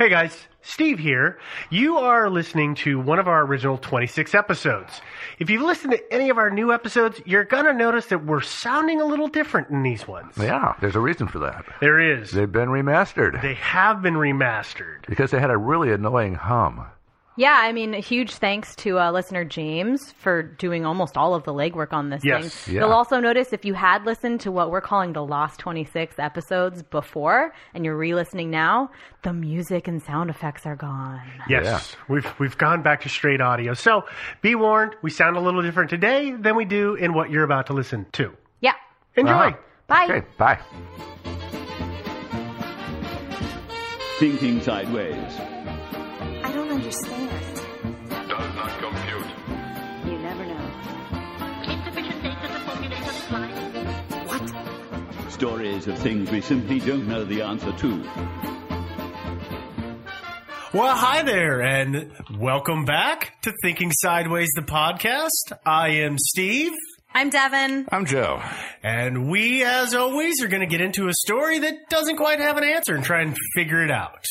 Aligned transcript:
Hey 0.00 0.08
guys, 0.08 0.34
Steve 0.62 0.98
here. 0.98 1.38
You 1.68 1.98
are 1.98 2.30
listening 2.30 2.74
to 2.76 2.98
one 2.98 3.18
of 3.18 3.28
our 3.28 3.44
original 3.44 3.76
26 3.76 4.34
episodes. 4.34 5.02
If 5.38 5.50
you've 5.50 5.60
listened 5.60 5.92
to 5.92 6.00
any 6.10 6.30
of 6.30 6.38
our 6.38 6.48
new 6.48 6.72
episodes, 6.72 7.20
you're 7.26 7.44
gonna 7.44 7.74
notice 7.74 8.06
that 8.06 8.24
we're 8.24 8.40
sounding 8.40 9.02
a 9.02 9.04
little 9.04 9.28
different 9.28 9.68
in 9.68 9.82
these 9.82 10.08
ones. 10.08 10.32
Yeah, 10.38 10.72
there's 10.80 10.96
a 10.96 11.00
reason 11.00 11.28
for 11.28 11.40
that. 11.40 11.66
There 11.82 12.00
is. 12.00 12.30
They've 12.30 12.50
been 12.50 12.70
remastered 12.70 13.42
They 13.42 13.52
have 13.56 14.00
been 14.00 14.14
remastered. 14.14 15.04
because 15.06 15.32
they 15.32 15.38
had 15.38 15.50
a 15.50 15.58
really 15.58 15.92
annoying 15.92 16.34
hum. 16.34 16.86
Yeah, 17.36 17.56
I 17.62 17.72
mean, 17.72 17.94
a 17.94 18.00
huge 18.00 18.32
thanks 18.34 18.74
to 18.76 18.98
uh, 18.98 19.12
listener 19.12 19.44
James 19.44 20.12
for 20.18 20.42
doing 20.42 20.84
almost 20.84 21.16
all 21.16 21.34
of 21.34 21.44
the 21.44 21.54
legwork 21.54 21.92
on 21.92 22.10
this 22.10 22.22
Yes. 22.24 22.54
thing. 22.54 22.74
Yeah. 22.74 22.80
You'll 22.82 22.92
also 22.92 23.18
notice 23.20 23.52
if 23.52 23.64
you 23.64 23.72
had 23.72 24.04
listened 24.04 24.40
to 24.40 24.52
what 24.52 24.70
we're 24.70 24.80
calling 24.82 25.12
the 25.14 25.24
Lost 25.24 25.58
26 25.60 26.18
episodes 26.18 26.82
before 26.82 27.54
and 27.72 27.84
you're 27.84 27.96
re 27.96 28.14
listening 28.14 28.50
now, 28.50 28.90
the 29.22 29.32
music 29.32 29.88
and 29.88 30.02
sound 30.02 30.28
effects 30.28 30.66
are 30.66 30.76
gone. 30.76 31.22
Yes, 31.48 31.96
we've 32.08 32.26
we've 32.38 32.58
gone 32.58 32.82
back 32.82 33.00
to 33.02 33.08
straight 33.08 33.40
audio. 33.40 33.74
So 33.74 34.04
be 34.42 34.54
warned, 34.54 34.96
we 35.00 35.10
sound 35.10 35.36
a 35.36 35.40
little 35.40 35.62
different 35.62 35.88
today 35.88 36.32
than 36.32 36.56
we 36.56 36.64
do 36.64 36.94
in 36.94 37.14
what 37.14 37.30
you're 37.30 37.44
about 37.44 37.66
to 37.68 37.72
listen 37.72 38.06
to. 38.12 38.36
Yeah. 38.60 38.74
Enjoy. 39.16 39.32
Uh-huh. 39.32 39.56
Bye. 39.86 40.04
Okay, 40.10 40.26
bye. 40.36 40.58
Thinking 44.18 44.60
Sideways. 44.60 45.32
I 46.90 46.92
don't 46.92 47.12
understand. 47.12 48.28
Does 48.28 48.54
not 48.56 48.80
compute. 48.80 49.26
You 50.06 50.18
never 50.18 50.44
know. 50.44 50.70
Insufficient 51.62 52.22
data 52.24 52.48
to 52.48 52.58
formulate 52.66 53.00
a 53.00 53.06
reply. 53.06 53.46
What? 54.26 55.30
Stories 55.30 55.86
of 55.86 55.98
things 56.00 56.32
we 56.32 56.40
simply 56.40 56.80
don't 56.80 57.06
know 57.06 57.24
the 57.24 57.42
answer 57.42 57.70
to. 57.70 58.02
Well, 60.74 60.96
hi 60.96 61.22
there, 61.22 61.62
and 61.62 62.10
welcome 62.36 62.84
back 62.84 63.40
to 63.42 63.52
Thinking 63.62 63.92
Sideways, 63.92 64.50
the 64.56 64.62
podcast. 64.62 65.56
I 65.64 65.90
am 65.90 66.18
Steve, 66.18 66.72
I'm 67.14 67.30
Devin. 67.30 67.86
I'm 67.92 68.04
Joe. 68.04 68.42
and 68.82 69.30
we, 69.30 69.62
as 69.62 69.94
always, 69.94 70.42
are 70.42 70.48
going 70.48 70.62
to 70.62 70.66
get 70.66 70.80
into 70.80 71.06
a 71.06 71.14
story 71.14 71.60
that 71.60 71.88
doesn't 71.88 72.16
quite 72.16 72.40
have 72.40 72.56
an 72.56 72.64
answer 72.64 72.96
and 72.96 73.04
try 73.04 73.22
and 73.22 73.36
figure 73.54 73.84
it 73.84 73.92
out. 73.92 74.24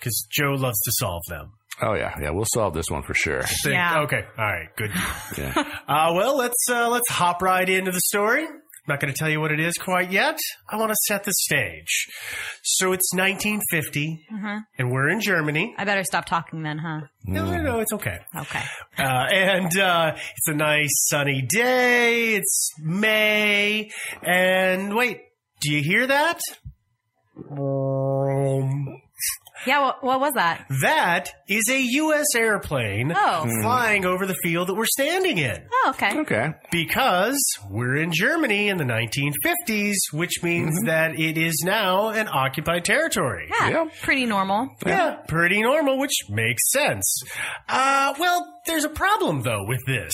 Because 0.00 0.26
Joe 0.32 0.54
loves 0.54 0.80
to 0.80 0.90
solve 0.98 1.22
them. 1.28 1.52
Oh 1.80 1.94
yeah, 1.94 2.14
yeah, 2.20 2.30
we'll 2.30 2.44
solve 2.52 2.74
this 2.74 2.86
one 2.90 3.02
for 3.02 3.14
sure. 3.14 3.42
Think- 3.42 3.74
Yeah. 3.74 4.00
Okay. 4.02 4.22
All 4.38 4.44
right. 4.44 4.68
Good. 4.76 4.90
Yeah. 5.38 5.54
Uh, 5.88 6.12
well, 6.14 6.36
let's 6.38 6.68
uh, 6.70 6.88
let's 6.88 7.08
hop 7.10 7.42
right 7.42 7.68
into 7.68 7.90
the 7.90 8.00
story. 8.00 8.44
I'm 8.44 8.88
not 8.88 8.98
going 8.98 9.12
to 9.12 9.18
tell 9.18 9.28
you 9.28 9.40
what 9.40 9.52
it 9.52 9.60
is 9.60 9.74
quite 9.74 10.10
yet. 10.10 10.38
I 10.68 10.76
want 10.76 10.90
to 10.90 10.96
set 11.06 11.22
the 11.24 11.32
stage. 11.32 12.08
So 12.62 12.92
it's 12.92 13.12
1950, 13.14 14.26
and 14.78 14.90
we're 14.90 15.08
in 15.10 15.20
Germany. 15.20 15.74
I 15.78 15.84
better 15.84 16.02
stop 16.02 16.24
talking 16.24 16.62
then, 16.62 16.78
huh? 16.78 17.00
No, 17.24 17.44
no, 17.44 17.62
no, 17.62 17.80
it's 17.80 17.92
okay. 17.92 18.18
Okay. 18.34 18.62
Uh, 18.98 19.02
and 19.02 19.78
uh, 19.78 20.12
it's 20.16 20.48
a 20.48 20.54
nice 20.54 20.88
sunny 21.08 21.42
day. 21.42 22.34
It's 22.34 22.70
May. 22.80 23.90
And 24.22 24.94
wait, 24.96 25.20
do 25.60 25.72
you 25.72 25.82
hear 25.82 26.06
that? 26.08 26.40
Um, 27.50 29.00
Yeah, 29.66 29.80
what, 29.82 30.02
what 30.04 30.20
was 30.20 30.32
that? 30.34 30.66
That 30.82 31.30
is 31.48 31.62
a 31.70 31.80
U.S. 31.80 32.26
airplane 32.36 33.12
Oh. 33.14 33.46
flying 33.62 34.04
over 34.04 34.26
the 34.26 34.34
field 34.42 34.68
that 34.68 34.74
we're 34.74 34.86
standing 34.86 35.38
in. 35.38 35.62
Oh, 35.72 35.90
okay. 35.94 36.18
Okay. 36.20 36.50
Because 36.70 37.38
we're 37.70 37.96
in 37.96 38.10
Germany 38.12 38.68
in 38.68 38.76
the 38.78 38.84
1950s, 38.84 39.94
which 40.12 40.42
means 40.42 40.76
that 40.86 41.18
it 41.18 41.38
is 41.38 41.62
now 41.64 42.08
an 42.08 42.28
occupied 42.28 42.84
territory. 42.84 43.48
Yeah, 43.50 43.68
Yeah. 43.70 43.84
pretty 44.02 44.26
normal. 44.26 44.68
Yeah, 44.86 45.16
pretty 45.28 45.62
normal, 45.62 45.98
which 45.98 46.12
makes 46.28 46.62
sense. 46.72 47.22
Uh, 47.68 48.14
well, 48.18 48.60
there's 48.66 48.84
a 48.84 48.88
problem 48.88 49.42
though 49.42 49.64
with 49.66 49.84
this. 49.86 50.12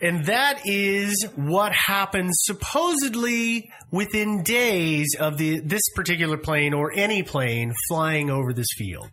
And 0.00 0.26
that 0.26 0.62
is 0.64 1.26
what 1.36 1.72
happens 1.72 2.34
supposedly 2.42 3.70
within 3.90 4.42
days 4.42 5.16
of 5.18 5.38
the, 5.38 5.60
this 5.60 5.82
particular 5.94 6.36
plane 6.36 6.74
or 6.74 6.92
any 6.92 7.22
plane 7.22 7.72
flying 7.88 8.30
over 8.30 8.52
this 8.52 8.68
field. 8.76 9.08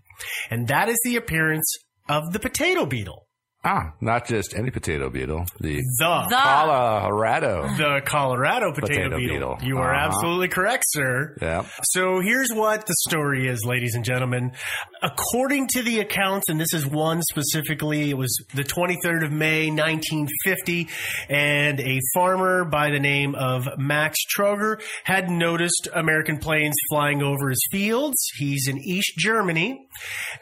And 0.50 0.68
that 0.68 0.90
is 0.90 0.98
the 1.04 1.16
appearance 1.16 1.76
of 2.10 2.32
the 2.34 2.40
potato 2.40 2.86
beetle. 2.86 3.25
Ah, 3.68 3.94
not 4.00 4.28
just 4.28 4.56
any 4.56 4.70
potato 4.70 5.10
beetle. 5.10 5.44
The 5.60 5.82
The. 6.00 6.26
The- 6.30 6.36
Colorado. 6.36 7.64
the 7.78 8.02
Colorado 8.06 8.72
potato, 8.72 9.10
Potato 9.10 9.18
beetle. 9.18 9.56
beetle. 9.56 9.58
You 9.68 9.78
are 9.80 9.94
Uh-huh. 9.94 10.06
absolutely 10.08 10.50
correct, 10.50 10.84
sir. 10.88 11.36
Yeah. 11.42 11.64
So 11.84 12.20
here's 12.20 12.52
what 12.54 12.86
the 12.86 12.94
story 13.08 13.48
is, 13.48 13.66
ladies 13.66 13.96
and 13.96 14.06
gentlemen. 14.06 14.52
According 15.02 15.68
to 15.74 15.82
the 15.82 16.00
accounts, 16.00 16.48
and 16.50 16.60
this 16.60 16.74
is 16.74 16.86
one 16.86 17.22
specifically, 17.24 18.10
it 18.12 18.18
was 18.18 18.36
the 18.54 18.64
23rd 18.64 19.24
of 19.26 19.32
May, 19.32 19.70
1950, 19.72 20.88
and 21.30 21.80
a 21.80 22.00
farmer 22.14 22.66
by 22.66 22.92
the 22.92 23.00
name 23.00 23.34
of 23.36 23.68
Max 23.78 24.18
Troger 24.38 24.82
had 25.04 25.30
noticed 25.30 25.88
American 25.94 26.38
planes 26.38 26.76
flying 26.90 27.24
over 27.24 27.50
his 27.50 27.66
fields. 27.72 28.18
He's 28.38 28.68
in 28.68 28.78
East 28.78 29.14
Germany. 29.18 29.88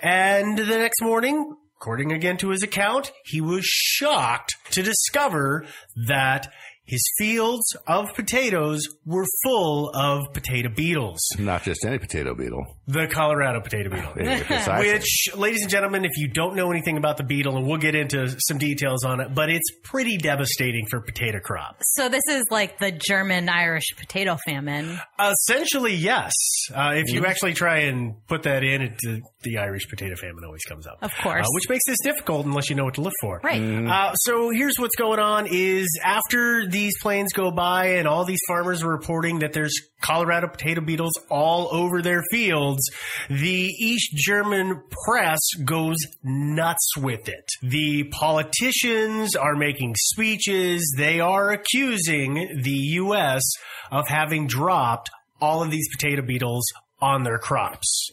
And 0.02 0.58
the 0.58 0.66
next 0.66 1.02
morning, 1.02 1.56
according 1.84 2.14
again 2.14 2.38
to 2.38 2.48
his 2.48 2.64
account, 2.64 3.12
he 3.26 3.42
was 3.42 3.66
shocked 3.66 4.56
to 4.72 4.82
discover 4.82 5.66
that 6.08 6.50
his 6.86 7.02
fields 7.18 7.64
of 7.88 8.14
potatoes 8.14 8.82
were 9.06 9.26
full 9.44 9.90
of 9.96 10.22
potato 10.34 10.70
beetles. 10.70 11.20
Not 11.40 11.64
just 11.64 11.86
any 11.86 11.98
potato 11.98 12.36
beetle. 12.36 12.66
The 12.88 13.08
Colorado 13.08 13.62
potato 13.62 13.90
beetle. 13.90 14.14
Yeah. 14.24 14.80
Which, 14.80 15.30
ladies 15.36 15.62
and 15.62 15.70
gentlemen, 15.72 16.04
if 16.06 16.18
you 16.18 16.28
don't 16.28 16.56
know 16.56 16.72
anything 16.72 16.98
about 16.98 17.18
the 17.18 17.24
beetle, 17.24 17.58
and 17.58 17.66
we'll 17.68 17.78
get 17.78 17.96
into 17.96 18.36
some 18.40 18.58
details 18.58 19.04
on 19.06 19.20
it, 19.22 19.34
but 19.34 19.50
it's 19.50 19.70
pretty 19.84 20.18
devastating 20.18 20.86
for 20.90 21.00
potato 21.02 21.40
crops. 21.40 21.84
So 21.96 22.10
this 22.10 22.24
is 22.30 22.44
like 22.52 22.80
the 22.80 22.92
German 22.92 23.50
Irish 23.50 23.86
potato 23.98 24.38
famine. 24.46 25.00
Essentially, 25.20 25.94
yes. 25.96 26.32
Uh, 26.74 26.94
if 26.96 27.04
Mm-hmm. 27.04 27.16
you 27.16 27.26
actually 27.26 27.54
try 27.54 27.80
and 27.80 28.16
put 28.28 28.44
that 28.44 28.64
in, 28.64 28.82
it, 28.82 28.98
the, 29.02 29.22
the 29.44 29.58
Irish 29.58 29.88
potato 29.90 30.16
famine 30.16 30.44
always 30.46 30.64
comes 30.64 30.88
up. 30.88 30.98
Of 31.02 31.12
course. 31.22 31.46
Uh, 31.46 31.50
which 31.52 31.70
makes 31.70 31.84
this 31.86 31.98
difficult 32.04 32.46
unless 32.46 32.70
you 32.70 32.76
know 32.76 32.86
what 32.86 32.94
to 32.96 33.02
look 33.02 33.14
for. 33.22 33.40
Right. 33.44 33.62
Uh, 33.62 34.14
so 34.16 34.50
here's 34.52 34.76
what's 34.80 34.96
going 34.96 35.20
on 35.20 35.48
is 35.52 35.88
after 36.04 36.66
these 36.74 37.00
planes 37.02 37.32
go 37.32 37.52
by 37.52 37.86
and 37.86 38.08
all 38.08 38.26
these 38.26 38.42
farmers 38.48 38.84
are 38.84 38.90
reporting 38.90 39.40
that 39.40 39.54
there's 39.54 39.74
Colorado 40.02 40.48
potato 40.50 40.82
beetles 40.82 41.14
all 41.30 41.70
over 41.72 42.02
their 42.02 42.22
fields, 42.30 42.82
the 43.30 43.70
East 43.80 44.12
German 44.16 44.82
press 45.06 45.40
goes 45.64 45.96
nuts 46.24 46.98
with 46.98 47.30
it. 47.30 47.46
The 47.62 48.06
politicians 48.06 49.36
are 49.36 49.56
making 49.56 49.96
speeches. 49.98 50.94
They 50.98 51.22
are 51.22 51.52
accusing 51.52 52.62
the 52.64 52.72
U.S. 52.72 53.44
of 53.92 54.08
having 54.08 54.48
dropped 54.48 55.10
all 55.40 55.64
of 55.64 55.72
these 55.72 55.88
potato 55.96 56.22
beetles 56.22 56.66
on 57.00 57.24
their 57.24 57.40
crops. 57.40 58.10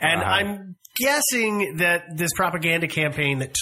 And 0.00 0.22
uh-huh. 0.22 0.30
I'm 0.30 0.76
guessing 0.96 1.78
that 1.78 2.16
this 2.16 2.32
propaganda 2.34 2.86
campaign 2.88 3.38
that 3.40 3.54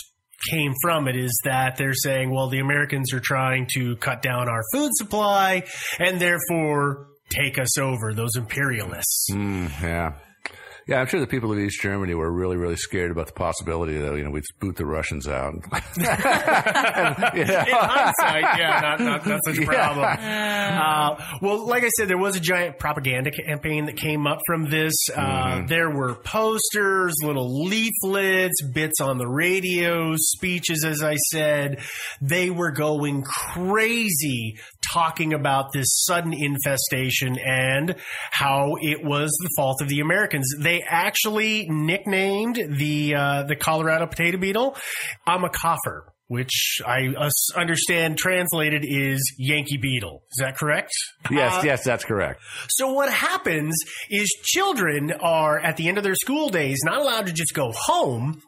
came 0.50 0.74
from 0.82 1.08
it 1.08 1.16
is 1.16 1.40
that 1.44 1.76
they're 1.76 1.94
saying, 1.94 2.30
well, 2.30 2.48
the 2.48 2.58
Americans 2.58 3.12
are 3.12 3.20
trying 3.20 3.66
to 3.74 3.96
cut 3.96 4.22
down 4.22 4.48
our 4.48 4.62
food 4.72 4.90
supply 4.94 5.64
and 5.98 6.20
therefore 6.20 7.08
take 7.30 7.58
us 7.58 7.78
over, 7.78 8.12
those 8.14 8.36
imperialists. 8.36 9.28
Mm, 9.32 9.70
yeah. 9.82 10.12
Yeah, 10.88 11.00
I'm 11.00 11.06
sure 11.06 11.20
the 11.20 11.26
people 11.28 11.52
of 11.52 11.58
East 11.58 11.80
Germany 11.80 12.14
were 12.14 12.30
really, 12.32 12.56
really 12.56 12.76
scared 12.76 13.10
about 13.12 13.26
the 13.28 13.32
possibility 13.34 13.98
that, 13.98 14.16
you 14.16 14.24
know, 14.24 14.30
we'd 14.30 14.42
boot 14.60 14.74
the 14.76 14.84
Russians 14.84 15.28
out. 15.28 15.54
In 15.96 16.06
hindsight, 17.46 18.58
yeah, 18.58 18.80
not, 18.82 19.00
not, 19.00 19.26
not 19.26 19.40
such 19.44 19.58
a 19.58 19.64
problem. 19.66 20.04
Uh, 20.04 21.16
well, 21.40 21.66
like 21.66 21.84
I 21.84 21.88
said, 21.96 22.08
there 22.08 22.18
was 22.18 22.36
a 22.36 22.40
giant 22.40 22.78
propaganda 22.78 23.30
campaign 23.30 23.86
that 23.86 23.96
came 23.96 24.26
up 24.26 24.40
from 24.46 24.68
this. 24.70 24.94
Uh, 25.14 25.64
There 25.66 25.90
were 25.90 26.14
posters, 26.16 27.14
little 27.22 27.64
leaflets, 27.64 28.62
bits 28.72 29.00
on 29.00 29.18
the 29.18 29.28
radio, 29.28 30.14
speeches, 30.16 30.84
as 30.84 31.02
I 31.02 31.14
said. 31.16 31.78
They 32.20 32.50
were 32.50 32.72
going 32.72 33.22
crazy 33.22 34.58
talking 34.92 35.32
about 35.32 35.72
this 35.72 35.86
sudden 36.04 36.32
infestation 36.32 37.38
and 37.38 37.94
how 38.30 38.76
it 38.80 39.04
was 39.04 39.30
the 39.42 39.50
fault 39.56 39.80
of 39.82 39.88
the 39.88 40.00
Americans. 40.00 40.52
They 40.58 40.82
actually 40.88 41.66
nicknamed 41.68 42.58
the 42.78 43.14
uh, 43.14 43.42
the 43.44 43.56
Colorado 43.56 44.06
potato 44.06 44.38
beetle 44.38 44.76
Amikäfer, 45.26 46.02
which 46.28 46.80
I 46.86 47.08
us- 47.18 47.52
understand 47.56 48.18
translated 48.18 48.84
is 48.86 49.34
Yankee 49.38 49.76
beetle. 49.76 50.22
Is 50.32 50.38
that 50.44 50.56
correct? 50.56 50.92
Yes, 51.30 51.54
Uh, 51.54 51.62
yes, 51.64 51.84
that's 51.84 52.04
correct. 52.04 52.40
so 52.70 52.92
what 52.92 53.12
happens 53.12 53.74
is 54.10 54.28
children 54.44 55.12
are 55.20 55.58
at 55.58 55.76
the 55.76 55.88
end 55.88 55.98
of 55.98 56.04
their 56.04 56.14
school 56.14 56.48
days 56.48 56.78
not 56.84 56.98
allowed 57.00 57.26
to 57.26 57.32
just 57.32 57.54
go 57.54 57.72
home. 57.74 58.40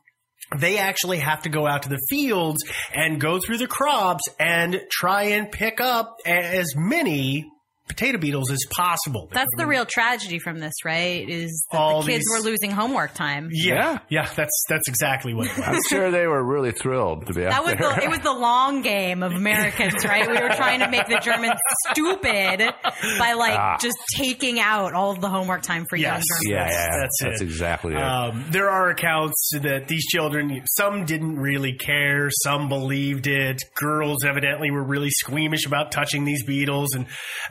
They 0.56 0.78
actually 0.78 1.18
have 1.18 1.42
to 1.42 1.48
go 1.48 1.66
out 1.66 1.84
to 1.84 1.88
the 1.88 2.00
fields 2.08 2.62
and 2.94 3.20
go 3.20 3.38
through 3.38 3.58
the 3.58 3.66
crops 3.66 4.22
and 4.38 4.82
try 4.90 5.24
and 5.24 5.50
pick 5.50 5.80
up 5.80 6.16
as 6.26 6.74
many 6.76 7.46
potato 7.88 8.18
beetles 8.18 8.50
as 8.50 8.60
possible. 8.70 9.28
That's 9.32 9.50
the 9.56 9.66
real 9.66 9.84
tragedy 9.84 10.38
from 10.38 10.58
this, 10.58 10.72
right? 10.84 11.28
Is 11.28 11.66
that 11.70 11.78
All 11.78 12.02
the 12.02 12.12
kids 12.12 12.24
these- 12.24 12.38
were 12.44 12.50
losing 12.50 12.70
homework 12.70 13.14
time. 13.14 13.48
yeah, 13.52 13.98
yeah, 14.08 14.28
that's 14.34 14.64
that's 14.68 14.88
exactly 14.88 15.34
what 15.34 15.46
it 15.48 15.56
was. 15.56 15.66
I'm 15.68 15.80
sure 15.88 16.10
they 16.10 16.26
were 16.26 16.42
really 16.42 16.72
thrilled 16.72 17.26
to 17.26 17.32
be 17.34 17.42
That 17.42 17.52
out 17.52 17.64
was 17.64 17.74
there. 17.78 17.94
the, 17.94 18.04
it 18.04 18.08
was 18.10 18.20
the 18.20 18.32
long 18.32 18.82
game 18.82 19.22
of 19.22 19.32
Americans, 19.32 20.04
right? 20.04 20.26
We 20.28 20.34
were 20.40 20.54
trying 20.54 20.80
to 20.80 20.90
make 20.90 21.06
the 21.06 21.20
Germans 21.22 21.58
stupid 21.90 22.72
by 23.18 23.32
like 23.34 23.54
Ah. 23.58 23.76
just 23.80 23.96
taking 24.16 24.58
out 24.60 24.94
all 24.94 25.10
of 25.12 25.20
the 25.20 25.28
homework 25.28 25.62
time 25.62 25.84
for 25.88 25.96
young 25.96 26.14
Yes. 26.14 26.24
Germans. 26.42 26.48
yeah, 26.48 26.70
yeah, 26.70 26.98
That's 27.00 27.18
that's 27.22 27.40
it. 27.40 27.44
exactly 27.44 27.94
it. 27.94 27.98
Um, 28.02 28.44
there 28.50 28.70
are 28.70 28.90
accounts 28.90 29.50
that 29.62 29.88
these 29.88 30.06
children, 30.06 30.62
some 30.76 31.04
didn't 31.04 31.36
really 31.38 31.74
care, 31.74 32.28
some 32.42 32.68
believed 32.68 33.26
it. 33.26 33.62
Girls 33.74 34.24
evidently 34.24 34.70
were 34.70 34.82
really 34.84 35.10
squeamish 35.10 35.66
about 35.66 35.92
touching 35.92 36.24
these 36.24 36.44
beetles, 36.44 36.94
and 36.94 37.06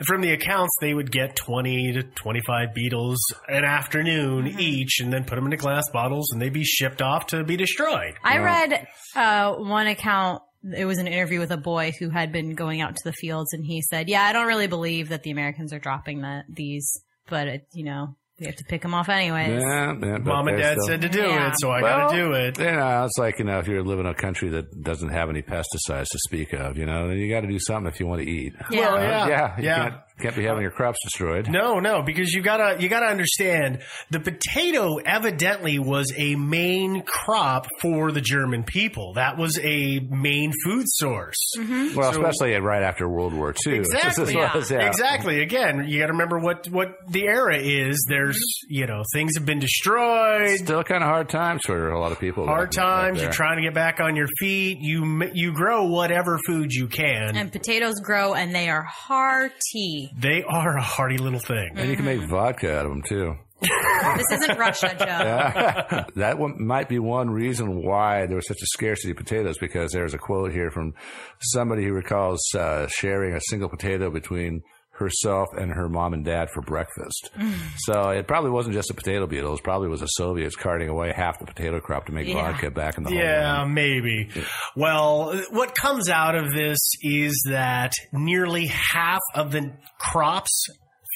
from 0.06 0.23
the 0.24 0.32
accounts, 0.32 0.74
they 0.80 0.92
would 0.94 1.10
get 1.12 1.36
twenty 1.36 1.92
to 1.92 2.02
twenty-five 2.02 2.74
beetles 2.74 3.18
an 3.48 3.64
afternoon 3.64 4.44
Mm-hmm. 4.46 4.60
each, 4.60 5.00
and 5.00 5.12
then 5.12 5.24
put 5.24 5.36
them 5.36 5.44
into 5.44 5.56
glass 5.56 5.84
bottles, 5.92 6.30
and 6.32 6.40
they'd 6.42 6.52
be 6.52 6.64
shipped 6.64 7.00
off 7.02 7.26
to 7.28 7.44
be 7.44 7.56
destroyed. 7.56 8.14
I 8.24 8.38
read 8.38 8.86
uh, 9.14 9.54
one 9.54 9.86
account. 9.86 10.42
It 10.76 10.86
was 10.86 10.98
an 10.98 11.06
interview 11.06 11.40
with 11.40 11.50
a 11.50 11.56
boy 11.58 11.92
who 11.98 12.08
had 12.10 12.32
been 12.32 12.54
going 12.54 12.80
out 12.80 12.96
to 12.96 13.02
the 13.04 13.12
fields, 13.12 13.52
and 13.52 13.64
he 13.64 13.82
said, 13.82 14.08
"Yeah, 14.08 14.22
I 14.22 14.32
don't 14.32 14.46
really 14.46 14.66
believe 14.66 15.10
that 15.10 15.22
the 15.22 15.30
Americans 15.30 15.72
are 15.72 15.78
dropping 15.78 16.22
the, 16.22 16.42
these, 16.48 17.00
but 17.28 17.48
it, 17.48 17.66
you 17.74 17.84
know, 17.84 18.16
we 18.40 18.46
have 18.46 18.56
to 18.56 18.64
pick 18.64 18.80
them 18.80 18.94
off 18.94 19.10
anyways." 19.10 19.62
yeah, 19.62 19.92
yeah, 20.02 20.16
Mom 20.18 20.48
and 20.48 20.56
Dad 20.56 20.72
still- 20.78 20.86
said 20.86 21.02
to 21.02 21.08
do 21.10 21.20
Yeah. 21.20 21.48
it, 21.48 21.54
so 21.58 21.70
I 21.70 21.82
Well, 21.82 21.98
got 22.08 22.12
to 22.12 22.16
do 22.16 22.32
it. 22.32 22.58
You 22.58 22.64
know, 22.64 23.04
it's 23.04 23.18
like 23.18 23.38
you 23.38 23.44
know, 23.44 23.58
if 23.58 23.68
you're 23.68 23.82
living 23.82 24.06
in 24.06 24.10
a 24.12 24.14
country 24.14 24.48
that 24.50 24.82
doesn't 24.82 25.10
have 25.10 25.28
any 25.28 25.42
pesticides 25.42 26.06
to 26.10 26.18
speak 26.28 26.54
of, 26.54 26.78
you 26.78 26.86
know, 26.86 27.08
then 27.08 27.18
you 27.18 27.28
got 27.30 27.42
to 27.42 27.46
do 27.46 27.58
something 27.58 27.92
if 27.92 28.00
you 28.00 28.06
want 28.06 28.22
to 28.22 28.28
eat. 28.30 28.54
Yeah. 28.70 28.80
Well, 28.94 29.02
yeah, 29.02 29.28
yeah, 29.28 29.56
you 29.58 29.64
yeah. 29.64 29.98
Can't, 30.16 30.34
can't 30.34 30.36
be 30.36 30.44
having 30.44 30.62
your 30.62 30.70
crops 30.70 30.98
destroyed. 31.04 31.48
No, 31.50 31.80
no, 31.80 32.02
because 32.02 32.32
you 32.32 32.42
gotta 32.42 32.80
you 32.80 32.88
gotta 32.88 33.06
understand 33.06 33.80
the 34.10 34.20
potato 34.20 34.96
evidently 34.96 35.78
was 35.78 36.12
a 36.16 36.36
main 36.36 37.02
crop 37.02 37.66
for 37.82 38.12
the 38.12 38.20
German 38.20 38.62
people. 38.62 39.14
That 39.14 39.36
was 39.36 39.58
a 39.62 39.98
main 40.00 40.52
food 40.64 40.84
source. 40.86 41.36
Mm-hmm. 41.58 41.96
Well, 41.96 42.12
So- 42.12 42.24
especially 42.24 42.54
right 42.60 42.82
after 42.82 43.08
World 43.08 43.34
War 43.34 43.52
II. 43.66 43.74
Exactly. 43.78 44.24
This 44.26 44.54
was- 44.54 44.70
yeah. 44.70 44.86
Exactly. 44.86 45.42
Again, 45.42 45.86
you 45.88 45.98
got 46.00 46.06
to 46.06 46.12
remember 46.12 46.38
what 46.38 46.68
what 46.68 46.94
the 47.08 47.24
era 47.26 47.56
is. 47.58 48.04
There's 48.08 48.40
you 48.68 48.86
know 48.86 49.02
things 49.12 49.32
have 49.36 49.44
been 49.46 49.58
destroyed. 49.58 50.58
Still 50.58 50.84
kind 50.84 51.02
of 51.02 51.08
hard 51.08 51.28
times 51.28 51.62
for 51.66 51.90
a 51.90 51.98
lot 52.00 52.12
of 52.12 52.20
people. 52.20 52.46
Hard 52.46 52.70
back- 52.70 52.76
back 52.76 52.84
times. 52.84 53.16
there. 53.18 53.24
You're 53.26 53.32
trying 53.32 53.56
to 53.56 53.62
get 53.62 53.74
back 53.74 54.00
on 54.00 54.14
your 54.16 54.28
feet. 54.38 54.78
You 54.80 55.28
you 55.34 55.52
grow 55.52 55.86
whatever 55.86 56.38
food 56.46 56.72
you 56.72 56.86
can. 56.86 57.36
And 57.36 57.50
potatoes 57.52 57.96
grow, 58.00 58.34
and 58.34 58.54
they 58.54 58.68
are 58.68 58.84
hearty. 58.84 60.03
They 60.16 60.42
are 60.42 60.76
a 60.76 60.82
hearty 60.82 61.18
little 61.18 61.38
thing. 61.38 61.72
And 61.76 61.88
you 61.88 61.96
can 61.96 62.04
make 62.04 62.20
vodka 62.28 62.78
out 62.78 62.86
of 62.86 62.92
them 62.92 63.02
too. 63.02 63.34
This 64.16 64.42
isn't 64.42 64.58
Russia, 64.58 64.94
Joe. 64.98 66.04
that 66.16 66.38
one 66.38 66.64
might 66.64 66.88
be 66.88 66.98
one 66.98 67.30
reason 67.30 67.82
why 67.82 68.26
there 68.26 68.36
was 68.36 68.46
such 68.46 68.60
a 68.62 68.66
scarcity 68.66 69.12
of 69.12 69.16
potatoes 69.16 69.56
because 69.58 69.92
there's 69.92 70.14
a 70.14 70.18
quote 70.18 70.52
here 70.52 70.70
from 70.70 70.92
somebody 71.40 71.84
who 71.84 71.92
recalls 71.92 72.40
uh, 72.54 72.86
sharing 72.88 73.34
a 73.34 73.40
single 73.48 73.68
potato 73.68 74.10
between 74.10 74.62
herself 74.98 75.48
and 75.58 75.72
her 75.72 75.88
mom 75.88 76.14
and 76.14 76.24
dad 76.24 76.48
for 76.54 76.60
breakfast. 76.62 77.30
Mm. 77.36 77.54
So 77.78 78.10
it 78.10 78.26
probably 78.28 78.50
wasn't 78.50 78.74
just 78.74 78.90
a 78.90 78.94
potato 78.94 79.26
beetle. 79.26 79.54
It 79.54 79.62
probably 79.64 79.88
was 79.88 80.00
the 80.00 80.06
Soviets 80.06 80.54
carting 80.56 80.88
away 80.88 81.12
half 81.14 81.38
the 81.38 81.46
potato 81.46 81.80
crop 81.80 82.06
to 82.06 82.12
make 82.12 82.28
Yeah. 82.28 82.34
vodka 82.52 82.70
back 82.70 82.96
in 82.96 83.04
the 83.04 83.12
Yeah, 83.12 83.56
homeland. 83.64 83.74
maybe. 83.74 84.28
Well, 84.76 85.36
what 85.50 85.74
comes 85.74 86.08
out 86.08 86.34
of 86.36 86.52
this 86.52 86.78
is 87.02 87.44
that 87.50 87.92
nearly 88.12 88.66
half 88.66 89.20
of 89.34 89.50
the 89.52 89.72
crops 89.98 90.66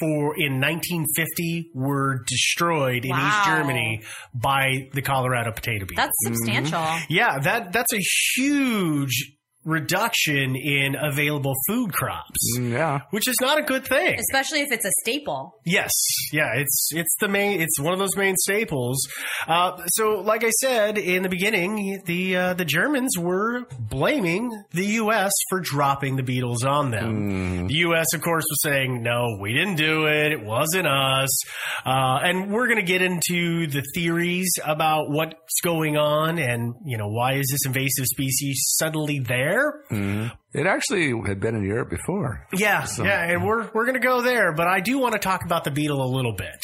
for 0.01 0.33
in 0.37 0.61
1950 0.61 1.71
were 1.73 2.23
destroyed 2.25 3.03
in 3.03 3.11
East 3.11 3.45
Germany 3.45 4.01
by 4.33 4.87
the 4.93 5.01
Colorado 5.01 5.51
potato 5.51 5.85
beetle. 5.85 6.03
That's 6.05 6.17
substantial. 6.23 6.79
Mm-hmm. 6.79 7.13
yeah, 7.13 7.39
that 7.39 7.73
that's 7.73 7.91
a 7.93 7.99
huge 8.35 9.33
reduction 9.69 10.55
in 10.55 10.95
available 10.95 11.53
food 11.67 11.93
crops, 11.93 12.39
Mm, 12.57 12.71
Yeah. 12.71 12.99
which 13.11 13.27
is 13.27 13.35
not 13.41 13.57
a 13.57 13.61
good 13.61 13.85
thing. 13.85 14.17
Especially 14.19 14.61
if 14.61 14.71
it's 14.71 14.85
a 14.85 14.91
staple. 15.01 15.53
Yes, 15.65 15.91
yeah, 16.33 16.53
it's 16.55 16.89
it's 16.93 17.15
the 17.19 17.27
main, 17.27 17.61
it's 17.61 17.79
one 17.79 17.93
of 17.93 17.99
those 17.99 18.15
main 18.17 18.35
staples. 18.37 18.97
Uh, 19.47 19.77
so, 19.97 20.21
like 20.21 20.43
I 20.43 20.49
said 20.61 20.97
in 20.97 21.23
the 21.23 21.29
beginning, 21.29 22.01
the 22.05 22.35
uh, 22.35 22.53
the 22.55 22.65
Germans 22.65 23.17
were 23.17 23.65
blaming 23.79 24.49
the 24.71 24.85
U.S. 25.03 25.31
for 25.49 25.59
dropping 25.61 26.15
the 26.15 26.23
beetles 26.23 26.63
on 26.63 26.91
them. 26.91 27.67
The 27.67 27.75
U.S. 27.87 28.07
of 28.13 28.21
course 28.21 28.45
was 28.49 28.61
saying, 28.61 29.01
"No, 29.03 29.37
we 29.39 29.53
didn't 29.53 29.75
do 29.75 30.07
it. 30.07 30.31
It 30.31 30.43
wasn't 30.43 30.87
us." 30.87 31.29
Uh, 31.85 32.19
and 32.23 32.51
we're 32.51 32.67
going 32.67 32.79
to 32.85 32.91
get 32.93 33.01
into 33.01 33.67
the 33.67 33.83
theories 33.95 34.51
about 34.65 35.09
what's 35.09 35.59
going 35.63 35.97
on 35.97 36.39
and 36.39 36.73
you 36.85 36.97
know 36.97 37.07
why 37.07 37.33
is 37.33 37.47
this 37.51 37.65
invasive 37.65 38.05
species 38.05 38.61
suddenly 38.77 39.19
there. 39.19 39.58
Mm-hmm. 39.91 40.27
It 40.53 40.65
actually 40.65 41.13
had 41.27 41.39
been 41.39 41.55
in 41.55 41.63
Europe 41.63 41.89
before. 41.89 42.47
Yeah, 42.53 42.87
yeah, 42.97 43.23
and 43.23 43.45
we're 43.45 43.69
we're 43.73 43.85
gonna 43.85 43.99
go 43.99 44.21
there, 44.21 44.53
but 44.53 44.67
I 44.67 44.79
do 44.79 44.97
want 44.97 45.13
to 45.13 45.19
talk 45.19 45.45
about 45.45 45.63
the 45.63 45.71
beetle 45.71 46.01
a 46.01 46.11
little 46.11 46.33
bit 46.33 46.59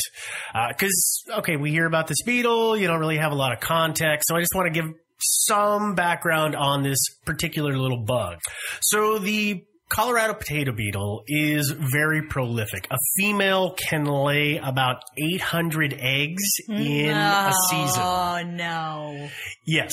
uh, 0.53 0.69
because 0.69 1.23
okay, 1.39 1.55
we 1.55 1.71
hear 1.71 1.85
about 1.85 2.07
this 2.07 2.21
beetle, 2.25 2.75
you 2.77 2.87
don't 2.87 2.99
really 2.99 3.17
have 3.17 3.31
a 3.31 3.35
lot 3.35 3.53
of 3.53 3.59
context, 3.59 4.27
so 4.27 4.35
I 4.35 4.39
just 4.39 4.53
want 4.55 4.73
to 4.73 4.81
give 4.81 4.91
some 5.19 5.95
background 5.95 6.55
on 6.55 6.83
this 6.83 6.99
particular 7.25 7.77
little 7.77 8.03
bug. 8.03 8.39
So 8.81 9.19
the 9.19 9.63
Colorado 9.87 10.33
potato 10.33 10.71
beetle 10.71 11.23
is 11.27 11.71
very 11.71 12.23
prolific. 12.23 12.87
A 12.89 12.97
female 13.17 13.75
can 13.75 14.05
lay 14.05 14.57
about 14.57 14.97
800 15.15 15.95
eggs 15.99 16.43
in 16.67 17.11
a 17.15 17.53
season. 17.69 18.01
Oh 18.03 18.41
no! 18.43 19.29
Yes. 19.63 19.91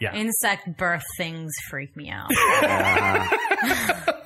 Yeah. 0.00 0.14
Insect 0.14 0.76
birth 0.76 1.04
things 1.16 1.52
freak 1.68 1.96
me 1.96 2.10
out. 2.10 2.30
Ah. 2.62 4.14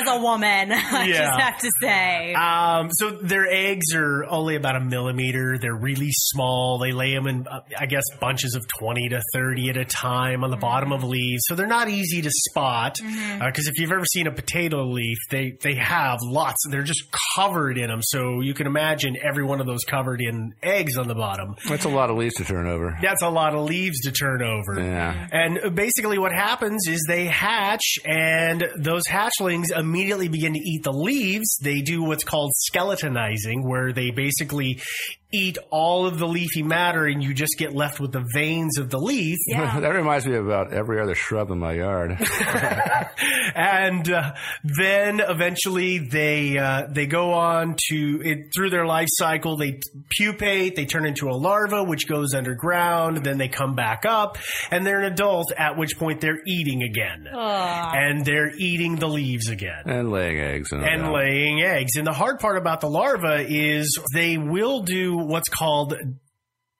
As 0.00 0.08
a 0.08 0.20
woman, 0.20 0.72
I 0.72 1.06
Yeah. 1.06 1.18
just 1.26 1.40
have 1.40 1.58
to 1.58 1.70
say. 1.80 2.34
Um, 2.34 2.88
so 2.92 3.10
their 3.10 3.46
eggs 3.48 3.94
are 3.94 4.24
only 4.26 4.56
about 4.56 4.76
a 4.76 4.80
millimeter. 4.80 5.58
They're 5.58 5.74
really 5.74 6.10
small. 6.10 6.78
They 6.78 6.92
lay 6.92 7.14
them 7.14 7.26
in, 7.26 7.46
uh, 7.46 7.60
I 7.78 7.86
guess, 7.86 8.04
bunches 8.20 8.54
of 8.54 8.66
20 8.78 9.08
to 9.10 9.22
30 9.32 9.70
at 9.70 9.76
a 9.76 9.84
time 9.84 10.44
on 10.44 10.50
the 10.50 10.56
bottom 10.56 10.92
of 10.92 11.02
leaves. 11.04 11.42
So 11.46 11.54
they're 11.54 11.66
not 11.66 11.88
easy 11.88 12.22
to 12.22 12.30
spot. 12.30 12.96
Because 12.98 13.66
if 13.68 13.78
you've 13.78 13.92
ever 13.92 14.04
seen 14.12 14.26
a 14.26 14.32
potato 14.32 14.84
leaf, 14.84 15.18
they, 15.30 15.56
they 15.62 15.74
have 15.74 16.18
lots. 16.22 16.58
They're 16.70 16.82
just 16.82 17.04
covered 17.36 17.78
in 17.78 17.88
them. 17.88 18.00
So 18.02 18.40
you 18.40 18.54
can 18.54 18.66
imagine 18.66 19.16
every 19.22 19.44
one 19.44 19.60
of 19.60 19.66
those 19.66 19.84
covered 19.84 20.20
in 20.20 20.54
eggs 20.62 20.96
on 20.96 21.08
the 21.08 21.14
bottom. 21.14 21.56
That's 21.68 21.84
a 21.84 21.88
lot 21.88 22.10
of 22.10 22.16
leaves 22.16 22.34
to 22.36 22.44
turn 22.44 22.66
over. 22.66 22.96
That's 23.02 23.22
a 23.22 23.28
lot 23.30 23.54
of 23.54 23.64
leaves 23.64 24.00
to 24.02 24.12
turn 24.12 24.42
over. 24.42 24.80
Yeah. 24.80 25.28
And 25.32 25.74
basically, 25.74 26.18
what 26.18 26.32
happens 26.32 26.86
is 26.88 27.04
they 27.08 27.26
hatch, 27.26 27.98
and 28.04 28.64
those 28.78 29.02
hatchlings 29.08 29.66
immediately 29.74 29.87
begin 30.28 30.54
to 30.54 30.58
eat 30.58 30.82
the 30.82 30.92
leaves. 30.92 31.58
They 31.60 31.80
do 31.80 32.02
what's 32.02 32.24
called 32.24 32.52
skeletonizing, 32.70 33.64
where 33.64 33.92
they 33.92 34.10
basically 34.10 34.80
eat 35.32 35.58
all 35.70 36.06
of 36.06 36.18
the 36.18 36.26
leafy 36.26 36.62
matter, 36.62 37.04
and 37.04 37.22
you 37.22 37.34
just 37.34 37.58
get 37.58 37.74
left 37.74 38.00
with 38.00 38.12
the 38.12 38.24
veins 38.32 38.78
of 38.78 38.88
the 38.90 38.98
leaf. 38.98 39.36
that 39.48 39.94
reminds 39.94 40.26
me 40.26 40.36
about 40.36 40.72
every 40.72 41.00
other 41.00 41.14
shrub 41.14 41.50
in 41.50 41.58
my 41.58 41.74
yard. 41.74 42.16
and 43.54 44.10
uh, 44.10 44.34
then 44.62 45.20
eventually 45.20 45.98
they 45.98 46.56
uh, 46.58 46.86
they 46.90 47.06
go 47.06 47.32
on 47.34 47.76
to 47.90 48.20
it, 48.24 48.50
through 48.54 48.70
their 48.70 48.86
life 48.86 49.08
cycle. 49.10 49.56
They 49.56 49.80
pupate, 50.10 50.76
they 50.76 50.86
turn 50.86 51.06
into 51.06 51.28
a 51.28 51.36
larva, 51.36 51.84
which 51.84 52.08
goes 52.08 52.34
underground. 52.34 53.18
Then 53.24 53.38
they 53.38 53.48
come 53.48 53.74
back 53.74 54.04
up, 54.06 54.38
and 54.70 54.86
they're 54.86 55.00
an 55.00 55.12
adult. 55.12 55.52
At 55.56 55.76
which 55.76 55.98
point 55.98 56.20
they're 56.20 56.40
eating 56.46 56.82
again, 56.82 57.26
and 57.32 58.24
they're 58.24 58.52
eating 58.56 58.96
the 58.96 59.08
leaves 59.08 59.48
again. 59.48 59.82
and 59.84 60.10
laying 60.10 60.40
eggs. 60.40 60.72
And, 60.72 60.84
And 60.84 61.12
laying 61.12 61.62
eggs. 61.62 61.96
And 61.96 62.06
the 62.06 62.12
hard 62.12 62.38
part 62.38 62.56
about 62.56 62.80
the 62.80 62.88
larva 62.88 63.44
is 63.46 63.98
they 64.14 64.38
will 64.38 64.80
do 64.82 65.17
what's 65.26 65.48
called 65.48 65.94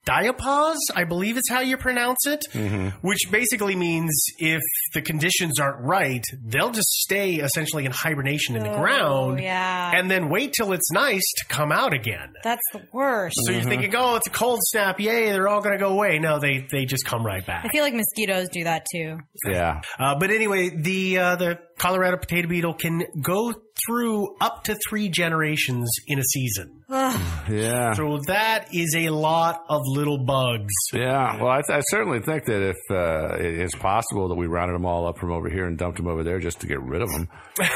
diapause, 0.07 0.76
I 0.95 1.04
believe 1.04 1.37
is 1.37 1.42
how 1.50 1.61
you 1.61 1.76
pronounce 1.76 2.26
it, 2.26 2.40
Mm-hmm. 2.52 3.07
which 3.07 3.30
basically 3.30 3.76
means 3.76 4.11
if 4.38 4.62
the 4.95 5.02
conditions 5.02 5.61
aren't 5.61 5.85
right, 5.85 6.25
they'll 6.42 6.71
just 6.71 6.88
stay 6.88 7.35
essentially 7.35 7.85
in 7.85 7.92
hibernation 7.92 8.57
in 8.57 8.62
the 8.62 8.71
ground 8.71 9.38
Oh, 9.38 9.42
yeah. 9.42 9.90
and 9.95 10.11
then 10.11 10.30
wait 10.30 10.54
till 10.57 10.73
it's 10.73 10.90
nice 10.92 11.25
to 11.38 11.45
come 11.47 11.73
out 11.73 11.92
again. 11.92 12.33
That's 12.42 12.62
the 12.73 12.83
worst. 12.92 13.37
So 13.45 13.52
you're 13.52 13.62
thinking, 13.62 13.95
oh, 13.97 14.16
it's 14.16 14.26
a 14.26 14.30
cold 14.30 14.61
snap, 14.62 14.99
yay, 14.99 15.30
they're 15.30 15.49
all 15.49 15.61
going 15.61 15.76
to 15.76 15.83
go 15.85 15.90
away. 15.92 16.18
No, 16.18 16.38
they 16.38 16.66
they 16.71 16.87
just 16.87 17.04
come 17.04 17.25
right 17.26 17.45
back. 17.45 17.66
I 17.66 17.68
feel 17.68 17.83
like 17.85 17.95
mosquitoes 17.95 18.49
do 18.50 18.64
that 18.64 18.87
too. 18.90 19.18
Yeah. 19.47 19.83
Uh, 19.99 20.14
but 20.18 20.30
anyway, 20.30 20.71
the 20.71 21.18
uh, 21.18 21.37
the 21.37 21.59
Colorado 21.78 22.16
potato 22.16 22.49
beetle 22.49 22.75
can 22.75 23.02
go 23.21 23.52
through 23.87 24.37
up 24.40 24.64
to 24.64 24.76
three 24.88 25.11
generations 25.11 25.90
in 26.07 26.18
a 26.18 26.25
season. 26.25 26.77
Yeah. 26.90 27.92
So 27.95 28.18
that 28.26 28.68
is 28.73 28.95
a 28.97 29.11
lot 29.11 29.64
of 29.68 29.83
little 29.87 30.18
bugs. 30.18 30.73
Yeah, 30.92 31.37
well, 31.42 31.49
I, 31.50 31.61
I 31.68 31.80
certainly 31.90 32.21
think 32.21 32.45
that 32.47 32.62
if 32.71 32.76
uh, 32.90 33.37
it 33.38 33.61
is 33.61 33.75
possible 33.75 34.28
that 34.28 34.35
we 34.37 34.47
rounded 34.47 34.75
them 34.75 34.87
all 34.87 35.07
up 35.07 35.18
from 35.18 35.33
over 35.33 35.49
here 35.50 35.66
and 35.66 35.76
dumped 35.76 35.99
them 35.99 36.07
over 36.07 36.25
there 36.25 36.38
just 36.40 36.61
to 36.61 36.66
get 36.66 36.80
rid 36.83 37.02
of 37.02 37.09
them, 37.11 37.28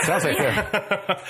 sounds 0.04 0.24
like 0.24 0.36
they're 0.38 1.20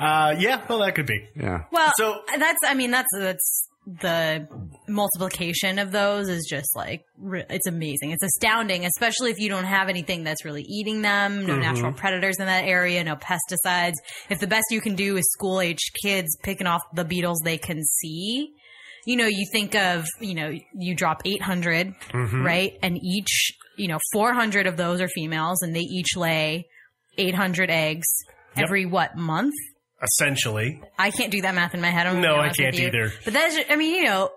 Uh, 0.00 0.34
yeah, 0.38 0.62
well, 0.68 0.80
that 0.80 0.94
could 0.94 1.06
be. 1.06 1.28
yeah. 1.36 1.64
Well, 1.70 1.92
So- 1.96 2.22
that's 2.38 2.58
I 2.66 2.74
mean 2.74 2.90
that's 2.90 3.08
that's 3.16 3.67
the 4.00 4.46
multiplication 4.86 5.78
of 5.78 5.92
those 5.92 6.28
is 6.28 6.46
just 6.48 6.76
like 6.76 7.04
it's 7.22 7.66
amazing. 7.66 8.10
It's 8.10 8.22
astounding, 8.22 8.84
especially 8.84 9.30
if 9.30 9.38
you 9.38 9.48
don't 9.48 9.64
have 9.64 9.88
anything 9.88 10.24
that's 10.24 10.44
really 10.44 10.62
eating 10.62 11.00
them, 11.00 11.46
no 11.46 11.54
mm-hmm. 11.54 11.62
natural 11.62 11.92
predators 11.92 12.36
in 12.38 12.46
that 12.46 12.64
area, 12.64 13.02
no 13.02 13.16
pesticides. 13.16 13.94
If 14.28 14.40
the 14.40 14.46
best 14.46 14.66
you 14.70 14.82
can 14.82 14.94
do 14.94 15.16
is 15.16 15.24
school 15.32 15.60
age 15.60 15.80
kids 16.02 16.36
picking 16.42 16.66
off 16.66 16.82
the 16.94 17.04
beetles 17.04 17.40
they 17.42 17.56
can 17.56 17.82
see, 17.82 18.52
you 19.06 19.16
know, 19.16 19.26
you 19.26 19.46
think 19.50 19.74
of, 19.74 20.06
you 20.20 20.34
know, 20.34 20.52
you 20.74 20.94
drop 20.94 21.22
800, 21.24 21.94
mm-hmm. 22.10 22.44
right? 22.44 22.78
And 22.82 22.98
each, 23.02 23.52
you 23.76 23.88
know, 23.88 23.98
400 24.12 24.66
of 24.66 24.76
those 24.76 25.00
are 25.00 25.08
females 25.08 25.62
and 25.62 25.74
they 25.74 25.80
each 25.80 26.14
lay 26.14 26.66
800 27.16 27.70
eggs 27.70 28.06
Yep. 28.56 28.64
every 28.64 28.86
what 28.86 29.16
month? 29.16 29.54
Essentially, 30.02 30.80
I 30.98 31.10
can't 31.10 31.32
do 31.32 31.42
that 31.42 31.54
math 31.54 31.74
in 31.74 31.80
my 31.80 31.90
head. 31.90 32.06
I'm 32.06 32.20
No, 32.20 32.36
I 32.36 32.50
can't 32.50 32.76
you. 32.78 32.86
either. 32.86 33.12
But 33.24 33.32
that 33.34 33.50
is, 33.50 33.64
I 33.68 33.76
mean, 33.76 33.94
you 33.96 34.04
know, 34.04 34.30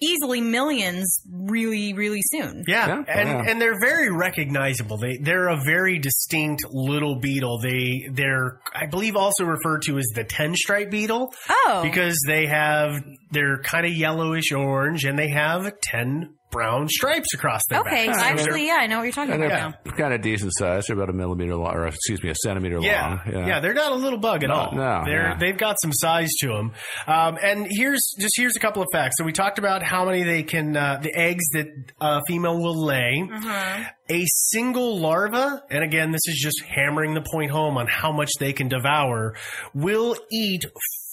easily 0.00 0.40
millions 0.40 1.20
really, 1.30 1.92
really 1.92 2.22
soon. 2.24 2.64
yeah, 2.66 2.86
Yeah, 2.88 3.04
and 3.06 3.28
yeah. 3.28 3.44
and 3.50 3.60
they're 3.60 3.78
very 3.78 4.10
recognizable. 4.10 4.96
They 4.96 5.18
they're 5.18 5.48
a 5.48 5.62
very 5.64 5.98
distinct 5.98 6.64
little 6.70 7.20
beetle. 7.20 7.58
They 7.60 8.08
they're 8.10 8.58
I 8.74 8.86
believe 8.86 9.14
also 9.16 9.44
referred 9.44 9.82
to 9.82 9.98
as 9.98 10.06
the 10.14 10.24
ten 10.24 10.56
stripe 10.56 10.90
beetle 10.90 11.32
Oh. 11.48 11.80
because 11.84 12.18
they 12.26 12.46
have 12.46 13.02
they're 13.30 13.58
kind 13.58 13.86
of 13.86 13.92
yellowish 13.92 14.50
orange 14.52 15.04
and 15.04 15.18
they 15.18 15.28
have 15.28 15.72
ten 15.82 16.34
brown 16.52 16.88
stripes 16.88 17.34
across 17.34 17.62
their 17.68 17.80
okay. 17.80 18.06
back. 18.06 18.14
So 18.14 18.20
So 18.20 18.26
actually, 18.26 18.66
yeah, 18.68 18.76
I 18.80 18.86
know 18.86 18.98
what 18.98 19.04
you're 19.04 19.12
talking 19.12 19.34
And 19.34 19.42
about 19.42 19.74
they're 19.84 19.92
now. 19.92 19.98
kind 19.98 20.14
of 20.14 20.20
decent 20.22 20.52
size. 20.56 20.86
They're 20.86 20.94
about 20.96 21.10
a 21.10 21.12
millimeter 21.12 21.56
long, 21.56 21.74
or 21.74 21.86
excuse 21.88 22.22
me, 22.22 22.30
a 22.30 22.34
centimeter 22.36 22.78
Yeah, 22.80 23.18
long. 23.26 23.48
yeah, 23.48 23.58
they're 23.58 23.74
not 23.74 23.90
a 23.92 23.96
little 23.96 24.18
bug 24.20 24.44
at 24.44 24.50
No, 24.50 24.54
all. 24.54 24.72
no, 24.72 25.02
they're 25.04 25.30
yeah. 25.30 25.36
they've 25.40 25.56
got 25.58 25.76
some 25.82 25.92
size 25.92 26.30
to 26.40 26.48
them. 26.48 26.72
Um, 27.08 27.38
and 27.42 27.66
here's 27.68 28.14
just 28.18 28.34
here's 28.36 28.54
a 28.56 28.60
couple 28.60 28.82
of 28.82 28.88
facts. 28.92 29.16
So 29.18 29.24
we 29.24 29.32
talked 29.32 29.58
about 29.58 29.82
how 29.82 30.04
many 30.04 30.22
they 30.22 30.42
can, 30.44 30.76
uh, 30.76 31.00
the 31.02 31.12
eggs 31.18 31.44
that 31.54 31.66
a 32.00 32.20
female 32.28 32.58
will 32.58 32.84
lay. 32.84 33.28
Uh-huh. 33.32 33.84
A 34.10 34.24
single 34.26 34.98
larva, 35.00 35.62
and 35.70 35.82
again, 35.82 36.10
this 36.10 36.20
is 36.26 36.38
just 36.38 36.60
hammering 36.68 37.14
the 37.14 37.22
point 37.22 37.50
home 37.50 37.78
on 37.78 37.86
how 37.86 38.12
much 38.12 38.30
they 38.38 38.52
can 38.52 38.68
devour, 38.68 39.34
will 39.72 40.16
eat 40.30 40.64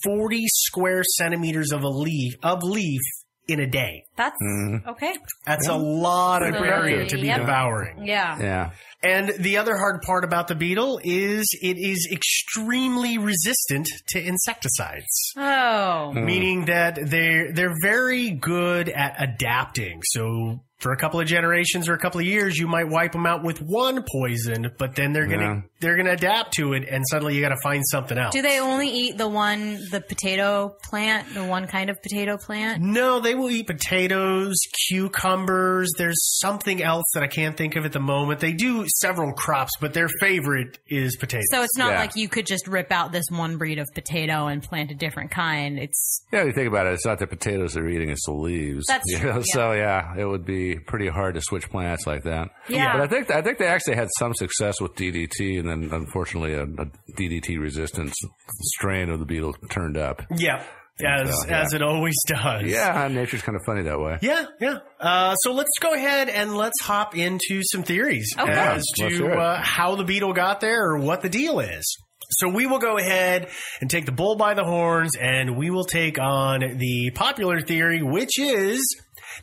forty 0.04 0.44
square 0.48 1.04
centimeters 1.16 1.72
of 1.72 1.84
a 1.84 1.88
leaf 1.88 2.34
of 2.44 2.62
leaf 2.64 3.00
in 3.50 3.60
a 3.60 3.68
day. 3.68 4.04
That's 4.16 4.36
Mm-hmm. 4.42 4.90
okay. 4.90 5.14
That's 5.46 5.68
a 5.68 5.76
lot 5.78 6.44
of 6.44 6.56
So, 6.56 6.64
area 6.64 7.06
to 7.08 7.16
be 7.16 7.28
yep. 7.28 7.42
devouring. 7.42 8.06
Yeah. 8.06 8.40
Yeah. 8.40 8.70
And 9.02 9.30
the 9.40 9.58
other 9.58 9.78
hard 9.78 10.02
part 10.02 10.24
about 10.26 10.48
the 10.50 10.56
beetle 10.56 11.00
is 11.04 11.48
it 11.62 11.78
is 11.78 12.08
extremely 12.12 13.18
resistant 13.18 13.88
to 14.10 14.22
insecticides. 14.22 15.34
Oh. 15.38 16.12
Meaning 16.14 16.66
that 16.66 17.00
they're 17.02 17.52
they're 17.54 17.76
very 17.82 18.32
good 18.32 18.90
at 18.90 19.16
adapting. 19.22 20.02
So 20.04 20.60
for 20.80 20.92
a 20.92 20.98
couple 20.98 21.20
of 21.20 21.28
generations 21.28 21.88
or 21.90 21.94
a 21.94 21.98
couple 22.00 22.20
of 22.20 22.26
years, 22.26 22.58
you 22.58 22.68
might 22.68 22.90
wipe 22.90 23.12
them 23.14 23.26
out 23.26 23.44
with 23.44 23.60
one 23.62 24.04
poison, 24.10 24.72
but 24.78 24.96
then 24.96 25.14
they're 25.14 25.28
gonna 25.28 25.56
Yeah. 25.56 25.62
They're 25.82 25.96
gonna 25.98 26.12
adapt 26.12 26.54
to 26.56 26.74
it, 26.74 26.88
and 26.90 27.04
suddenly 27.10 27.36
you 27.36 27.42
got 27.42 27.50
to 27.50 27.60
find 27.64 27.84
something 27.88 28.18
else. 28.18 28.34
Do 28.34 28.42
they 28.42 28.60
only 28.60 28.90
eat 28.90 29.18
the 29.18 29.28
one, 29.28 29.80
the 29.92 30.02
potato 30.02 30.76
plant, 30.84 31.34
the 31.34 31.46
one 31.46 31.68
kind 31.68 31.90
of 31.90 32.02
potato 32.02 32.38
plant? 32.38 32.82
No, 32.82 33.20
they 33.20 33.36
will 33.36 33.50
eat 33.50 33.68
potatoes, 33.68 34.56
cucumbers. 34.88 35.90
There's 35.98 36.20
something 36.40 36.84
else 36.84 37.06
that 37.14 37.24
I 37.24 37.28
can't 37.28 37.56
think 37.56 37.76
of 37.76 37.86
at 37.86 37.92
the 37.94 38.00
moment. 38.00 38.40
They 38.40 38.54
do 38.54 38.86
several 38.98 39.34
crops, 39.34 39.72
but 39.80 39.94
their 39.94 40.08
favorite 40.20 40.78
is 40.88 41.16
potatoes. 41.16 41.46
So 41.52 41.64
it's 41.64 41.78
not 41.78 41.92
Yeah. 41.92 42.00
like 42.00 42.16
you 42.16 42.28
could 42.30 42.46
just 42.46 42.68
rip 42.68 42.92
out 42.92 43.12
this 43.12 43.26
one 43.30 43.58
breed 43.58 43.80
of 43.80 43.88
potato 43.94 44.48
and 44.48 44.62
plant 44.62 44.92
a 44.92 44.96
different 44.96 45.32
kind. 45.32 45.80
It's 45.80 46.22
Yeah, 46.32 46.44
you 46.44 46.52
think 46.52 46.68
about 46.68 46.88
it, 46.88 46.94
it's 46.94 47.06
not 47.06 47.20
the 47.20 47.28
potatoes 47.28 47.74
they're 47.74 47.88
eating; 47.90 48.10
it's 48.10 48.26
the 48.26 48.34
leaves. 48.34 48.86
That's 48.88 49.04
You 49.08 49.20
true, 49.20 49.30
know, 49.32 49.38
yeah. 49.38 49.44
So 49.54 49.72
yeah, 49.74 50.14
it 50.18 50.26
would 50.26 50.46
be 50.46 50.76
pretty 50.76 51.08
hard 51.08 51.36
to 51.36 51.42
switch 51.42 51.70
plants 51.70 52.06
like 52.06 52.24
that. 52.24 52.50
Yeah. 52.68 52.94
but 52.94 53.02
I 53.02 53.08
think 53.08 53.32
I 53.32 53.42
think 53.42 53.58
they 53.58 53.68
actually 53.68 53.96
had 53.96 54.10
some 54.18 54.34
success 54.34 54.80
with 54.82 54.96
DDT, 54.96 55.60
and 55.70 55.92
unfortunately 55.94 56.54
a, 56.54 56.64
a 56.64 56.86
DDT 57.18 57.60
resistant 57.60 58.14
strain 58.62 59.10
of 59.10 59.20
the 59.20 59.26
beetle 59.26 59.54
turned 59.70 59.98
up. 59.98 60.22
yeah, 60.38 60.64
as 61.02 61.30
So, 61.42 61.48
yeah. 61.48 61.62
as 61.62 61.74
it 61.74 61.82
always 61.82 62.16
does. 62.28 62.64
Yeah, 62.64 63.08
nature's 63.10 63.42
kind 63.42 63.56
of 63.56 63.62
funny 63.66 63.84
that 63.84 64.00
way. 64.00 64.18
Yeah, 64.22 64.46
yeah. 64.60 64.80
Uh, 65.00 65.36
so 65.36 65.54
let's 65.54 65.72
go 65.80 65.94
ahead 65.94 66.30
and 66.30 66.56
let's 66.56 66.82
hop 66.82 67.16
into 67.18 67.62
some 67.64 67.84
theories 67.84 68.34
Okay. 68.38 68.52
as 68.52 68.84
Let's 69.00 69.18
to 69.18 69.30
uh, 69.32 69.62
how 69.62 69.96
the 69.96 70.04
beetle 70.04 70.34
got 70.34 70.60
there 70.62 70.84
or 70.92 71.00
what 71.00 71.22
the 71.22 71.30
deal 71.30 71.60
is. 71.60 71.86
So 72.32 72.48
we 72.48 72.68
will 72.68 72.78
go 72.80 72.98
ahead 72.98 73.50
and 73.82 73.90
take 73.90 74.06
the 74.06 74.12
bull 74.12 74.36
by 74.36 74.54
the 74.54 74.64
horns 74.64 75.16
and 75.20 75.58
we 75.58 75.72
will 75.72 75.84
take 75.86 76.20
on 76.20 76.60
the 76.78 77.10
popular 77.16 77.60
theory, 77.60 78.04
which 78.04 78.38
is 78.38 78.82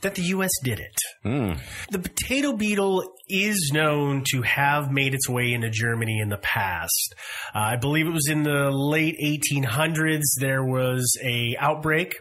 that 0.02 0.14
the 0.14 0.22
U.S. 0.22 0.50
did 0.62 0.80
it. 0.80 0.96
The 1.90 1.98
potato 1.98 2.52
beetle 2.52 3.04
is 3.28 3.70
known 3.72 4.22
to 4.30 4.42
have 4.42 4.90
made 4.92 5.14
its 5.14 5.28
way 5.28 5.52
into 5.52 5.68
Germany 5.70 6.20
in 6.20 6.28
the 6.28 6.38
past. 6.38 7.14
Uh, 7.54 7.58
I 7.58 7.76
believe 7.76 8.06
it 8.06 8.12
was 8.12 8.28
in 8.28 8.42
the 8.42 8.70
late 8.70 9.16
1800s. 9.20 10.22
There 10.40 10.64
was 10.64 11.18
a 11.24 11.56
outbreak, 11.58 12.14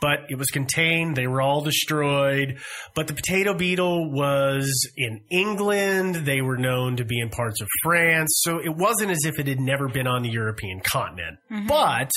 but 0.00 0.20
it 0.28 0.36
was 0.36 0.48
contained. 0.48 1.16
They 1.16 1.26
were 1.26 1.40
all 1.42 1.62
destroyed. 1.62 2.58
But 2.94 3.06
the 3.06 3.14
potato 3.14 3.54
beetle 3.54 4.10
was 4.10 4.88
in 4.96 5.22
England. 5.30 6.16
They 6.16 6.40
were 6.40 6.56
known 6.56 6.96
to 6.96 7.04
be 7.04 7.20
in 7.20 7.30
parts 7.30 7.60
of 7.60 7.68
France. 7.82 8.40
So 8.42 8.58
it 8.58 8.74
wasn't 8.76 9.10
as 9.10 9.24
if 9.24 9.38
it 9.38 9.46
had 9.46 9.60
never 9.60 9.88
been 9.88 10.06
on 10.06 10.22
the 10.22 10.30
European 10.30 10.80
continent. 10.80 11.38
Mm-hmm. 11.50 11.66
But 11.66 12.10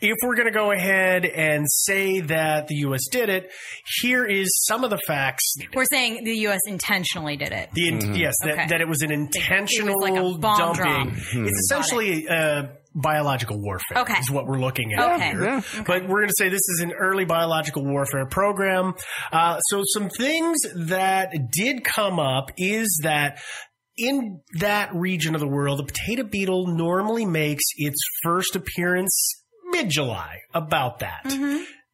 if 0.00 0.16
we're 0.22 0.36
going 0.36 0.48
to 0.48 0.54
go 0.58 0.70
ahead 0.72 1.24
and 1.24 1.66
say 1.68 2.20
that 2.20 2.68
the 2.68 2.76
U.S. 2.76 3.02
did 3.10 3.28
it, 3.28 3.50
here 4.00 4.24
is 4.24 4.48
some 4.66 4.84
of 4.84 4.90
the 4.90 4.98
facts. 5.06 5.54
we're 5.74 5.84
saying 5.90 6.24
the 6.24 6.36
U.S. 6.38 6.60
intentionally 6.66 7.36
did 7.36 7.52
it. 7.52 7.70
The 7.72 7.88
in- 7.88 7.98
mm-hmm. 7.98 8.14
yes, 8.14 8.34
that, 8.42 8.52
Okay. 8.54 8.66
that 8.68 8.80
it 8.80 8.88
was 8.88 9.02
an 9.02 9.10
intentional 9.10 10.00
like 10.00 10.14
a 10.14 10.38
bomb 10.38 10.58
dumping. 10.58 10.82
drop. 10.84 11.08
It's 11.46 11.58
essentially 11.70 12.28
uh, 12.28 12.64
biological 12.94 13.60
warfare. 13.60 13.98
Okay. 14.02 14.18
is 14.18 14.30
what 14.30 14.46
we're 14.46 14.58
looking 14.60 14.92
at 14.94 15.14
Okay. 15.14 15.30
here. 15.30 15.42
Yeah. 15.44 15.60
But 15.86 16.02
we're 16.08 16.20
going 16.20 16.28
to 16.28 16.34
say 16.38 16.48
this 16.48 16.60
is 16.68 16.80
an 16.82 16.92
early 16.92 17.24
biological 17.24 17.84
warfare 17.84 18.26
program. 18.26 18.94
Uh, 19.32 19.58
so 19.60 19.82
some 19.94 20.08
things 20.10 20.58
that 20.76 21.32
did 21.52 21.84
come 21.84 22.18
up 22.18 22.50
is 22.56 23.00
that. 23.02 23.40
In 23.96 24.40
that 24.58 24.92
region 24.92 25.36
of 25.36 25.40
the 25.40 25.46
world, 25.46 25.78
the 25.78 25.84
potato 25.84 26.24
beetle 26.24 26.66
normally 26.66 27.24
makes 27.24 27.62
its 27.76 27.96
first 28.24 28.56
appearance 28.56 29.16
mid 29.70 29.88
July, 29.88 30.38
about 30.52 30.98
that. 30.98 31.22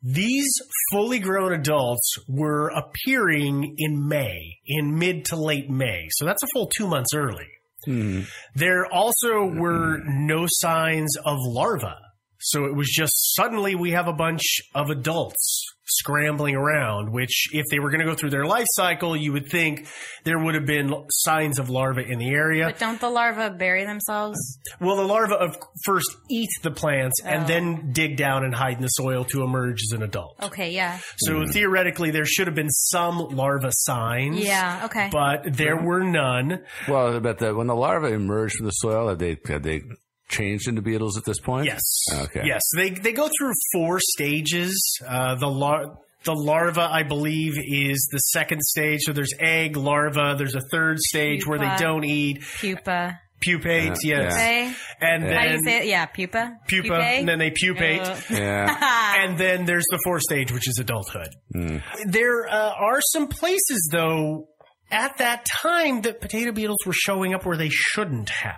These 0.02 0.49
fully 0.92 1.19
grown 1.19 1.52
adults 1.52 2.14
were 2.26 2.69
appearing 2.71 3.75
in 3.76 4.09
May, 4.09 4.40
in 4.66 4.99
mid 4.99 5.26
to 5.26 5.37
late 5.37 5.69
May. 5.69 6.07
So 6.12 6.25
that's 6.25 6.42
a 6.42 6.47
full 6.54 6.71
two 6.75 6.87
months 6.87 7.11
early. 7.14 7.49
Hmm. 7.85 8.23
There 8.55 8.87
also 8.87 9.49
hmm. 9.49 9.59
were 9.59 10.01
no 10.05 10.47
signs 10.49 11.17
of 11.25 11.39
larvae. 11.41 11.95
So 12.43 12.65
it 12.65 12.75
was 12.75 12.89
just 12.89 13.35
suddenly 13.35 13.75
we 13.75 13.91
have 13.91 14.09
a 14.09 14.15
bunch 14.15 14.61
of 14.75 14.89
adults 14.89 15.67
scrambling 15.91 16.55
around, 16.55 17.13
which 17.13 17.49
if 17.53 17.65
they 17.71 17.79
were 17.79 17.91
going 17.91 18.01
to 18.01 18.07
go 18.07 18.15
through 18.15 18.31
their 18.31 18.47
life 18.47 18.67
cycle, 18.71 19.17
you 19.17 19.33
would 19.33 19.49
think 19.49 19.87
there 20.25 20.39
would 20.39 20.55
have 20.55 20.67
been 20.67 20.93
signs 21.11 21.59
of 21.59 21.69
larvae 21.71 22.05
in 22.09 22.19
the 22.19 22.31
area. 22.31 22.67
But 22.67 22.79
don't 22.79 23.01
the 23.01 23.11
larvae 23.11 23.57
bury 23.57 23.85
themselves? 23.85 24.39
Well, 24.81 24.97
the 24.97 25.05
larvae 25.05 25.35
of 25.35 25.57
first 25.85 26.11
eat 26.31 26.49
the 26.63 26.71
plants 26.71 27.21
and 27.25 27.45
Oh. 27.45 27.47
then 27.47 27.93
dig 27.93 28.17
down 28.17 28.45
and 28.45 28.55
hide 28.55 28.77
in 28.77 28.83
the 28.83 28.89
soil 28.89 29.25
to 29.27 29.43
emerge 29.43 29.83
as 29.83 29.93
an 29.93 30.03
adult. 30.03 30.37
Okay, 30.43 30.73
yeah. 30.73 30.99
So 31.19 31.41
hmm. 31.41 31.51
theoretically, 31.51 32.11
there 32.11 32.27
should 32.27 32.47
have 32.47 32.57
been 32.57 32.71
some 32.71 33.19
larva 33.19 33.71
signs. 33.73 34.45
Yeah, 34.45 34.83
okay. 34.87 35.09
But 35.13 35.57
there 35.57 35.77
were 35.77 36.05
none. 36.05 36.63
Well, 36.89 37.21
but 37.21 37.39
the, 37.39 37.55
when 37.55 37.67
the 37.67 37.75
larvae 37.77 38.13
emerged 38.13 38.57
from 38.57 38.67
the 38.67 38.73
soil, 38.73 39.09
have 39.09 39.19
they 39.19 39.39
have 39.49 39.63
they 39.63 39.83
changed 40.31 40.69
into 40.69 40.81
beetles 40.83 41.19
at 41.19 41.25
this 41.25 41.41
point? 41.41 41.67
Yes. 41.67 41.83
Okay. 42.13 42.43
Yes. 42.45 42.63
They 42.77 42.91
they 42.91 43.13
go 43.13 43.29
through 43.39 43.53
four 43.73 44.01
stages. 44.01 44.99
Uh, 45.07 45.35
the 45.35 45.49
lar- 45.49 45.99
The 46.25 46.35
larva, 46.35 46.83
I 46.83 47.03
believe, 47.03 47.55
is 47.59 48.09
the 48.13 48.19
second 48.19 48.61
stage. 48.63 49.01
So 49.05 49.13
there's 49.15 49.33
egg, 49.39 49.77
larva. 49.77 50.35
There's 50.37 50.55
a 50.55 50.61
third 50.71 50.99
stage 51.01 51.47
where 51.47 51.59
they 51.59 51.75
don't 51.79 52.05
eat 52.05 52.43
Pupa. 52.61 53.19
Pupate, 53.41 53.97
Yeah, 54.05 54.21
yes, 54.25 54.35
Pupae? 54.35 54.77
and 55.01 55.23
How 55.25 55.29
do 55.29 55.47
you 55.47 55.51
then 55.55 55.63
say 55.65 55.79
it? 55.79 55.87
Yeah, 55.87 56.05
pupa. 56.05 56.59
pupa, 56.69 56.89
Pupae? 56.89 57.19
and 57.21 57.27
then 57.27 57.39
they 57.39 57.51
pupate. 57.51 58.03
Uh, 58.03 58.17
Yeah. 58.29 59.15
and 59.25 59.39
then 59.39 59.65
there's 59.65 59.87
the 59.91 59.99
fourth 60.05 60.21
stage, 60.21 60.53
which 60.53 60.69
is 60.69 60.77
adulthood. 60.79 61.29
Hmm. 61.55 61.79
There 62.05 62.47
uh, 62.47 62.73
are 62.79 63.01
some 63.01 63.29
places, 63.29 63.89
though, 63.91 64.47
at 64.91 65.19
that 65.19 65.45
time 65.47 66.03
that 66.03 66.21
potato 66.21 66.53
beetles 66.53 66.79
were 66.87 66.93
showing 66.93 67.35
up 67.35 67.45
where 67.47 67.57
they 67.57 67.69
shouldn't 67.71 68.29
have. 68.31 68.57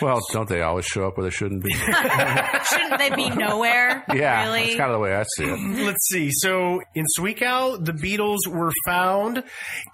Well, 0.00 0.20
don't 0.32 0.48
they 0.48 0.60
always 0.62 0.84
show 0.86 1.06
up 1.06 1.16
where 1.16 1.24
they 1.24 1.30
shouldn't 1.34 1.62
be? 1.64 1.72
Shouldn't 1.74 2.98
they 2.98 3.10
be 3.14 3.30
nowhere? 3.30 4.04
yeah, 4.14 4.44
Really? 4.44 4.60
that's 4.66 4.76
kind 4.76 4.90
of 4.90 4.96
the 4.96 5.00
way 5.00 5.14
I 5.14 5.24
see 5.36 5.44
it. 5.44 5.58
Let's 5.86 6.08
see. 6.08 6.30
So 6.32 6.80
in 6.94 7.04
Zwickau, 7.18 7.82
the 7.84 7.92
beetles 7.92 8.46
were 8.46 8.72
found 8.86 9.42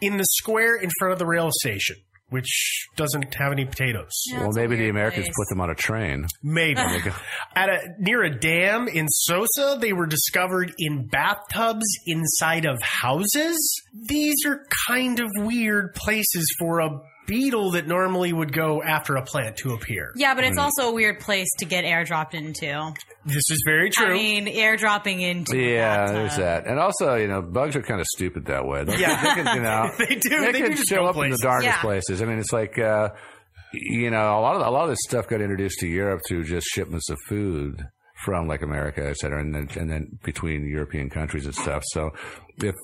in 0.01 0.17
the 0.17 0.25
square 0.25 0.77
in 0.77 0.91
front 0.99 1.13
of 1.13 1.19
the 1.19 1.27
rail 1.27 1.51
station, 1.53 1.97
which 2.33 2.89
doesn't 2.97 3.35
have 3.35 3.53
any 3.53 3.65
potatoes. 3.65 4.11
well, 4.33 4.51
maybe 4.53 4.77
the 4.77 4.89
Americans 4.89 5.29
put 5.29 5.49
them 5.49 5.61
on 5.61 5.71
a 5.71 5.75
train. 5.75 6.27
Maybe. 6.43 6.81
At 7.57 7.69
a 7.69 7.79
near 7.99 8.23
a 8.23 8.31
dam 8.31 8.89
in 8.89 9.07
Sosa, 9.09 9.79
they 9.81 9.93
were 9.93 10.07
discovered 10.07 10.73
in 10.79 11.07
bathtubs 11.07 11.87
inside 12.07 12.65
of 12.65 12.81
houses. 12.83 13.83
These 14.09 14.45
are 14.47 14.67
kind 14.89 15.21
of 15.21 15.29
weird 15.37 15.95
places 15.95 16.55
for 16.59 16.81
a 16.81 16.91
beetle 17.27 17.73
that 17.73 17.87
normally 17.87 18.33
would 18.33 18.53
go 18.53 18.83
after 18.83 19.17
a 19.17 19.23
plant 19.23 19.57
to 19.59 19.73
appear. 19.75 20.13
Yeah, 20.17 20.35
but 20.35 20.45
it's 20.45 20.59
also 20.59 20.89
a 20.89 20.93
weird 20.93 21.21
place 21.21 21.49
to 21.59 21.65
get 21.65 21.85
airdropped 21.85 22.35
into. 22.35 22.93
This 23.25 23.51
is 23.51 23.63
very 23.65 23.91
true. 23.91 24.07
I 24.11 24.13
mean, 24.15 24.47
airdropping 24.47 25.21
into. 25.23 25.57
Yeah, 25.57 25.97
bathtub. 25.97 26.17
there's 26.17 26.37
that. 26.37 26.67
And 26.67 26.79
also, 26.79 27.15
you 27.15 27.29
know, 27.29 27.41
bugs 27.43 27.77
are 27.77 27.83
kind 27.83 28.01
of 28.01 28.07
stupid 28.09 28.47
that 28.47 28.67
way. 28.67 28.85
They, 28.85 28.97
Yeah. 28.99 29.35
they 29.35 29.43
can, 29.43 29.57
you 29.57 29.63
know, 29.63 29.91
They 29.99 30.15
do. 30.17 30.29
They, 30.41 30.53
They 30.53 30.61
can 30.63 30.71
do 30.77 30.83
show 30.85 30.97
go 31.03 31.07
up 31.07 31.17
in 31.25 31.31
the 31.31 31.39
darkest 31.39 31.67
Yeah. 31.77 31.81
places. 31.81 32.21
I 32.23 32.25
mean, 32.25 32.39
it's 32.39 32.53
like, 32.53 32.79
uh, 32.79 33.11
you 33.73 34.11
know, 34.11 34.39
a 34.39 34.41
lot 34.41 34.57
of 34.57 34.67
a 34.67 34.71
lot 34.71 34.85
of 34.85 34.91
this 34.91 34.99
stuff 35.09 35.29
got 35.29 35.41
introduced 35.41 35.79
to 35.81 35.87
Europe 35.87 36.21
through 36.29 36.45
just 36.45 36.67
shipments 36.67 37.09
of 37.09 37.19
food 37.27 37.87
from 38.25 38.47
like 38.47 38.63
America, 38.63 39.05
et 39.09 39.17
cetera, 39.17 39.41
and 39.41 39.55
then 39.55 39.69
and 39.79 39.91
then 39.91 40.19
between 40.25 40.69
European 40.69 41.09
countries 41.09 41.47
and 41.47 41.55
stuff. 41.55 41.83
So 41.93 42.11
if 42.59 42.75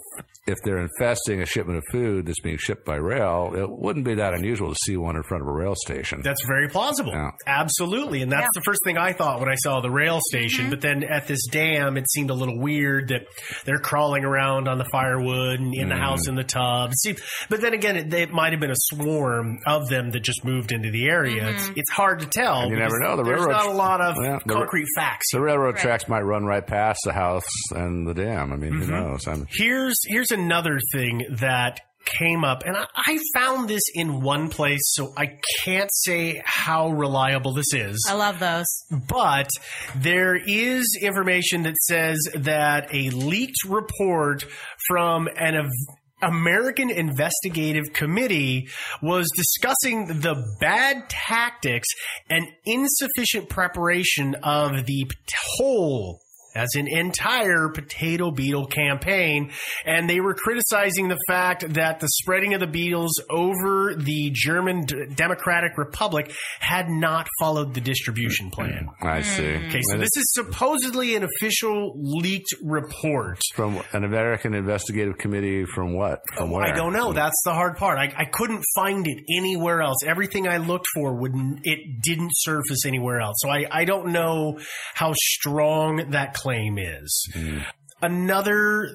if 0.48 0.56
they're 0.64 0.78
infesting 0.78 1.42
a 1.42 1.46
shipment 1.46 1.76
of 1.76 1.84
food 1.92 2.24
that's 2.26 2.40
being 2.40 2.56
shipped 2.56 2.86
by 2.86 2.96
rail, 2.96 3.52
it 3.54 3.68
wouldn't 3.68 4.06
be 4.06 4.14
that 4.14 4.32
unusual 4.32 4.70
to 4.70 4.76
see 4.86 4.96
one 4.96 5.14
in 5.14 5.22
front 5.22 5.42
of 5.42 5.48
a 5.48 5.52
rail 5.52 5.74
station. 5.76 6.22
That's 6.24 6.42
very 6.46 6.68
plausible. 6.68 7.12
Yeah. 7.12 7.32
Absolutely. 7.46 8.22
And 8.22 8.32
that's 8.32 8.44
Yeah. 8.44 8.48
the 8.54 8.62
first 8.62 8.80
thing 8.84 8.96
I 8.96 9.12
thought 9.12 9.40
when 9.40 9.50
I 9.50 9.56
saw 9.56 9.80
the 9.80 9.90
rail 9.90 10.20
station. 10.30 10.62
Mm-hmm. 10.62 10.70
But 10.70 10.80
then 10.80 11.04
at 11.04 11.26
this 11.26 11.46
dam, 11.50 11.98
it 11.98 12.10
seemed 12.10 12.30
a 12.30 12.34
little 12.34 12.58
weird 12.58 13.08
that 13.08 13.26
they're 13.66 13.78
crawling 13.78 14.24
around 14.24 14.68
on 14.68 14.78
the 14.78 14.86
firewood 14.86 15.60
and 15.60 15.74
in 15.74 15.90
the 15.90 15.94
mm. 15.94 15.98
house 16.00 16.26
in 16.28 16.34
the 16.34 16.44
tub. 16.44 16.94
See, 16.94 17.16
but 17.50 17.60
then 17.60 17.74
again, 17.74 17.96
it, 17.96 18.14
it 18.14 18.32
might 18.32 18.52
have 18.52 18.60
been 18.60 18.70
a 18.70 18.76
swarm 18.76 19.58
of 19.66 19.88
them 19.88 20.12
that 20.12 20.20
just 20.20 20.46
moved 20.46 20.72
into 20.72 20.90
the 20.90 21.08
area. 21.08 21.50
It's, 21.50 21.64
mm-hmm. 21.64 21.78
it's 21.78 21.90
hard 21.90 22.20
to 22.20 22.26
tell. 22.26 22.60
And 22.62 22.70
you 22.70 22.76
never 22.78 22.98
know. 23.00 23.16
The 23.16 23.24
there's 23.24 23.40
railroad- 23.40 23.52
not 23.52 23.66
a 23.66 23.72
lot 23.72 24.00
of 24.00 24.16
Yeah, 24.16 24.38
the- 24.46 24.54
concrete 24.54 24.86
facts. 24.96 25.26
the 25.32 25.40
railroad 25.40 25.74
Right. 25.74 25.82
tracks 25.82 26.08
might 26.08 26.22
run 26.22 26.46
right 26.46 26.66
past 26.66 27.00
the 27.04 27.12
house 27.12 27.44
and 27.72 28.06
the 28.06 28.14
dam. 28.14 28.50
I 28.52 28.56
mean, 28.56 28.72
who 28.72 28.86
mm-hmm. 28.86 28.92
knows? 28.92 29.26
I'm, 29.28 29.46
Here's 29.58 29.96
here's 30.06 30.30
another 30.30 30.78
thing 30.92 31.26
that 31.40 31.80
came 32.04 32.44
up, 32.44 32.62
and 32.64 32.76
I, 32.76 32.86
I 32.94 33.18
found 33.34 33.68
this 33.68 33.82
in 33.92 34.20
one 34.20 34.48
place, 34.48 34.80
so 34.84 35.12
I 35.16 35.38
can't 35.60 35.90
say 35.92 36.40
how 36.44 36.90
reliable 36.90 37.52
this 37.52 37.74
is. 37.74 38.06
I 38.08 38.14
love 38.14 38.38
those. 38.38 38.66
But 39.08 39.48
there 39.96 40.36
is 40.36 40.98
information 41.02 41.64
that 41.64 41.76
says 41.82 42.18
that 42.34 42.94
a 42.94 43.10
leaked 43.10 43.64
report 43.66 44.44
from 44.86 45.28
an 45.36 45.56
av- 45.56 45.96
American 46.22 46.90
Investigative 46.90 47.92
Committee 47.92 48.68
was 49.02 49.28
discussing 49.36 50.20
the 50.20 50.56
bad 50.60 51.08
tactics 51.08 51.88
and 52.30 52.46
insufficient 52.64 53.48
preparation 53.48 54.34
of 54.42 54.86
the 54.86 55.10
whole 55.56 56.20
as 56.54 56.68
an 56.74 56.88
entire 56.88 57.68
potato 57.68 58.30
beetle 58.30 58.66
campaign. 58.66 59.50
And 59.84 60.08
they 60.08 60.20
were 60.20 60.34
criticizing 60.34 61.08
the 61.08 61.18
fact 61.28 61.74
that 61.74 62.00
the 62.00 62.08
spreading 62.08 62.54
of 62.54 62.60
the 62.60 62.66
beetles 62.66 63.20
over 63.30 63.94
the 63.94 64.30
German 64.32 64.84
D- 64.84 65.06
Democratic 65.14 65.76
Republic 65.76 66.32
had 66.60 66.88
not 66.88 67.28
followed 67.40 67.74
the 67.74 67.80
distribution 67.80 68.50
mm-hmm. 68.50 68.60
plan. 68.60 68.88
I 69.02 69.22
see. 69.22 69.42
Mm-hmm. 69.42 69.68
Okay, 69.68 69.80
so 69.82 69.98
this 69.98 70.16
is 70.16 70.32
supposedly 70.32 71.14
an 71.16 71.24
official 71.24 71.92
leaked 71.96 72.54
report. 72.62 73.40
From 73.54 73.82
an 73.92 74.04
American 74.04 74.54
investigative 74.54 75.18
committee 75.18 75.64
from 75.64 75.94
what? 75.94 76.20
From 76.34 76.50
where? 76.50 76.64
I 76.64 76.72
don't 76.74 76.92
know. 76.92 77.10
Mm. 77.10 77.14
That's 77.14 77.40
the 77.44 77.52
hard 77.52 77.76
part. 77.76 77.98
I, 77.98 78.12
I 78.16 78.24
couldn't 78.24 78.64
find 78.74 79.06
it 79.06 79.24
anywhere 79.36 79.82
else. 79.82 79.98
Everything 80.04 80.48
I 80.48 80.58
looked 80.58 80.86
for 80.94 81.14
would 81.14 81.34
not 81.34 81.58
it 81.64 82.02
didn't 82.02 82.30
surface 82.32 82.84
anywhere 82.86 83.20
else. 83.20 83.36
So 83.38 83.48
I, 83.48 83.66
I 83.70 83.84
don't 83.84 84.12
know 84.12 84.58
how 84.94 85.12
strong 85.14 86.10
that 86.10 86.34
claim 86.38 86.78
is. 86.78 87.28
Mm-hmm. 87.34 87.58
Another 88.00 88.90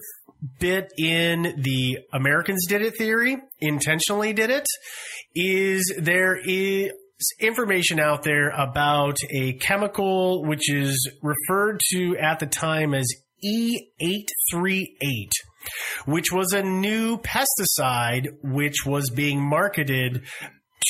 bit 0.60 0.92
in 0.98 1.56
the 1.58 2.00
Americans 2.14 2.66
did 2.68 2.82
it 2.82 2.98
theory, 2.98 3.38
intentionally 3.60 4.34
did 4.34 4.50
it, 4.50 4.66
is 5.36 5.94
there 6.00 6.38
is 6.38 6.92
information 7.40 8.00
out 8.00 8.24
there 8.24 8.50
about 8.50 9.18
a 9.30 9.54
chemical 9.54 10.44
which 10.44 10.72
is 10.72 11.10
referred 11.22 11.80
to 11.92 12.18
at 12.18 12.40
the 12.40 12.46
time 12.46 12.94
as 12.94 13.08
E838, 13.46 15.32
which 16.06 16.32
was 16.32 16.54
a 16.54 16.64
new 16.64 17.18
pesticide 17.18 18.28
which 18.44 18.86
was 18.86 19.10
being 19.10 19.42
marketed 19.42 20.24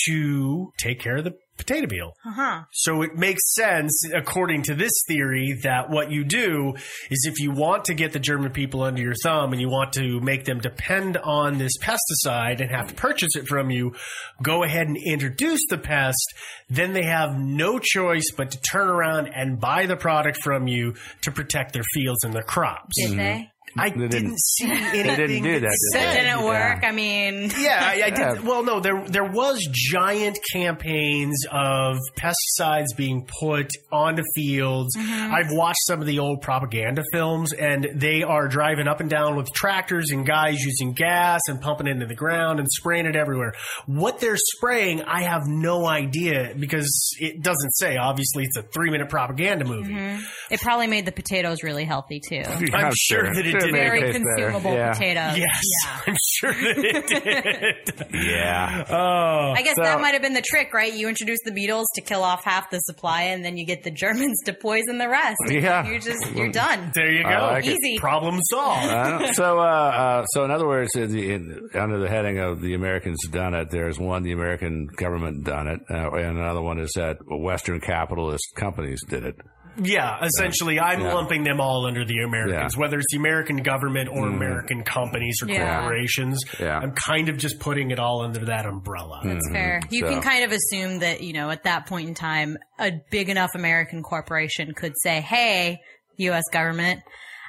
to 0.06 0.72
take 0.78 1.00
care 1.00 1.18
of 1.18 1.24
the 1.24 1.36
potato 1.66 1.88
beetle. 1.88 2.16
Uh-huh. 2.26 2.64
So 2.72 3.02
it 3.02 3.16
makes 3.16 3.54
sense, 3.54 4.04
according 4.14 4.64
to 4.64 4.76
this 4.76 4.92
theory, 5.08 5.60
that 5.64 5.90
what 5.90 6.12
you 6.12 6.24
do 6.24 6.74
is 7.10 7.28
if 7.30 7.40
you 7.40 7.52
want 7.52 7.86
to 7.86 7.94
get 7.94 8.14
the 8.14 8.20
German 8.20 8.52
people 8.52 8.84
under 8.84 9.02
your 9.02 9.16
thumb 9.24 9.52
and 9.52 9.62
you 9.62 9.70
want 9.70 9.94
to 9.94 10.20
make 10.20 10.46
them 10.46 10.60
depend 10.60 11.18
on 11.18 11.58
this 11.58 11.74
pesticide 11.80 12.62
and 12.62 12.70
have 12.72 12.88
to 12.88 12.96
purchase 12.96 13.36
it 13.36 13.48
from 13.48 13.70
you, 13.70 13.94
go 14.42 14.64
ahead 14.64 14.88
and 14.88 14.98
introduce 14.98 15.62
the 15.70 15.78
pest. 15.78 16.34
Then 16.70 16.94
they 16.94 17.04
have 17.04 17.38
no 17.38 17.80
choice 17.80 18.32
but 18.36 18.52
to 18.52 18.62
turn 18.62 18.88
around 18.88 19.30
and 19.34 19.60
buy 19.60 19.86
the 19.86 19.96
product 19.96 20.38
from 20.44 20.68
you 20.68 20.96
to 21.22 21.32
protect 21.32 21.74
their 21.74 21.84
fields 21.94 22.24
and 22.24 22.34
their 22.34 22.44
crops. 22.44 22.96
Did 22.98 23.18
they? 23.18 23.50
I 23.78 23.90
They 23.90 23.96
didn't, 23.96 24.12
didn't- 24.12 24.40
see 24.40 24.66
anything 24.72 25.44
do 25.44 25.60
that, 25.60 25.62
did 25.62 25.64
It 25.64 25.70
they? 25.94 26.00
said 26.00 26.14
didn't 26.24 26.44
work. 26.44 26.84
I 26.84 26.92
mean, 26.92 27.52
yeah, 27.58 27.80
I, 27.82 28.04
I 28.06 28.10
did. 28.10 28.44
Well, 28.46 28.64
no, 28.64 28.80
there 28.80 29.04
there 29.08 29.24
was 29.30 29.68
giant 29.72 30.38
campaigns 30.54 31.46
of 31.52 31.98
pesticides 32.16 32.96
being 32.96 33.28
put 33.40 33.68
onto 33.92 34.24
fields. 34.36 34.96
Mm-hmm. 34.96 35.34
I've 35.34 35.52
watched 35.52 35.86
some 35.88 36.02
of 36.02 36.08
the 36.08 36.20
old 36.20 36.42
propaganda 36.42 37.04
films, 37.12 37.54
and 37.54 37.88
they 37.96 38.24
are 38.24 38.48
driving 38.48 38.88
up 38.88 39.00
and 39.00 39.10
down 39.10 39.36
with 39.36 39.52
tractors 39.54 40.12
and 40.12 40.26
guys 40.26 40.60
using 40.64 40.94
gas 40.94 41.42
and 41.48 41.62
pumping 41.62 41.88
it 41.88 41.92
into 41.92 42.06
the 42.06 42.16
ground 42.16 42.60
and 42.60 42.68
spraying 42.72 43.06
it 43.06 43.16
everywhere. 43.16 43.54
What 43.86 44.20
they're 44.20 44.38
spraying, 44.38 45.02
I 45.04 45.24
have 45.24 45.44
no 45.48 45.86
idea 45.86 46.54
because 46.58 47.12
it 47.20 47.42
doesn't 47.42 47.72
say. 47.72 47.98
Obviously, 47.98 48.44
it's 48.44 48.58
a 48.58 48.64
three 48.64 48.90
minute 48.90 49.10
propaganda 49.10 49.66
movie. 49.66 49.94
Mm-hmm. 49.94 50.22
it 50.52 50.62
probably 50.62 50.88
made 50.88 51.06
the 51.06 51.12
potatoes 51.12 51.64
really 51.64 51.86
healthy 51.86 52.20
too. 52.20 52.44
I'm 52.74 52.94
sure 52.96 53.24
that 53.34 53.46
it 53.46 53.52
Sure 53.52 53.60
did. 53.66 53.72
Very 53.74 54.02
taste 54.02 54.14
better. 54.24 54.26
consumable 54.52 54.74
Yeah. 54.74 54.94
potatoes. 54.94 55.38
Yes, 55.38 55.64
I'm 56.08 56.16
sure 56.34 56.54
that 56.54 56.78
it 56.78 57.86
did. 57.86 58.08
Yeah. 58.14 58.86
Oh, 58.90 59.54
I 59.56 59.62
guess 59.64 59.76
So- 59.76 59.84
that 59.84 60.00
might 60.02 60.14
have 60.14 60.22
been 60.22 60.34
the 60.34 60.42
trick, 60.42 60.74
right? 60.74 60.94
You 60.94 61.08
introduce 61.10 61.40
the 61.46 61.52
beetles 61.52 61.88
to 61.96 62.02
kill 62.02 62.24
off 62.24 62.44
half 62.44 62.70
the 62.70 62.80
supply, 62.80 63.24
and 63.24 63.44
then 63.44 63.58
you 63.58 63.66
get 63.66 63.84
the 63.84 63.92
Germans 63.92 64.42
to 64.46 64.54
poison 64.54 64.98
the 64.98 65.10
rest. 65.10 65.38
Yeah. 65.50 65.86
you 65.88 66.00
just 66.00 66.32
you're 66.36 66.50
done. 66.52 66.92
there 66.96 67.12
you 67.12 67.24
go. 67.24 67.30
I 67.30 67.52
like 67.54 67.66
it. 67.66 67.78
Easy. 67.84 67.98
Problem 68.00 68.40
solved. 68.50 68.88
Uh, 68.92 69.34
so, 69.34 69.60
uh, 69.60 69.64
uh, 69.64 70.26
so 70.28 70.44
in 70.46 70.52
other 70.52 70.68
words, 70.68 70.96
in 70.96 71.12
the, 71.12 71.32
in, 71.34 71.70
under 71.74 72.00
the 72.00 72.10
heading 72.10 72.40
of 72.40 72.62
the 72.62 72.74
Americans 72.74 73.20
done 73.30 73.54
it, 73.54 73.70
there's 73.70 74.00
one 74.00 74.24
the 74.24 74.32
American 74.32 74.88
government 74.96 75.44
done 75.44 75.68
it, 75.68 75.80
uh, 75.90 76.12
and 76.12 76.38
another 76.38 76.62
one 76.62 76.80
is 76.80 76.92
that 76.96 77.18
Western 77.28 77.80
capitalist 77.80 78.44
companies 78.56 79.00
did 79.10 79.24
it. 79.26 79.36
Yeah, 79.82 80.24
essentially, 80.24 80.80
I'm 80.80 81.02
Yeah. 81.02 81.14
lumping 81.14 81.44
them 81.44 81.60
all 81.60 81.86
under 81.88 82.06
the 82.06 82.20
Americans, 82.24 82.54
Yeah. 82.54 82.68
Mm-hmm. 82.68 82.82
whether 82.82 82.98
it's 82.98 83.08
the 83.12 83.18
American 83.18 83.58
government 83.58 84.10
or 84.10 84.28
American 84.28 84.84
companies 84.84 85.40
or 85.42 85.50
Yeah. 85.50 85.80
corporations. 85.82 86.40
Yeah. 86.60 86.78
I'm 86.78 86.92
kind 86.94 87.30
of 87.30 87.38
just 87.38 87.60
putting 87.60 87.92
it 87.92 88.00
all 88.00 88.22
under 88.22 88.46
that 88.46 88.66
umbrella. 88.66 89.22
That's 89.24 89.50
fair. 89.52 89.82
You 89.90 90.02
So- 90.02 90.10
can 90.12 90.22
kind 90.22 90.44
of 90.46 90.52
assume 90.52 91.00
that, 91.00 91.22
you 91.22 91.34
know, 91.34 91.50
at 91.50 91.64
that 91.64 91.88
point 91.88 92.08
in 92.08 92.14
time, 92.14 92.58
a 92.80 92.92
big 93.12 93.30
enough 93.30 93.52
American 93.56 94.04
corporation 94.04 94.74
could 94.76 94.94
say, 95.02 95.22
hey, 95.22 95.78
U.S. 96.18 96.44
government, 96.52 97.00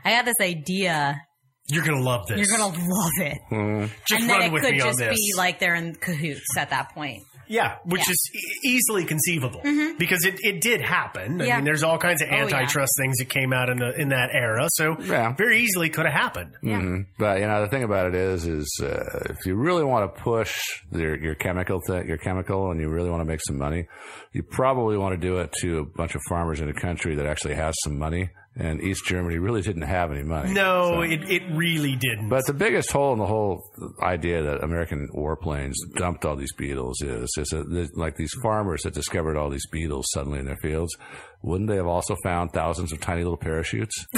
I 0.04 0.10
got 0.10 0.24
this 0.24 0.34
idea. 0.40 1.20
You're 1.68 1.84
gonna 1.84 2.02
love 2.02 2.26
this. 2.28 2.38
You're 2.38 2.58
going 2.58 2.72
to 2.74 2.78
love 2.80 3.10
it. 3.20 3.38
Mm-hmm. 3.50 3.86
just 4.06 4.20
and 4.20 4.30
then 4.30 4.38
run 4.38 4.46
it 4.48 4.52
with 4.52 4.62
could 4.64 4.72
me 4.74 4.80
on 4.82 4.86
just 4.88 4.98
be 4.98 5.32
like 5.36 5.58
they're 5.60 5.74
in 5.74 5.94
cahoots 5.94 6.56
at 6.58 6.70
that 6.70 6.94
point. 6.94 7.22
Yeah, 7.48 7.76
which 7.84 8.08
is 8.08 8.30
e- 8.34 8.68
easily 8.68 9.04
conceivable 9.04 9.60
because 9.98 10.24
it, 10.24 10.36
it 10.40 10.60
did 10.60 10.80
happen. 10.80 11.40
I 11.40 11.44
Yeah. 11.46 11.56
mean, 11.56 11.64
there's 11.64 11.82
all 11.82 11.98
kinds 11.98 12.22
of 12.22 12.28
Oh, 12.30 12.34
yeah. 12.34 12.42
antitrust 12.44 12.92
things 13.00 13.16
that 13.18 13.28
came 13.28 13.52
out 13.52 13.68
in 13.68 13.78
the 13.78 13.92
in 14.00 14.08
that 14.10 14.30
era, 14.32 14.66
so 14.70 14.96
Yeah. 15.00 15.34
very 15.34 15.60
easily 15.60 15.88
could 15.90 16.06
have 16.06 16.14
happened. 16.14 16.52
hmm 16.60 17.02
But 17.18 17.40
you 17.40 17.46
know, 17.46 17.60
the 17.62 17.68
thing 17.68 17.82
about 17.84 18.06
it 18.08 18.14
is, 18.14 18.46
is 18.46 18.80
uh, 18.82 19.28
if 19.30 19.46
you 19.46 19.54
really 19.56 19.84
want 19.84 20.14
to 20.14 20.22
push 20.22 20.54
your 20.92 21.16
your 21.18 21.34
chemical 21.34 21.80
th- 21.80 22.06
your 22.06 22.18
chemical, 22.18 22.70
and 22.70 22.80
you 22.80 22.88
really 22.88 23.10
want 23.10 23.20
to 23.20 23.26
make 23.26 23.40
some 23.46 23.58
money, 23.58 23.86
you 24.32 24.42
probably 24.42 24.96
want 24.96 25.14
to 25.14 25.20
do 25.28 25.38
it 25.38 25.52
to 25.60 25.78
a 25.78 25.84
bunch 25.84 26.14
of 26.14 26.20
farmers 26.28 26.60
in 26.60 26.68
a 26.68 26.74
country 26.74 27.14
that 27.16 27.26
actually 27.26 27.54
has 27.54 27.74
some 27.84 27.98
money. 27.98 28.30
And 28.56 28.80
East 28.80 29.04
Germany 29.06 29.38
really 29.38 29.62
didn't 29.62 29.82
have 29.82 30.12
any 30.12 30.22
money. 30.22 30.52
No, 30.52 30.92
So- 30.94 31.00
it, 31.02 31.28
it 31.28 31.42
really 31.54 31.96
didn't. 31.96 32.28
But 32.28 32.46
the 32.46 32.52
biggest 32.54 32.92
hole 32.92 33.12
in 33.12 33.18
the 33.18 33.26
whole 33.26 33.62
idea 34.00 34.42
that 34.44 34.62
American 34.62 35.08
warplanes 35.12 35.72
dumped 35.96 36.24
all 36.24 36.36
these 36.36 36.52
beetles 36.54 37.02
is, 37.02 37.28
is 37.36 37.48
that 37.48 37.90
like 37.96 38.16
these 38.16 38.32
farmers 38.42 38.82
that 38.82 38.94
discovered 38.94 39.36
all 39.36 39.50
these 39.50 39.66
beetles 39.72 40.06
suddenly 40.14 40.38
in 40.38 40.44
their 40.46 40.56
fields, 40.58 40.96
wouldn't 41.42 41.68
they 41.68 41.76
have 41.76 41.86
also 41.88 42.14
found 42.22 42.52
thousands 42.52 42.92
of 42.92 43.00
tiny 43.00 43.22
little 43.22 43.36
parachutes? 43.36 44.06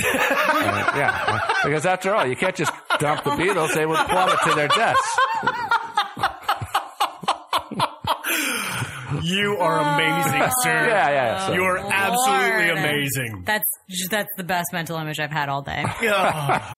Uh, 0.58 0.92
yeah, 0.96 1.40
because 1.64 1.84
after 1.84 2.14
all, 2.14 2.26
you 2.26 2.34
can't 2.34 2.56
just 2.56 2.72
dump 2.98 3.22
the 3.24 3.36
beetles; 3.36 3.72
they 3.74 3.84
would 3.86 3.98
plummet 4.08 4.36
to 4.42 4.54
their 4.54 4.68
deaths. 4.68 5.18
You 9.26 9.56
are 9.56 9.80
amazing, 9.80 10.42
oh. 10.42 10.50
sir. 10.62 10.86
Yeah, 10.86 11.10
yeah. 11.10 11.46
so- 11.46 11.52
You 11.52 11.62
are 11.62 11.78
absolutely 11.78 12.66
Lord. 12.66 12.78
amazing. 12.78 13.42
That's 13.44 13.70
that's 14.10 14.30
the 14.36 14.44
best 14.44 14.72
mental 14.72 14.96
image 14.98 15.18
I've 15.18 15.30
had 15.30 15.48
all 15.48 15.62
day. 15.62 15.84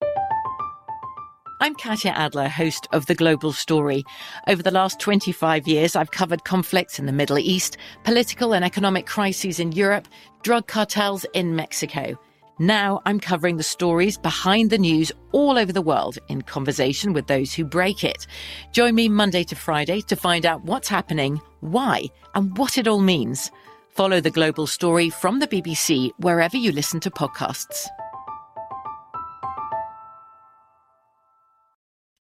I'm 1.60 1.74
Katya 1.74 2.12
Adler, 2.12 2.48
host 2.48 2.86
of 2.92 3.06
The 3.06 3.16
Global 3.16 3.52
Story. 3.52 4.04
Over 4.46 4.62
the 4.62 4.70
last 4.70 5.00
25 5.00 5.66
years, 5.66 5.96
I've 5.96 6.12
covered 6.12 6.44
conflicts 6.44 7.00
in 7.00 7.06
the 7.06 7.12
Middle 7.12 7.38
East, 7.38 7.76
political 8.04 8.54
and 8.54 8.64
economic 8.64 9.06
crises 9.06 9.58
in 9.58 9.72
Europe, 9.72 10.06
drug 10.42 10.68
cartels 10.68 11.26
in 11.34 11.56
Mexico. 11.56 12.16
Now 12.58 13.00
I'm 13.06 13.20
covering 13.20 13.56
the 13.56 13.62
stories 13.62 14.18
behind 14.18 14.70
the 14.70 14.78
news 14.78 15.12
all 15.30 15.56
over 15.56 15.72
the 15.72 15.82
world 15.82 16.18
in 16.28 16.42
conversation 16.42 17.12
with 17.12 17.28
those 17.28 17.54
who 17.54 17.64
break 17.64 18.02
it. 18.02 18.26
Join 18.72 18.96
me 18.96 19.08
Monday 19.08 19.44
to 19.44 19.54
Friday 19.54 20.00
to 20.02 20.16
find 20.16 20.44
out 20.44 20.64
what's 20.64 20.88
happening, 20.88 21.40
why, 21.60 22.04
and 22.34 22.56
what 22.58 22.76
it 22.76 22.88
all 22.88 23.00
means. 23.00 23.52
Follow 23.90 24.20
The 24.20 24.30
Global 24.30 24.66
Story 24.66 25.08
from 25.08 25.38
the 25.38 25.46
BBC 25.46 26.10
wherever 26.18 26.56
you 26.56 26.72
listen 26.72 26.98
to 27.00 27.10
podcasts. 27.10 27.86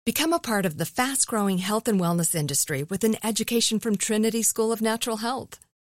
Become 0.04 0.32
a 0.32 0.38
part 0.38 0.66
of 0.66 0.76
the 0.78 0.84
fast 0.84 1.28
growing 1.28 1.58
health 1.58 1.88
and 1.88 1.98
wellness 1.98 2.34
industry 2.34 2.82
with 2.82 3.04
an 3.04 3.16
education 3.24 3.78
from 3.78 3.96
Trinity 3.96 4.42
School 4.42 4.70
of 4.70 4.82
Natural 4.82 5.18
Health. 5.18 5.63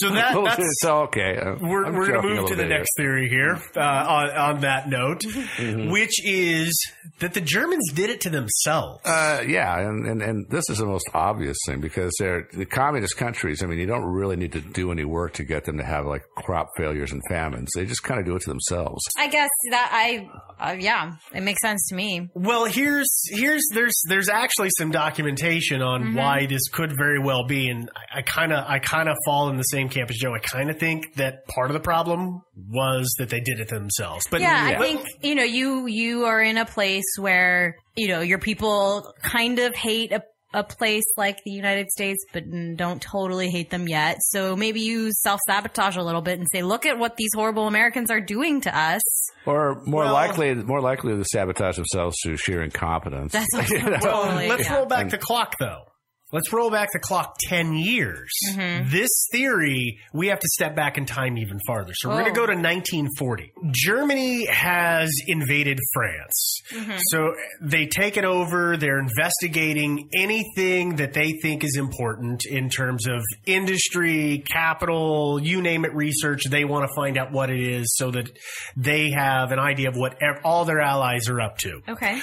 So 0.00 0.10
that, 0.10 0.34
Oh, 0.36 0.44
that's 0.44 0.58
it's 0.58 0.84
okay. 0.84 1.36
Uh, 1.38 1.56
we're, 1.60 1.84
I'm 1.84 1.94
we're 1.94 2.08
going 2.08 2.22
to 2.22 2.28
move 2.28 2.48
to 2.48 2.54
the 2.56 2.62
bit 2.62 2.68
here. 2.70 2.78
next 2.78 2.90
theory 2.96 3.28
here 3.28 3.60
uh, 3.76 3.80
on, 3.80 4.30
on 4.30 4.60
that 4.62 4.88
note, 4.88 5.20
Mm-hmm. 5.22 5.90
which 5.90 6.24
is 6.24 6.72
that 7.20 7.34
the 7.34 7.40
Germans 7.40 7.92
did 7.92 8.10
it 8.10 8.20
to 8.22 8.30
themselves. 8.30 9.00
Uh, 9.04 9.42
yeah, 9.46 9.78
and, 9.78 10.06
and, 10.06 10.22
and 10.22 10.48
this 10.50 10.68
is 10.70 10.78
the 10.78 10.86
most 10.86 11.04
obvious 11.14 11.56
thing 11.66 11.80
because 11.80 12.12
they're 12.18 12.48
the 12.52 12.64
communist 12.64 13.16
countries. 13.16 13.62
I 13.62 13.66
mean, 13.66 13.78
you 13.78 13.86
don't 13.86 14.04
really 14.04 14.36
need 14.36 14.52
to 14.52 14.60
do 14.60 14.90
any 14.92 15.04
work 15.04 15.34
to 15.34 15.44
get 15.44 15.64
them 15.64 15.78
to 15.78 15.84
have 15.84 16.06
like 16.06 16.22
crop 16.36 16.68
failures 16.76 17.12
and 17.12 17.20
famines. 17.28 17.70
They 17.74 17.84
just 17.84 18.02
kind 18.02 18.18
of 18.18 18.26
do 18.26 18.34
it 18.36 18.42
to 18.42 18.50
themselves. 18.50 19.02
I 19.18 19.28
guess 19.28 19.48
that 19.70 19.90
I, 19.92 20.28
uh, 20.58 20.76
yeah, 20.78 21.12
it 21.34 21.42
makes 21.42 21.60
sense 21.60 21.86
to 21.88 21.94
me. 21.94 22.28
Well, 22.34 22.64
here's 22.64 23.08
here's 23.30 23.62
there's 23.74 24.00
there's 24.08 24.28
actually 24.28 24.70
some 24.78 24.90
documentation 24.90 25.80
on 25.82 26.02
Mm-hmm. 26.02 26.16
why 26.16 26.46
this 26.46 26.68
could 26.72 26.96
very 26.96 27.18
well 27.20 27.46
be, 27.46 27.68
and 27.68 27.88
I 28.12 28.22
kind 28.22 28.52
of 28.52 28.64
I 28.66 28.78
kind 28.78 29.08
of 29.08 29.16
fall 29.26 29.50
in 29.50 29.56
the 29.56 29.62
same 29.62 29.81
camp 29.88 30.10
as 30.10 30.16
Joe. 30.16 30.34
I 30.34 30.38
kind 30.38 30.70
of 30.70 30.78
think 30.78 31.14
that 31.14 31.46
part 31.46 31.70
of 31.70 31.74
the 31.74 31.80
problem 31.80 32.42
was 32.70 33.12
that 33.18 33.28
they 33.30 33.40
did 33.40 33.60
it 33.60 33.68
themselves. 33.68 34.24
But 34.30 34.40
yeah, 34.40 34.74
I 34.76 34.78
think 34.78 35.06
you 35.22 35.34
know 35.34 35.44
you 35.44 35.86
you 35.86 36.24
are 36.24 36.40
in 36.42 36.58
a 36.58 36.64
place 36.66 37.04
where 37.18 37.76
you 37.96 38.08
know 38.08 38.20
your 38.20 38.38
people 38.38 39.12
kind 39.22 39.58
of 39.58 39.74
hate 39.74 40.12
a 40.12 40.22
a 40.54 40.62
place 40.62 41.04
like 41.16 41.42
the 41.46 41.50
United 41.50 41.90
States, 41.90 42.22
but 42.34 42.44
don't 42.76 43.00
totally 43.00 43.48
hate 43.48 43.70
them 43.70 43.88
yet. 43.88 44.18
So 44.20 44.54
maybe 44.54 44.80
you 44.82 45.10
self 45.12 45.40
sabotage 45.46 45.96
a 45.96 46.02
little 46.02 46.20
bit 46.20 46.38
and 46.38 46.46
say, 46.52 46.62
"Look 46.62 46.84
at 46.84 46.98
what 46.98 47.16
these 47.16 47.30
horrible 47.34 47.66
Americans 47.68 48.10
are 48.10 48.20
doing 48.20 48.60
to 48.60 48.78
us." 48.78 49.00
Or 49.46 49.82
more 49.86 50.04
Well- 50.04 50.12
likely, 50.12 50.54
more 50.54 50.82
likely 50.82 51.16
to 51.16 51.24
sabotage 51.24 51.76
themselves 51.76 52.16
through 52.22 52.36
sheer 52.36 52.62
incompetence. 52.62 53.32
That's 53.32 53.48
also 53.54 53.74
You 53.74 53.82
know? 53.90 53.96
totally. 53.96 54.48
Let's 54.48 54.64
yeah. 54.64 54.76
roll 54.76 54.84
back 54.84 55.08
the 55.08 55.16
clock, 55.16 55.54
though. 55.58 55.84
Let's 56.32 56.52
roll 56.52 56.70
back 56.70 56.88
the 56.92 56.98
clock 56.98 57.36
10 57.42 57.74
years. 57.74 58.30
Mm-hmm. 58.52 58.88
This 58.90 59.10
theory, 59.30 59.98
we 60.14 60.28
have 60.28 60.38
to 60.40 60.48
step 60.54 60.74
back 60.74 60.96
in 60.96 61.04
time 61.04 61.36
even 61.36 61.58
farther. 61.66 61.92
So 61.94 62.08
we're 62.08 62.22
going 62.22 62.24
to 62.26 62.30
Oh. 62.32 62.46
go 62.46 62.46
to 62.46 62.54
1940. 62.54 63.52
Germany 63.70 64.46
has 64.46 65.10
invaded 65.26 65.78
France. 65.92 66.60
Mm-hmm. 66.74 66.96
So 67.10 67.34
they 67.60 67.86
take 67.86 68.16
it 68.16 68.24
over. 68.24 68.76
They're 68.78 68.98
investigating 68.98 70.08
anything 70.14 70.96
that 70.96 71.12
they 71.12 71.32
think 71.42 71.64
is 71.64 71.76
important 71.76 72.46
in 72.46 72.70
terms 72.70 73.06
of 73.06 73.22
industry, 73.46 74.42
capital, 74.50 75.38
you 75.42 75.60
name 75.60 75.84
it, 75.84 75.94
research. 75.94 76.44
They 76.48 76.64
want 76.64 76.88
to 76.88 76.94
find 76.94 77.18
out 77.18 77.30
what 77.32 77.50
it 77.50 77.60
is 77.60 77.94
so 77.96 78.10
that 78.12 78.30
they 78.76 79.10
have 79.10 79.52
an 79.52 79.58
idea 79.58 79.90
of 79.90 79.96
what 79.96 80.16
all 80.44 80.64
their 80.64 80.80
allies 80.80 81.28
are 81.28 81.40
up 81.40 81.58
to. 81.58 81.80
Okay. 81.88 82.20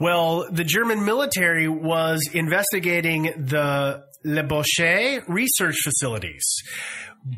Well, 0.00 0.46
the 0.50 0.64
German 0.64 1.04
military 1.04 1.68
was 1.68 2.28
investigating 2.32 3.24
the 3.36 4.04
Le 4.24 4.42
Bouchet 4.44 5.22
research 5.26 5.76
facilities. 5.82 6.44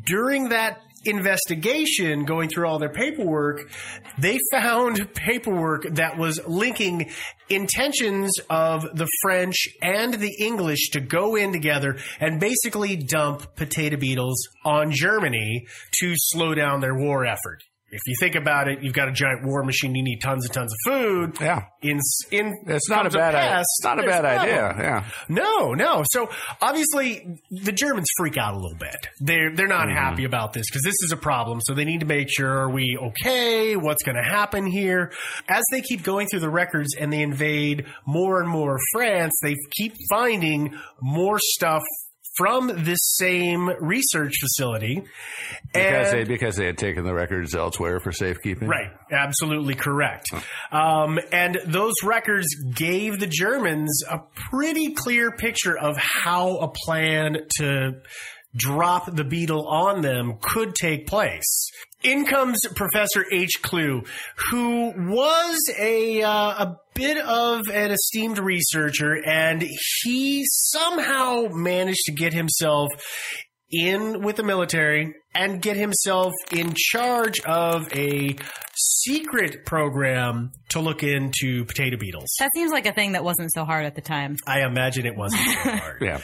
During 0.05 0.49
that 0.49 0.79
investigation, 1.05 2.25
going 2.25 2.49
through 2.49 2.67
all 2.67 2.77
their 2.77 2.91
paperwork, 2.91 3.71
they 4.19 4.37
found 4.51 5.11
paperwork 5.15 5.87
that 5.95 6.19
was 6.19 6.39
linking 6.45 7.09
intentions 7.49 8.31
of 8.49 8.83
the 8.95 9.07
French 9.21 9.55
and 9.81 10.13
the 10.13 10.35
English 10.39 10.91
to 10.91 10.99
go 10.99 11.35
in 11.35 11.51
together 11.51 11.97
and 12.19 12.39
basically 12.39 12.95
dump 12.95 13.55
potato 13.55 13.97
beetles 13.97 14.37
on 14.63 14.91
Germany 14.91 15.65
to 15.99 16.13
slow 16.15 16.53
down 16.53 16.79
their 16.79 16.95
war 16.95 17.25
effort. 17.25 17.63
If 17.91 17.99
you 18.07 18.15
think 18.21 18.35
about 18.35 18.69
it, 18.69 18.81
you've 18.81 18.93
got 18.93 19.09
a 19.09 19.11
giant 19.11 19.45
war 19.45 19.63
machine. 19.63 19.93
You 19.93 20.03
need 20.03 20.19
tons 20.19 20.45
and 20.45 20.53
tons 20.53 20.71
of 20.71 20.93
food. 20.93 21.37
Yeah. 21.41 21.63
In 21.81 21.99
in 22.31 22.53
It's 22.67 22.89
not 22.89 23.05
a 23.05 23.09
bad 23.09 23.33
pest, 23.33 23.67
It's 23.79 23.83
not 23.83 24.01
a 24.01 24.07
bad 24.07 24.23
idea. 24.23 24.75
Yeah. 24.79 25.05
No, 25.27 25.73
no. 25.73 26.03
So 26.09 26.29
obviously 26.61 27.37
the 27.49 27.73
Germans 27.73 28.07
freak 28.15 28.37
out 28.37 28.53
a 28.53 28.57
little 28.57 28.77
bit. 28.77 29.07
They're 29.19 29.53
they're 29.53 29.67
not 29.67 29.87
mm-hmm. 29.87 29.97
happy 29.97 30.23
about 30.23 30.53
this 30.53 30.69
because 30.69 30.83
this 30.83 30.95
is 31.03 31.11
a 31.11 31.17
problem. 31.17 31.59
So 31.61 31.73
they 31.73 31.83
need 31.83 31.99
to 31.99 32.05
make 32.05 32.29
sure 32.31 32.49
are 32.49 32.71
we 32.71 32.97
okay? 32.97 33.75
What's 33.75 34.03
going 34.03 34.15
to 34.15 34.23
happen 34.23 34.65
here? 34.65 35.11
As 35.49 35.63
they 35.71 35.81
keep 35.81 36.03
going 36.03 36.27
through 36.27 36.39
the 36.39 36.49
records 36.49 36.95
and 36.95 37.11
they 37.11 37.21
invade 37.21 37.85
more 38.05 38.39
and 38.39 38.49
more 38.49 38.79
France, 38.93 39.33
they 39.43 39.55
keep 39.71 39.95
finding 40.09 40.77
more 41.01 41.39
stuff 41.39 41.83
from 42.35 42.71
this 42.83 42.99
same 43.01 43.69
research 43.79 44.33
facility. 44.39 45.03
Because 45.73 46.13
And- 46.13 46.19
they 46.19 46.23
because 46.23 46.55
they 46.55 46.65
had 46.65 46.77
taken 46.77 47.03
the 47.03 47.13
records 47.13 47.55
elsewhere 47.55 47.99
for 47.99 48.11
safekeeping. 48.11 48.67
Right, 48.67 48.89
absolutely 49.11 49.75
correct. 49.75 50.27
Um, 50.71 51.19
and 51.31 51.59
those 51.65 51.93
records 52.03 52.47
gave 52.73 53.19
the 53.19 53.27
Germans 53.27 54.03
a 54.09 54.19
pretty 54.49 54.93
clear 54.93 55.31
picture 55.31 55.77
of 55.77 55.97
how 55.97 56.57
a 56.57 56.67
plan 56.69 57.37
to 57.57 58.01
drop 58.55 59.13
the 59.13 59.23
beetle 59.23 59.67
on 59.67 60.01
them 60.01 60.37
could 60.41 60.75
take 60.75 61.07
place. 61.07 61.69
In 62.03 62.25
comes 62.25 62.57
Professor 62.75 63.25
H. 63.31 63.61
Clue, 63.61 64.03
who 64.49 64.91
was 64.97 65.59
a 65.77 66.23
uh, 66.23 66.31
a 66.31 66.75
bit 66.95 67.17
of 67.17 67.61
an 67.71 67.91
esteemed 67.91 68.39
researcher, 68.39 69.23
and 69.23 69.63
he 70.01 70.43
somehow 70.47 71.43
managed 71.51 72.01
to 72.05 72.11
get 72.11 72.33
himself 72.33 72.89
in 73.71 74.21
with 74.21 74.35
the 74.35 74.43
military 74.43 75.15
and 75.33 75.61
get 75.61 75.77
himself 75.77 76.33
in 76.51 76.73
charge 76.75 77.39
of 77.41 77.87
a 77.95 78.35
secret 78.75 79.65
program 79.65 80.51
to 80.69 80.79
look 80.79 81.03
into 81.03 81.65
potato 81.65 81.97
beetles. 81.97 82.27
That 82.39 82.49
seems 82.53 82.71
like 82.71 82.85
a 82.85 82.93
thing 82.93 83.13
that 83.13 83.23
wasn't 83.23 83.51
so 83.53 83.63
hard 83.63 83.85
at 83.85 83.95
the 83.95 84.01
time. 84.01 84.35
I 84.47 84.63
imagine 84.63 85.05
it 85.05 85.15
wasn't 85.15 85.41
so 85.41 85.53
hard. 85.77 86.01
Yeah. 86.01 86.21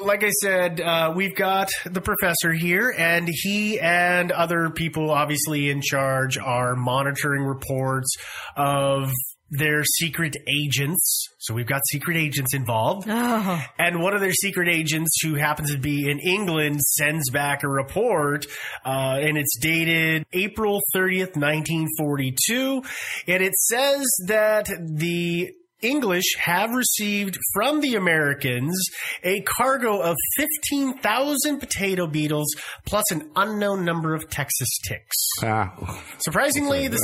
Like 0.00 0.24
I 0.24 0.30
said, 0.30 0.80
uh, 0.80 1.12
we've 1.14 1.36
got 1.36 1.70
the 1.84 2.00
professor 2.00 2.52
here, 2.52 2.92
and 2.96 3.28
he 3.30 3.78
and 3.80 4.32
other 4.32 4.70
people, 4.70 5.10
obviously 5.10 5.70
in 5.70 5.80
charge, 5.80 6.38
are 6.38 6.74
monitoring 6.74 7.44
reports 7.44 8.16
of 8.56 9.12
their 9.50 9.82
secret 9.84 10.36
agents. 10.48 11.28
So 11.48 11.54
we've 11.54 11.66
got 11.66 11.80
secret 11.86 12.18
agents 12.18 12.52
involved. 12.52 13.08
Oh. 13.08 13.64
And 13.78 14.02
one 14.02 14.12
of 14.12 14.20
their 14.20 14.34
secret 14.34 14.68
agents, 14.68 15.18
who 15.22 15.34
happens 15.34 15.72
to 15.72 15.78
be 15.78 16.10
in 16.10 16.18
England, 16.18 16.82
sends 16.82 17.30
back 17.30 17.62
a 17.62 17.68
report, 17.68 18.44
uh, 18.84 19.18
and 19.22 19.38
it's 19.38 19.56
dated 19.58 20.26
April 20.34 20.82
30th, 20.94 21.36
1942. 21.36 22.82
And 23.28 23.42
it 23.42 23.54
says 23.54 24.06
that 24.26 24.68
the 24.94 25.54
English 25.80 26.36
have 26.38 26.70
received 26.74 27.38
from 27.54 27.80
the 27.80 27.94
Americans 27.94 28.76
a 29.22 29.40
cargo 29.42 30.00
of 30.00 30.16
15,000 30.36 31.58
potato 31.58 32.06
beetles 32.06 32.48
plus 32.84 33.04
an 33.10 33.30
unknown 33.36 33.84
number 33.84 34.14
of 34.14 34.28
Texas 34.28 34.68
ticks. 34.84 35.16
Ah, 35.42 36.02
Surprisingly, 36.18 36.88
this, 36.88 37.00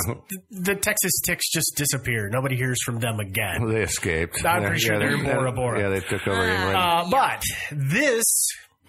the 0.50 0.74
Texas 0.74 1.12
ticks 1.24 1.50
just 1.52 1.72
disappear. 1.76 2.28
Nobody 2.30 2.56
hears 2.56 2.82
from 2.84 2.98
them 3.00 3.20
again. 3.20 3.68
they 3.68 3.82
escaped. 3.82 4.44
I'm 4.44 4.62
pretty 4.64 4.80
sure 4.80 4.98
they're 4.98 5.14
in 5.14 5.24
Bora 5.24 5.52
Bora. 5.52 5.80
Yeah, 5.80 5.88
they 5.88 6.00
took 6.00 6.26
over 6.26 6.42
England. 6.48 6.76
Uh, 6.76 7.04
but 7.10 7.42
this 7.70 8.24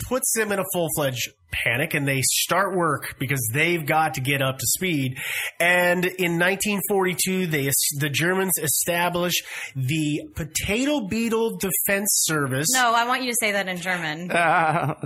puts 0.08 0.34
them 0.36 0.52
in 0.52 0.60
a 0.60 0.64
full 0.74 0.90
fledged 0.96 1.32
panic 1.52 1.94
and 1.94 2.08
they 2.08 2.22
start 2.22 2.76
work 2.76 3.16
because 3.20 3.40
they've 3.54 3.86
got 3.86 4.16
to 4.16 4.22
get 4.22 4.42
up 4.42 4.58
to 4.58 4.66
speed. 4.68 5.18
And 5.60 6.06
in 6.06 6.40
1942, 6.40 7.48
they 7.48 7.70
the 8.00 8.10
Germans 8.10 8.54
establish 8.62 9.34
the 9.76 10.30
Potato 10.36 11.08
Beetle 11.08 11.58
Defense 11.58 12.10
Service. 12.26 12.68
No, 12.74 12.94
I 12.94 13.08
want 13.08 13.24
you 13.24 13.32
to 13.32 13.38
say 13.40 13.52
that 13.54 13.68
in 13.68 13.78
German. 13.78 14.32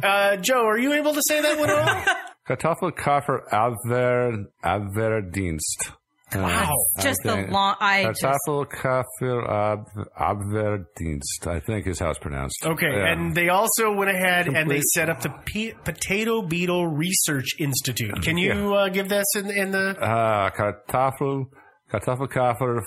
Uh, 0.09 0.37
Joe, 0.37 0.65
are 0.65 0.77
you 0.77 0.93
able 0.93 1.13
to 1.13 1.21
say 1.27 1.41
that 1.41 1.59
one 1.59 1.69
at 1.69 1.77
all? 1.77 2.15
Kartoffelkäfer 2.47 3.47
Abwehr, 3.51 4.45
Abwehrdienst. 4.63 5.93
Wow. 6.35 6.75
I 6.97 7.01
Just 7.01 7.19
the 7.23 7.47
long. 7.49 7.75
I 7.79 8.05
just. 8.05 8.23
Kartoffelkäfer 8.47 9.49
Ab- 9.49 9.87
Abwehrdienst, 10.17 11.47
I 11.47 11.59
think 11.59 11.87
is 11.87 11.99
how 11.99 12.09
it's 12.11 12.19
pronounced. 12.19 12.65
Okay, 12.65 12.87
Yeah. 12.91 13.11
and 13.11 13.35
they 13.35 13.49
also 13.49 13.93
went 13.93 14.11
ahead 14.11 14.47
and 14.47 14.69
they 14.69 14.81
set 14.93 15.09
up 15.09 15.21
the 15.21 15.31
P- 15.45 15.73
Potato 15.83 16.41
Beetle 16.41 16.87
Research 16.87 17.47
Institute. 17.59 18.21
Can 18.21 18.37
you 18.37 18.73
uh, 18.75 18.89
give 18.89 19.09
this 19.09 19.25
in, 19.35 19.49
in 19.49 19.71
the? 19.71 19.95
Uh, 19.99 20.49
Kartoffel, 20.51 21.45
Kartoffelkäfer 21.91 22.81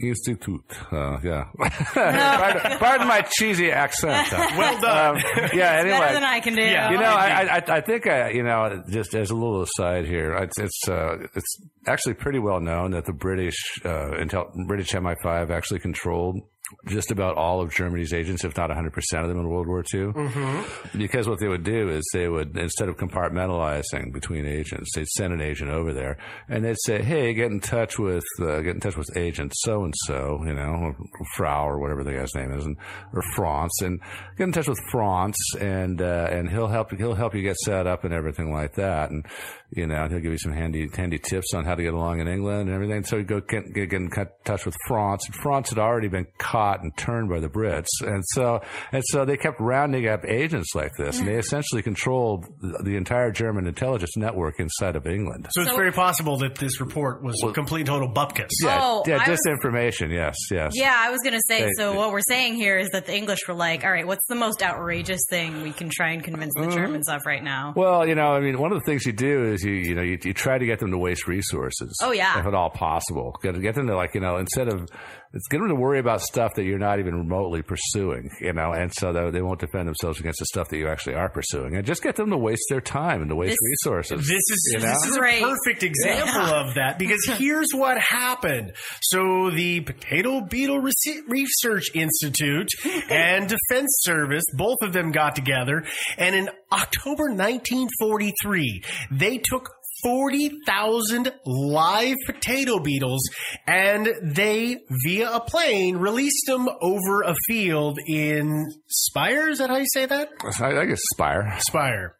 Forschungsinstitut. 0.00 0.92
Uh, 0.92 1.18
yeah. 1.22 1.44
pardon, 1.94 2.78
pardon 2.78 3.08
my 3.08 3.22
cheesy 3.22 3.70
accent. 3.70 4.32
Uh, 4.32 4.46
Well 4.56 4.80
done. 4.80 5.16
um, 5.16 5.22
yeah, 5.54 5.72
anyway. 5.80 5.98
Better 5.98 6.14
than 6.14 6.24
I 6.24 6.40
can 6.40 6.54
do. 6.54 6.62
Yeah. 6.62 6.90
You 6.90 6.98
know, 6.98 7.04
I, 7.04 7.56
I, 7.56 7.62
I 7.76 7.80
think, 7.80 8.06
uh, 8.06 8.28
you 8.32 8.42
know, 8.42 8.82
just 8.88 9.14
as 9.14 9.30
a 9.30 9.34
little 9.34 9.62
aside 9.62 10.06
here, 10.06 10.34
it's 10.36 10.58
it's, 10.58 10.88
uh, 10.88 11.26
it's 11.34 11.60
actually 11.86 12.14
pretty 12.14 12.38
well 12.38 12.60
known 12.60 12.92
that 12.92 13.04
the 13.06 13.12
British 13.12 13.56
uh, 13.84 14.10
Intel, 14.18 14.50
British 14.66 14.92
MI5 14.92 15.50
actually 15.50 15.80
controlled 15.80 16.40
just 16.86 17.10
about 17.10 17.36
all 17.36 17.60
of 17.60 17.72
Germany's 17.72 18.12
agents, 18.12 18.44
if 18.44 18.56
not 18.56 18.70
100% 18.70 18.92
of 19.22 19.28
them 19.28 19.38
in 19.38 19.48
World 19.48 19.66
War 19.68 19.80
II. 19.80 20.06
Mm-hmm. 20.12 20.98
Because 20.98 21.28
what 21.28 21.38
they 21.38 21.48
would 21.48 21.64
do 21.64 21.88
is 21.88 22.04
they 22.12 22.28
would, 22.28 22.56
instead 22.56 22.88
of 22.88 22.96
compartmentalizing 22.96 24.12
between 24.12 24.46
agents, 24.46 24.90
they'd 24.94 25.06
send 25.08 25.32
an 25.32 25.40
agent 25.40 25.70
over 25.70 25.92
there 25.92 26.18
and 26.48 26.64
they'd 26.64 26.76
say, 26.84 27.02
"Hey, 27.02 27.34
get 27.34 27.50
in 27.50 27.60
touch 27.60 27.98
with 27.98 28.24
uh, 28.40 28.60
get 28.60 28.74
in 28.74 28.80
touch 28.80 28.96
with 28.96 29.16
agent 29.16 29.52
so 29.56 29.84
and 29.84 29.94
so, 30.06 30.42
you 30.44 30.54
know, 30.54 30.94
Frau 31.34 31.68
or 31.68 31.78
whatever 31.78 32.02
the 32.02 32.12
guy's 32.12 32.34
name 32.34 32.52
is, 32.52 32.64
and 32.64 32.76
or 33.12 33.22
France, 33.34 33.80
and 33.82 34.00
get 34.36 34.44
in 34.44 34.52
touch 34.52 34.68
with 34.68 34.80
France, 34.90 35.36
and 35.60 36.00
uh, 36.00 36.28
and 36.30 36.48
he'll 36.50 36.68
help 36.68 36.90
he'll 36.92 37.14
help 37.14 37.34
you 37.34 37.42
get 37.42 37.56
set 37.56 37.86
up 37.86 38.04
and 38.04 38.12
everything 38.12 38.52
like 38.52 38.74
that, 38.74 39.10
and 39.10 39.26
you 39.70 39.86
know 39.86 40.06
he'll 40.08 40.20
give 40.20 40.32
you 40.32 40.38
some 40.38 40.52
handy 40.52 40.88
handy 40.94 41.18
tips 41.18 41.52
on 41.54 41.64
how 41.64 41.74
to 41.74 41.82
get 41.82 41.94
along 41.94 42.20
in 42.20 42.28
England 42.28 42.68
and 42.68 42.74
everything. 42.74 43.04
So 43.04 43.16
you 43.16 43.24
go 43.24 43.40
get, 43.40 43.72
get, 43.74 43.90
get 43.90 44.00
in 44.00 44.10
touch 44.44 44.64
with 44.64 44.76
France, 44.86 45.26
and 45.26 45.34
France 45.34 45.70
had 45.70 45.78
already 45.78 46.08
been 46.08 46.26
caught 46.38 46.82
and 46.82 46.96
turned 46.96 47.28
by 47.28 47.40
the 47.40 47.48
Brits, 47.48 47.86
and 48.00 48.22
so 48.28 48.60
and 48.92 49.02
so 49.06 49.24
they 49.24 49.36
kept 49.36 49.60
rounding 49.60 50.06
up 50.08 50.24
agents 50.24 50.74
like 50.74 50.92
this, 50.96 51.18
and 51.18 51.28
they 51.28 51.36
essentially 51.36 51.82
controlled 51.82 52.46
the, 52.60 52.82
the 52.84 52.96
entire 52.96 53.30
German 53.30 53.66
intelligence 53.66 54.16
network 54.16 54.60
inside 54.60 54.96
of 54.96 55.06
England. 55.06 55.48
So 55.50 55.62
it's 55.62 55.72
very 55.72 55.92
possible 55.92 56.38
that 56.38 56.56
this 56.56 56.80
report 56.80 57.22
was 57.22 57.36
complete 57.54 57.80
and 57.80 57.88
total 57.88 58.08
bupkis. 58.08 58.48
Yeah, 58.62 58.78
Oh, 58.80 59.02
yeah, 59.06 59.18
I 59.24 59.30
was- 59.30 59.40
disinformation. 59.46 60.12
Yes, 60.12 60.36
yes. 60.50 60.72
Yeah, 60.74 60.94
I 60.96 61.10
was 61.10 61.20
gonna 61.22 61.40
say. 61.48 61.64
They- 61.64 61.72
so 61.76 61.94
what 61.94 62.12
we're 62.12 62.20
saying 62.20 62.54
here 62.54 62.78
is 62.78 62.90
that 62.90 63.06
the 63.06 63.16
English 63.16 63.48
were 63.48 63.54
like, 63.54 63.84
"All 63.84 63.90
right, 63.90 64.06
what's 64.06 64.26
the 64.28 64.34
most 64.34 64.62
outrageous 64.62 65.20
thing 65.28 65.62
we 65.62 65.72
can 65.72 65.88
try 65.90 66.10
and 66.10 66.22
convince 66.22 66.54
the 66.54 66.62
mm-hmm. 66.62 66.70
Germans 66.76 67.08
of 67.08 67.22
right 67.26 67.42
now?" 67.42 67.72
Well, 67.76 68.06
you 68.06 68.14
know, 68.14 68.32
I 68.32 68.40
mean, 68.40 68.58
one 68.58 68.72
of 68.72 68.78
the 68.78 68.84
things 68.84 69.04
you 69.06 69.12
do 69.12 69.52
is 69.52 69.55
you, 69.62 69.72
you 69.72 69.94
know, 69.94 70.02
you, 70.02 70.18
you 70.22 70.32
try 70.32 70.58
to 70.58 70.66
get 70.66 70.78
them 70.78 70.90
to 70.90 70.98
waste 70.98 71.26
resources. 71.26 71.96
Oh, 72.02 72.12
yeah. 72.12 72.38
if 72.38 72.46
at 72.46 72.54
all 72.54 72.70
possible, 72.70 73.38
get 73.42 73.60
get 73.60 73.74
them 73.74 73.86
to 73.86 73.96
like, 73.96 74.14
you 74.14 74.20
know, 74.20 74.36
instead 74.36 74.68
of 74.68 74.88
it's 75.36 75.46
get 75.48 75.58
them 75.58 75.68
to 75.68 75.74
worry 75.74 75.98
about 75.98 76.20
stuff 76.22 76.54
that 76.54 76.64
you're 76.64 76.78
not 76.78 76.98
even 76.98 77.14
remotely 77.14 77.62
pursuing, 77.62 78.30
you 78.40 78.52
know, 78.52 78.72
and 78.72 78.92
so 78.92 79.12
that 79.12 79.32
they 79.32 79.42
won't 79.42 79.60
defend 79.60 79.86
themselves 79.86 80.18
against 80.18 80.38
the 80.40 80.46
stuff 80.46 80.68
that 80.70 80.78
you 80.78 80.88
actually 80.88 81.14
are 81.14 81.28
pursuing, 81.28 81.76
and 81.76 81.86
just 81.86 82.02
get 82.02 82.16
them 82.16 82.30
to 82.30 82.36
waste 82.38 82.64
their 82.70 82.80
time 82.80 83.20
and 83.20 83.30
to 83.30 83.36
waste 83.36 83.50
This- 83.52 83.84
resources. 83.86 84.20
This 84.26 84.30
is 84.50 84.70
you 84.72 84.78
know? 84.80 84.86
this 84.86 85.06
is 85.10 85.18
Great. 85.18 85.42
a 85.42 85.46
perfect 85.46 85.82
example 85.82 86.40
of 86.42 86.74
that 86.74 86.98
because 86.98 87.24
here's 87.38 87.68
what 87.72 87.98
happened. 87.98 88.72
So 89.02 89.50
the 89.50 89.80
Potato 89.80 90.40
Beetle 90.40 90.80
Rece- 90.80 91.22
Research 91.28 91.84
Institute 91.94 92.68
and 93.10 93.48
Defense 93.48 93.98
Service, 94.00 94.44
both 94.56 94.78
of 94.82 94.92
them 94.92 95.12
got 95.12 95.36
together, 95.36 95.84
and 96.18 96.34
in 96.34 96.48
October 96.72 97.24
1943, 97.30 98.82
they 99.12 99.38
took 99.38 99.70
40,000 100.06 101.32
live 101.44 102.14
potato 102.26 102.78
beetles 102.78 103.28
and 103.66 104.08
they, 104.22 104.78
via 105.04 105.32
a 105.32 105.40
plane, 105.40 105.96
released 105.96 106.46
them 106.46 106.68
over 106.80 107.22
a 107.22 107.34
field 107.48 107.98
in 108.06 108.72
Speyer. 108.86 109.48
Is 109.48 109.58
that 109.58 109.68
how 109.68 109.78
you 109.78 109.86
say 109.92 110.06
that? 110.06 110.28
I, 110.60 110.78
I 110.78 110.84
guess 110.84 111.00
Speyer. 111.12 111.56
Speyer. 111.58 112.14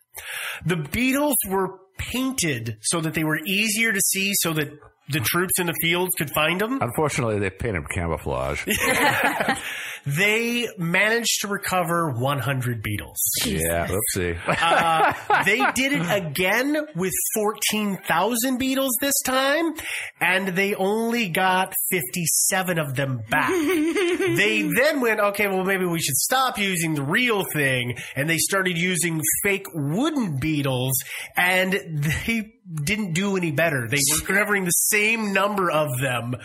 The 0.64 0.77
beetles 0.77 1.37
were 1.49 1.79
painted 1.96 2.79
so 2.81 3.01
that 3.01 3.14
they 3.14 3.22
were 3.22 3.38
easier 3.46 3.92
to 3.92 4.01
see 4.01 4.33
so 4.35 4.53
that 4.55 4.68
the 5.09 5.20
troops 5.20 5.61
in 5.61 5.66
the 5.66 5.75
fields 5.81 6.11
could 6.18 6.31
find 6.31 6.61
them. 6.61 6.81
Unfortunately, 6.83 7.38
they 7.38 7.51
painted 7.51 7.88
camouflage. 7.94 8.66
They 10.07 10.69
managed 10.79 11.40
to 11.40 11.49
recover 11.49 12.12
100 12.12 12.83
beetles. 12.83 13.19
yeah, 13.45 13.88
oopsie. 13.88 14.38
Uh, 14.66 15.42
they 15.45 15.59
did 15.75 15.92
it 15.92 16.07
again 16.11 16.77
with 16.95 17.12
14,000 17.35 18.59
beetles 18.59 18.97
this 19.01 19.21
time, 19.25 19.75
and 20.21 20.49
they 20.49 20.75
only 20.75 21.29
got 21.29 21.73
57 21.90 22.79
of 22.79 22.95
them 22.95 23.21
back. 23.31 23.51
they 23.51 24.62
then 24.62 25.01
went, 25.01 25.21
okay, 25.21 25.47
well, 25.47 25.64
maybe 25.64 25.85
we 25.85 26.01
should 26.01 26.16
stop 26.16 26.59
using 26.59 26.95
the 26.95 27.03
real 27.03 27.45
thing, 27.53 27.97
and 28.14 28.29
they 28.29 28.38
started 28.38 28.77
using 28.79 29.21
fake 29.42 29.66
wooden 29.75 30.38
beetles, 30.38 30.95
and 31.37 31.73
they 32.27 32.53
didn't 32.83 33.12
do 33.12 33.37
any 33.37 33.53
better. 33.53 33.87
They 33.88 33.99
were 34.11 34.27
recovering 34.27 34.64
the 34.64 34.71
same 34.71 35.33
number 35.33 35.71
of 35.71 35.99
them 36.01 36.37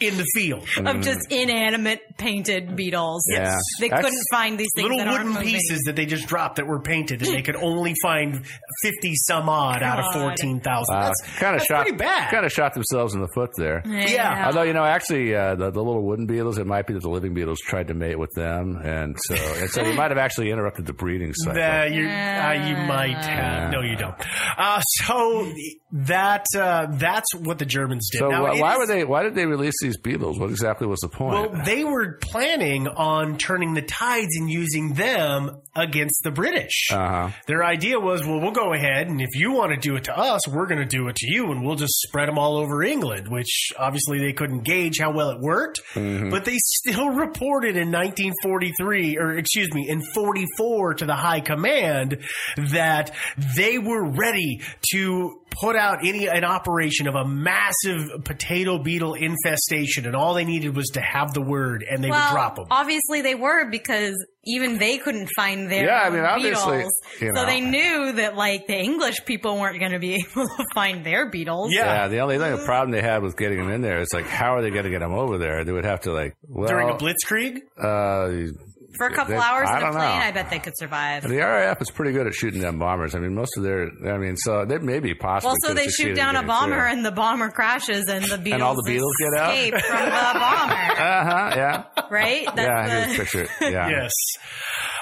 in 0.00 0.16
the 0.16 0.26
field. 0.34 0.66
of 0.84 1.00
just 1.02 1.30
inanimate 1.30 2.00
painted 2.18 2.74
beetles. 2.76 3.24
Yeah. 3.30 3.56
They 3.80 3.88
That's- 3.88 4.04
couldn't 4.04 4.24
find 4.30 4.58
these 4.58 4.68
things 4.74 4.90
Little 4.90 4.98
that 5.04 5.08
aren't 5.08 5.28
wooden 5.30 5.42
pieces 5.42 5.82
that 5.86 5.96
they 5.96 6.04
just 6.06 6.26
dropped 6.26 6.56
that 6.56 6.66
were 6.66 6.80
painted, 6.80 7.22
and 7.22 7.32
they 7.34 7.42
could 7.42 7.56
only 7.56 7.94
find 8.02 8.44
fifty 8.82 9.14
some 9.14 9.48
odd 9.48 9.82
out 9.82 9.98
of 10.00 10.04
God. 10.12 10.20
fourteen 10.20 10.60
thousand. 10.60 10.94
Uh, 10.94 11.00
that's 11.06 11.22
kind 11.38 11.54
of 11.54 11.60
that's 11.60 11.66
shot, 11.68 11.82
pretty 11.82 11.96
bad. 11.96 12.30
Kind 12.30 12.44
of 12.44 12.52
shot 12.52 12.74
themselves 12.74 13.14
in 13.14 13.20
the 13.20 13.28
foot 13.34 13.50
there. 13.56 13.82
Yeah. 13.86 14.46
Although 14.46 14.62
you 14.62 14.72
know, 14.72 14.84
actually, 14.84 15.34
uh, 15.34 15.54
the, 15.54 15.70
the 15.70 15.82
little 15.82 16.02
wooden 16.02 16.26
beetles, 16.26 16.58
it 16.58 16.66
might 16.66 16.86
be 16.86 16.94
that 16.94 17.02
the 17.02 17.08
living 17.10 17.32
beetles 17.34 17.60
tried 17.60 17.88
to 17.88 17.94
mate 17.94 18.18
with 18.18 18.30
them, 18.34 18.76
and 18.82 19.16
so 19.26 19.34
and 19.34 19.70
so 19.70 19.82
you 19.84 19.94
might 19.94 20.10
have 20.10 20.18
actually 20.18 20.50
interrupted 20.50 20.86
the 20.86 20.92
breeding 20.92 21.32
cycle. 21.34 21.54
That 21.54 21.92
you 21.92 22.06
uh, 22.08 22.68
you 22.68 22.76
might 22.88 23.24
have. 23.24 23.70
No, 23.72 23.80
you 23.80 23.96
don't. 23.96 24.14
Uh, 24.58 24.80
so 24.80 25.50
that 25.92 26.44
uh, 26.56 26.86
that's 26.90 27.34
what 27.34 27.58
the 27.58 27.66
Germans 27.66 28.08
did. 28.10 28.18
so 28.18 28.28
Now, 28.28 28.46
wh- 28.46 28.56
it 28.56 28.60
why 28.60 28.72
is- 28.72 28.78
were 28.78 28.86
they? 28.86 29.04
Why 29.04 29.22
did 29.22 29.34
they 29.34 29.46
release 29.46 29.74
these 29.84 29.96
beetles? 29.96 30.38
What 30.38 30.50
exactly 30.50 30.86
was 30.86 31.00
the 31.00 31.08
point? 31.08 31.52
Well, 31.52 31.64
they 31.64 31.84
were 31.84 32.14
planning 32.20 32.88
on 32.88 33.36
turning 33.38 33.74
the 33.74 33.82
tides 33.82 34.36
and 34.36 34.50
using 34.50 34.94
them 34.94 35.60
against 35.76 36.22
the 36.22 36.30
British. 36.30 36.88
uh-huh. 36.90 37.30
Their 37.46 37.64
idea 37.64 37.98
was, 37.98 38.24
well, 38.26 38.40
we'll 38.40 38.52
go 38.52 38.72
ahead, 38.72 39.08
and 39.08 39.20
if 39.20 39.34
you 39.34 39.52
want 39.52 39.72
to 39.72 39.76
do 39.76 39.96
it 39.96 40.04
to 40.04 40.16
us, 40.16 40.46
we're 40.48 40.66
going 40.66 40.80
to 40.80 40.84
do 40.86 41.08
it 41.08 41.16
to 41.16 41.26
you, 41.32 41.50
and 41.50 41.64
we'll 41.64 41.76
just 41.76 42.00
spread 42.00 42.28
them 42.28 42.38
all 42.38 42.56
over 42.56 42.82
England, 42.82 43.28
which 43.28 43.72
obviously 43.78 44.18
they 44.18 44.32
couldn't 44.32 44.62
gauge 44.64 44.98
how 44.98 45.10
well 45.12 45.30
it 45.30 45.40
worked. 45.40 45.80
Mhm. 45.94 46.30
But 46.30 46.44
they 46.44 46.56
still 46.58 47.08
reported 47.10 47.76
in 47.76 47.90
1943, 47.90 49.18
or 49.18 49.36
excuse 49.36 49.72
me, 49.74 49.88
in 49.88 50.02
44 50.14 50.94
to 50.94 51.06
the 51.06 51.14
High 51.14 51.40
Command 51.40 52.18
that 52.56 53.14
they 53.56 53.78
were 53.78 54.04
ready 54.04 54.60
to 54.92 55.40
put 55.60 55.76
out 55.76 55.98
any 56.04 56.26
an 56.26 56.44
operation 56.44 57.06
of 57.06 57.14
a 57.14 57.24
massive 57.24 58.08
potato 58.24 58.78
beetle 58.78 59.14
infestation, 59.14 60.04
and 60.06 60.16
all 60.16 60.34
they 60.34 60.44
needed 60.44 60.74
was 60.74 60.88
to 60.88 61.00
have 61.00 61.32
the 61.32 61.40
word, 61.42 61.84
and 61.88 62.02
they 62.02 62.10
well, 62.10 62.20
would 62.28 62.34
drop 62.34 62.56
them. 62.56 62.66
obviously 62.70 63.22
they 63.22 63.34
were 63.36 63.70
because 63.70 64.14
even 64.44 64.78
they 64.78 64.98
couldn't 64.98 65.28
find 65.36 65.63
their 65.68 65.84
Yeah, 65.86 66.00
I 66.02 66.10
mean, 66.10 66.20
obviously, 66.24 66.76
beetles. 66.78 66.92
you 67.20 67.32
So 67.34 67.44
they 67.46 67.60
knew 67.60 68.12
that 68.12 68.36
like 68.36 68.66
the 68.66 68.76
English 68.78 69.24
people 69.24 69.58
weren't 69.58 69.78
going 69.80 69.92
to 69.92 69.98
be 69.98 70.14
able 70.32 70.46
to 70.46 70.64
find 70.74 71.04
their 71.04 71.30
beetles. 71.30 71.72
Yeah, 71.72 71.84
yeah 72.02 72.08
the 72.08 72.20
only 72.20 72.38
thing, 72.38 72.56
the 72.56 72.64
problem 72.64 72.90
they 72.90 73.02
had 73.02 73.22
with 73.22 73.36
getting 73.36 73.58
them 73.58 73.70
in 73.70 73.80
there 73.82 74.00
is 74.00 74.08
like, 74.12 74.26
how 74.26 74.54
are 74.56 74.62
they 74.62 74.70
going 74.70 74.84
to 74.84 74.90
get 74.90 75.00
them 75.00 75.14
over 75.14 75.38
there? 75.38 75.64
They 75.64 75.72
would 75.72 75.84
have 75.84 76.00
to 76.02 76.12
like, 76.12 76.36
well, 76.48 76.68
During 76.68 76.90
a 76.90 76.94
blitzkrieg? 76.94 77.58
Uh, 77.78 78.52
For 78.96 79.06
a 79.08 79.12
couple 79.14 79.34
they- 79.34 79.40
hours 79.40 79.68
I 79.68 79.78
in 79.80 79.86
a 79.86 79.90
plane, 79.90 80.02
know. 80.02 80.24
I 80.26 80.30
bet 80.30 80.50
they 80.50 80.60
could 80.60 80.74
survive. 80.76 81.22
The 81.24 81.36
RAF 81.38 81.82
is 81.82 81.90
pretty 81.90 82.12
good 82.12 82.26
at 82.28 82.34
shooting 82.34 82.60
down 82.62 82.78
bombers. 82.78 83.14
I 83.16 83.18
mean, 83.18 83.34
most 83.34 83.56
of 83.56 83.64
their, 83.64 83.88
I 84.06 84.18
mean, 84.18 84.36
so 84.36 84.64
they 84.64 84.78
maybe 84.78 85.14
possibly. 85.14 85.48
Well, 85.48 85.56
so 85.62 85.74
they 85.74 85.88
shoot 85.88 86.14
down 86.14 86.36
a 86.36 86.44
bomber 86.44 86.76
through. 86.76 86.92
and 86.92 87.04
the 87.04 87.10
bomber 87.10 87.50
crashes 87.50 88.06
and 88.08 88.24
the 88.24 88.38
beetles 88.38 88.52
And 88.54 88.62
all 88.62 88.76
the 88.76 88.84
beetles 88.86 89.12
get 89.18 89.40
out? 89.42 89.54
escape 89.54 89.74
from 89.84 90.04
the 90.04 90.10
bomber, 90.10 90.74
Uh 90.94 91.24
huh. 91.24 91.52
Yeah. 91.56 91.84
right? 92.08 92.46
That's 92.54 92.58
yeah. 92.60 92.84
the- 92.86 92.90
Here's 93.06 93.14
a 93.14 93.18
picture. 93.22 93.48
Yeah. 93.62 93.88
Yes. 93.88 94.12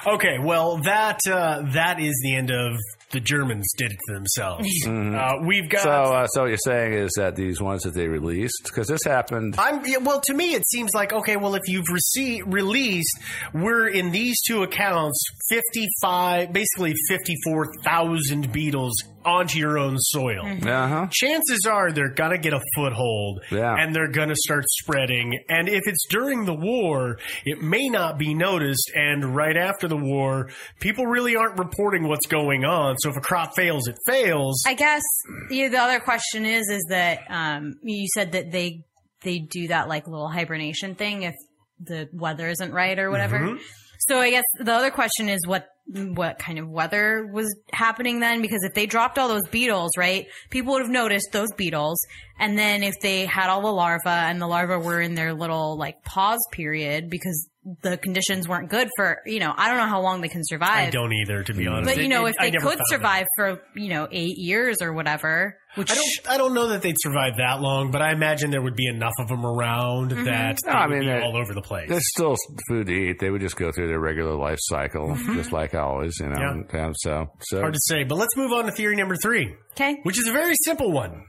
Okay. 0.06 0.38
Well, 0.38 0.78
that 0.84 1.20
uh, 1.30 1.62
that 1.74 2.00
is 2.00 2.18
the 2.22 2.34
end 2.34 2.50
of 2.50 2.76
the 3.10 3.20
Germans 3.20 3.70
did 3.76 3.92
it 3.92 3.98
to 4.08 4.14
themselves. 4.14 4.66
Mhm. 4.86 5.14
Uh, 5.14 5.44
we've 5.46 5.68
got. 5.68 5.82
So, 5.82 5.90
uh, 5.90 6.26
so 6.28 6.42
what 6.42 6.48
you're 6.48 6.56
saying 6.58 6.94
is 6.94 7.12
that 7.16 7.36
these 7.36 7.60
ones 7.60 7.82
that 7.82 7.94
they 7.94 8.08
released, 8.08 8.62
because 8.64 8.88
this 8.88 9.04
happened. 9.04 9.54
I'm 9.58 9.84
yeah, 9.84 9.98
well. 9.98 10.20
To 10.22 10.34
me, 10.34 10.54
it 10.54 10.66
seems 10.68 10.90
like 10.94 11.12
okay. 11.12 11.36
Well, 11.36 11.54
if 11.54 11.62
you've 11.68 11.88
received 11.92 12.52
released, 12.52 13.18
we're 13.54 13.88
in 13.88 14.10
these 14.10 14.36
two 14.46 14.62
accounts, 14.62 15.22
fifty 15.50 15.86
five, 16.00 16.52
basically 16.52 16.94
fifty 17.08 17.34
four 17.44 17.68
thousand 17.84 18.50
beetles 18.52 18.92
onto 19.24 19.58
your 19.58 19.78
own 19.78 19.96
soil. 19.98 20.42
Uh 20.46 20.88
huh. 20.88 21.06
Chances 21.12 21.66
are 21.70 21.92
they're 21.92 22.12
gonna 22.14 22.38
get 22.38 22.52
a 22.52 22.60
foothold, 22.76 23.40
Yeah. 23.50 23.74
and 23.78 23.94
they're 23.94 24.10
gonna 24.10 24.36
start 24.36 24.64
spreading. 24.68 25.38
And 25.48 25.68
if 25.68 25.82
it's 25.86 26.06
during 26.08 26.44
the 26.44 26.54
war, 26.54 27.18
it 27.44 27.60
may 27.62 27.88
not 27.88 28.18
be 28.18 28.34
noticed. 28.34 28.90
And 28.94 29.34
right 29.34 29.56
after 29.56 29.88
the 29.88 29.96
war, 29.96 30.50
people 30.80 31.06
really 31.06 31.36
aren't 31.36 31.58
reporting 31.58 32.08
what's 32.08 32.26
going 32.26 32.64
on. 32.64 32.96
So 32.98 33.10
if 33.10 33.16
a 33.16 33.20
crop 33.20 33.54
fails, 33.56 33.88
it 33.88 33.96
fails. 34.06 34.62
I 34.66 34.74
guess 34.74 35.02
yeah, 35.50 35.68
the 35.68 35.78
other 35.78 36.00
question 36.00 36.44
is 36.44 36.68
is 36.70 36.84
that 36.88 37.20
um, 37.28 37.74
you 37.82 38.06
said 38.14 38.32
that 38.32 38.50
they 38.52 38.80
they 39.22 39.38
do 39.38 39.68
that 39.68 39.88
like 39.88 40.06
little 40.08 40.28
hibernation 40.28 40.94
thing 40.94 41.22
if 41.22 41.34
the 41.78 42.08
weather 42.12 42.48
isn't 42.48 42.72
right 42.72 42.98
or 42.98 43.10
whatever. 43.10 43.38
Mhm. 43.38 43.60
So 44.08 44.18
I 44.18 44.30
guess 44.30 44.44
the 44.58 44.72
other 44.72 44.90
question 44.90 45.28
is 45.28 45.46
what 45.46 45.66
what 45.86 46.38
kind 46.38 46.58
of 46.58 46.68
weather 46.68 47.28
was 47.32 47.54
happening 47.72 48.20
then 48.20 48.40
because 48.40 48.62
if 48.64 48.72
they 48.74 48.86
dropped 48.86 49.18
all 49.18 49.28
those 49.28 49.46
beetles, 49.48 49.90
right? 49.96 50.26
People 50.50 50.72
would 50.74 50.82
have 50.82 50.90
noticed 50.90 51.28
those 51.32 51.48
beetles 51.56 51.98
and 52.38 52.56
then 52.58 52.82
if 52.82 52.94
they 53.02 53.26
had 53.26 53.48
all 53.50 53.60
the 53.62 53.72
larvae 53.72 54.00
and 54.08 54.40
the 54.40 54.46
larvae 54.46 54.76
were 54.84 55.00
in 55.00 55.14
their 55.14 55.34
little 55.34 55.76
like 55.76 56.02
pause 56.04 56.40
period 56.52 57.10
because 57.10 57.48
the 57.82 57.96
conditions 57.96 58.48
weren't 58.48 58.70
good 58.70 58.88
for, 58.96 59.20
you 59.24 59.38
know, 59.38 59.54
I 59.56 59.68
don't 59.68 59.76
know 59.76 59.86
how 59.86 60.00
long 60.00 60.20
they 60.20 60.28
can 60.28 60.42
survive. 60.44 60.88
I 60.88 60.90
don't 60.90 61.12
either, 61.12 61.44
to 61.44 61.54
be 61.54 61.68
honest. 61.68 61.94
But 61.94 62.02
you 62.02 62.08
know, 62.08 62.26
It- 62.26 62.30
if 62.30 62.36
they 62.40 62.50
could 62.50 62.62
found 62.62 62.80
survive 62.88 63.26
for 63.36 63.60
you 63.76 63.88
know 63.88 64.08
eight 64.10 64.36
years 64.38 64.78
or 64.82 64.92
whatever, 64.92 65.56
which 65.76 65.90
I 65.92 65.94
don't. 65.94 66.30
I 66.30 66.36
don't 66.38 66.54
know 66.54 66.68
that 66.68 66.82
they'd 66.82 66.96
survive 66.98 67.36
that 67.36 67.60
long, 67.60 67.92
but 67.92 68.02
I 68.02 68.10
imagine 68.12 68.50
there 68.50 68.60
would 68.62 68.74
be 68.74 68.88
enough 68.88 69.12
of 69.20 69.28
them 69.28 69.46
around 69.46 70.10
Mm-hmm. 70.10 70.24
that 70.24 70.58
No, 70.66 70.72
they 70.72 70.76
I 70.78 70.86
would 70.88 70.98
mean, 70.98 71.16
be 71.16 71.22
all 71.24 71.36
over 71.36 71.54
the 71.54 71.62
place. 71.62 71.88
There's 71.88 72.08
still 72.10 72.34
food 72.68 72.88
to 72.88 72.92
eat. 72.92 73.20
They 73.20 73.30
would 73.30 73.40
just 73.40 73.56
go 73.56 73.70
through 73.70 73.86
their 73.86 74.00
regular 74.00 74.34
life 74.34 74.58
cycle, 74.60 75.16
just 75.34 75.52
like 75.52 75.71
always, 75.74 76.18
you 76.20 76.28
know. 76.28 76.64
Yeah. 76.72 76.86
And 76.86 76.94
so, 76.98 77.26
so 77.40 77.60
Hard 77.60 77.74
to 77.74 77.80
say, 77.82 78.04
but 78.04 78.16
let's 78.16 78.36
move 78.36 78.52
on 78.52 78.66
to 78.66 78.72
theory 78.72 78.96
number 78.96 79.16
three. 79.16 79.54
Okay. 79.72 79.98
Which 80.02 80.18
is 80.18 80.26
a 80.26 80.32
very 80.32 80.54
simple 80.64 80.92
one. 80.92 81.24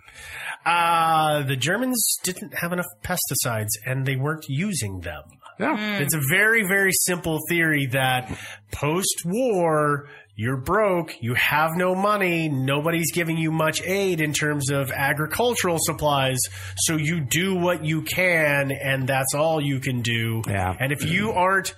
Uh, 0.66 1.44
the 1.44 1.56
Germans 1.56 2.18
didn't 2.24 2.54
have 2.56 2.72
enough 2.72 2.86
pesticides 3.04 3.72
and 3.86 4.06
they 4.06 4.16
weren't 4.16 4.46
using 4.48 5.02
them. 5.02 5.24
Yeah. 5.60 6.00
It's 6.00 6.14
a 6.14 6.22
very, 6.30 6.66
very 6.68 6.92
simple 6.94 7.40
theory 7.50 7.88
that 7.88 8.36
post 8.72 9.24
war, 9.26 10.10
you're 10.36 10.58
broke, 10.58 11.14
you 11.22 11.36
have 11.36 11.72
no 11.76 11.94
money, 11.94 12.50
nobody's 12.50 13.12
giving 13.12 13.38
you 13.38 13.52
much 13.52 13.82
aid 13.84 14.20
in 14.20 14.34
terms 14.34 14.72
of 14.72 14.92
agricultural 14.92 15.78
supplies, 15.80 16.40
so 16.78 16.98
you 16.98 17.22
do 17.22 17.56
what 17.56 17.86
you 17.86 18.02
can 18.02 18.72
and 18.72 19.08
that's 19.08 19.36
all 19.36 19.62
you 19.62 19.80
can 19.80 20.02
do. 20.02 20.42
Yeah. 20.48 20.76
And 20.80 20.92
if 20.92 21.06
you 21.06 21.32
aren't 21.32 21.76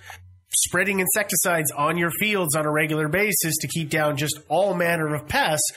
spreading 0.56 1.00
insecticides 1.00 1.70
on 1.72 1.96
your 1.96 2.10
fields 2.18 2.54
on 2.56 2.66
a 2.66 2.70
regular 2.70 3.08
basis 3.08 3.56
to 3.60 3.68
keep 3.68 3.90
down 3.90 4.16
just 4.16 4.38
all 4.48 4.74
manner 4.74 5.14
of 5.14 5.28
pests, 5.28 5.70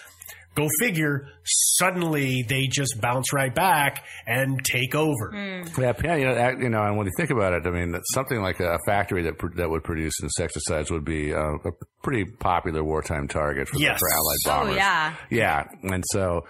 go 0.55 0.67
figure, 0.79 1.27
suddenly 1.45 2.43
they 2.47 2.67
just 2.67 2.99
bounce 3.01 3.31
right 3.33 3.53
back 3.53 4.03
and 4.25 4.59
take 4.65 4.95
over. 4.95 5.31
Yeah, 5.33 5.93
yeah, 6.03 6.15
you 6.15 6.25
know, 6.25 6.35
act- 6.35 6.59
you 6.61 6.69
know, 6.69 6.83
and 6.83 6.97
when 6.97 7.05
you 7.07 7.13
think 7.17 7.29
about 7.29 7.53
it, 7.53 7.65
I 7.65 7.69
mean, 7.71 7.95
something 8.13 8.41
like 8.41 8.59
a 8.59 8.77
factory 8.85 9.23
that 9.23 9.35
that 9.55 9.69
would 9.69 9.83
produce 9.83 10.13
insecticides 10.21 10.91
would 10.91 11.05
be 11.05 11.33
uh, 11.33 11.39
a 11.65 11.71
pretty 12.03 12.25
popular 12.25 12.83
wartime 12.83 13.27
target 13.27 13.67
for, 13.69 13.77
Yes. 13.77 13.99
for 13.99 14.07
Allied 14.09 14.37
Oh, 14.45 14.49
bombers. 14.65 14.75
yeah. 14.77 15.15
yeah, 15.29 15.63
and 15.83 16.03
so 16.11 16.45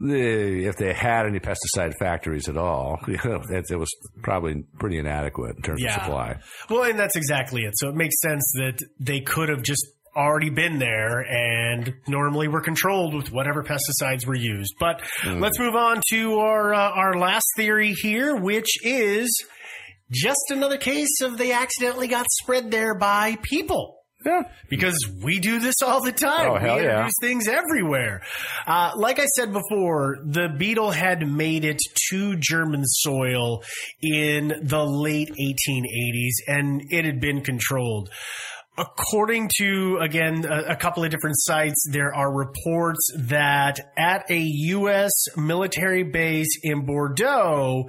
the, 0.00 0.66
if 0.66 0.76
they 0.76 0.92
had 0.92 1.26
any 1.26 1.40
pesticide 1.40 1.92
factories 1.98 2.48
at 2.48 2.56
all, 2.56 2.98
you 3.08 3.18
know, 3.24 3.42
it, 3.50 3.64
it 3.70 3.76
was 3.76 3.90
probably 4.22 4.64
pretty 4.78 4.98
inadequate 4.98 5.56
in 5.56 5.62
terms 5.62 5.80
Yeah. 5.82 5.96
of 5.96 6.02
supply. 6.02 6.36
Well, 6.70 6.82
and 6.84 6.98
that's 6.98 7.16
exactly 7.16 7.62
it. 7.62 7.74
So 7.76 7.88
it 7.88 7.94
makes 7.94 8.20
sense 8.20 8.44
that 8.56 8.78
they 9.00 9.20
could 9.20 9.48
have 9.48 9.62
just 9.62 9.86
already 10.16 10.50
been 10.50 10.78
there 10.78 11.20
and 11.22 11.92
normally 12.06 12.46
were 12.46 12.60
controlled 12.60 13.14
with 13.14 13.32
whatever 13.32 13.64
pesticides 13.64 14.24
were 14.26 14.36
used. 14.36 14.72
But 14.78 15.02
let's 15.26 15.58
move 15.58 15.74
on 15.74 16.00
to 16.10 16.38
our 16.38 16.72
uh, 16.72 16.90
our 16.90 17.14
last 17.18 17.46
theory 17.56 17.92
here, 17.94 18.36
which 18.36 18.78
is 18.84 19.28
just 20.12 20.50
another 20.50 20.76
case 20.76 21.20
of 21.22 21.36
they 21.38 21.50
accidentally 21.52 22.06
got 22.06 22.26
spread 22.30 22.70
there 22.70 22.94
by 22.94 23.36
people. 23.42 24.03
Yeah. 24.24 24.42
Because 24.68 24.98
we 25.22 25.38
do 25.38 25.58
this 25.58 25.76
all 25.82 26.02
the 26.02 26.12
time. 26.12 26.50
Oh, 26.50 26.58
hell 26.58 26.76
we 26.76 26.82
yeah. 26.84 26.90
introduce 26.90 27.12
things 27.20 27.48
everywhere. 27.48 28.22
Uh, 28.66 28.92
like 28.96 29.18
I 29.18 29.26
said 29.26 29.52
before, 29.52 30.18
the 30.24 30.48
beetle 30.48 30.90
had 30.90 31.26
made 31.26 31.64
it 31.64 31.80
to 32.10 32.36
German 32.36 32.82
soil 32.84 33.62
in 34.00 34.48
the 34.62 34.84
late 34.84 35.30
1880s 35.30 36.32
and 36.48 36.82
it 36.90 37.04
had 37.04 37.20
been 37.20 37.42
controlled. 37.42 38.10
According 38.76 39.50
to, 39.58 39.98
again, 40.00 40.44
a, 40.44 40.72
a 40.72 40.76
couple 40.76 41.04
of 41.04 41.10
different 41.10 41.36
sites, 41.38 41.86
there 41.92 42.12
are 42.12 42.32
reports 42.32 43.08
that 43.16 43.78
at 43.96 44.28
a 44.28 44.38
U.S. 44.38 45.12
military 45.36 46.02
base 46.02 46.58
in 46.60 46.84
Bordeaux, 46.84 47.88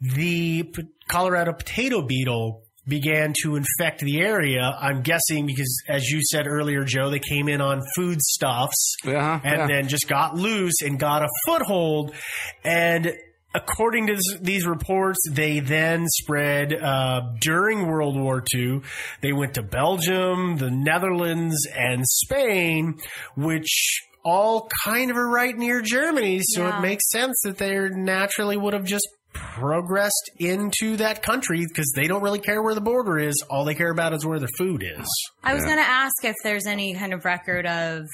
the 0.00 0.64
P- 0.64 0.88
Colorado 1.06 1.52
potato 1.52 2.02
beetle 2.02 2.63
began 2.86 3.32
to 3.42 3.56
infect 3.56 4.00
the 4.00 4.20
area. 4.20 4.76
I'm 4.80 5.02
guessing 5.02 5.46
because, 5.46 5.82
as 5.88 6.08
you 6.10 6.20
said 6.22 6.46
earlier, 6.46 6.84
Joe, 6.84 7.10
they 7.10 7.18
came 7.18 7.48
in 7.48 7.60
on 7.60 7.80
foodstuffs 7.96 8.96
Uh-huh, 9.06 9.40
and 9.42 9.60
yeah. 9.60 9.66
then 9.66 9.88
just 9.88 10.08
got 10.08 10.34
loose 10.36 10.82
and 10.84 10.98
got 10.98 11.22
a 11.22 11.28
foothold. 11.46 12.14
And 12.62 13.12
according 13.54 14.08
to 14.08 14.14
this, 14.16 14.38
these 14.40 14.66
reports, 14.66 15.18
they 15.30 15.60
then 15.60 16.06
spread 16.08 16.72
uh, 16.74 17.22
during 17.40 17.86
World 17.86 18.18
War 18.18 18.42
II. 18.54 18.80
They 19.20 19.32
went 19.32 19.54
to 19.54 19.62
Belgium, 19.62 20.56
the 20.58 20.70
Netherlands, 20.70 21.66
and 21.74 22.04
Spain, 22.06 22.98
which 23.36 24.00
all 24.24 24.68
kind 24.84 25.10
of 25.10 25.16
are 25.16 25.28
right 25.28 25.56
near 25.56 25.80
Germany. 25.82 26.40
So 26.42 26.62
Yeah. 26.62 26.78
it 26.78 26.82
makes 26.82 27.10
sense 27.10 27.34
that 27.44 27.58
they 27.58 27.76
naturally 27.90 28.56
would 28.56 28.72
have 28.74 28.84
just 28.84 29.06
progressed 29.34 30.30
into 30.38 30.96
that 30.96 31.22
country 31.22 31.66
because 31.66 31.92
they 31.94 32.06
don't 32.06 32.22
really 32.22 32.38
care 32.38 32.62
where 32.62 32.74
the 32.74 32.80
border 32.80 33.18
is. 33.18 33.34
All 33.50 33.64
they 33.64 33.74
care 33.74 33.90
about 33.90 34.14
is 34.14 34.24
where 34.24 34.38
their 34.38 34.48
food 34.56 34.82
is. 34.82 35.06
I 35.42 35.52
was 35.52 35.64
going 35.64 35.76
to 35.76 35.82
ask 35.82 36.24
if 36.24 36.36
there's 36.42 36.66
any 36.66 36.94
kind 36.94 37.12
of 37.12 37.24
record 37.24 37.66
of 37.66 38.06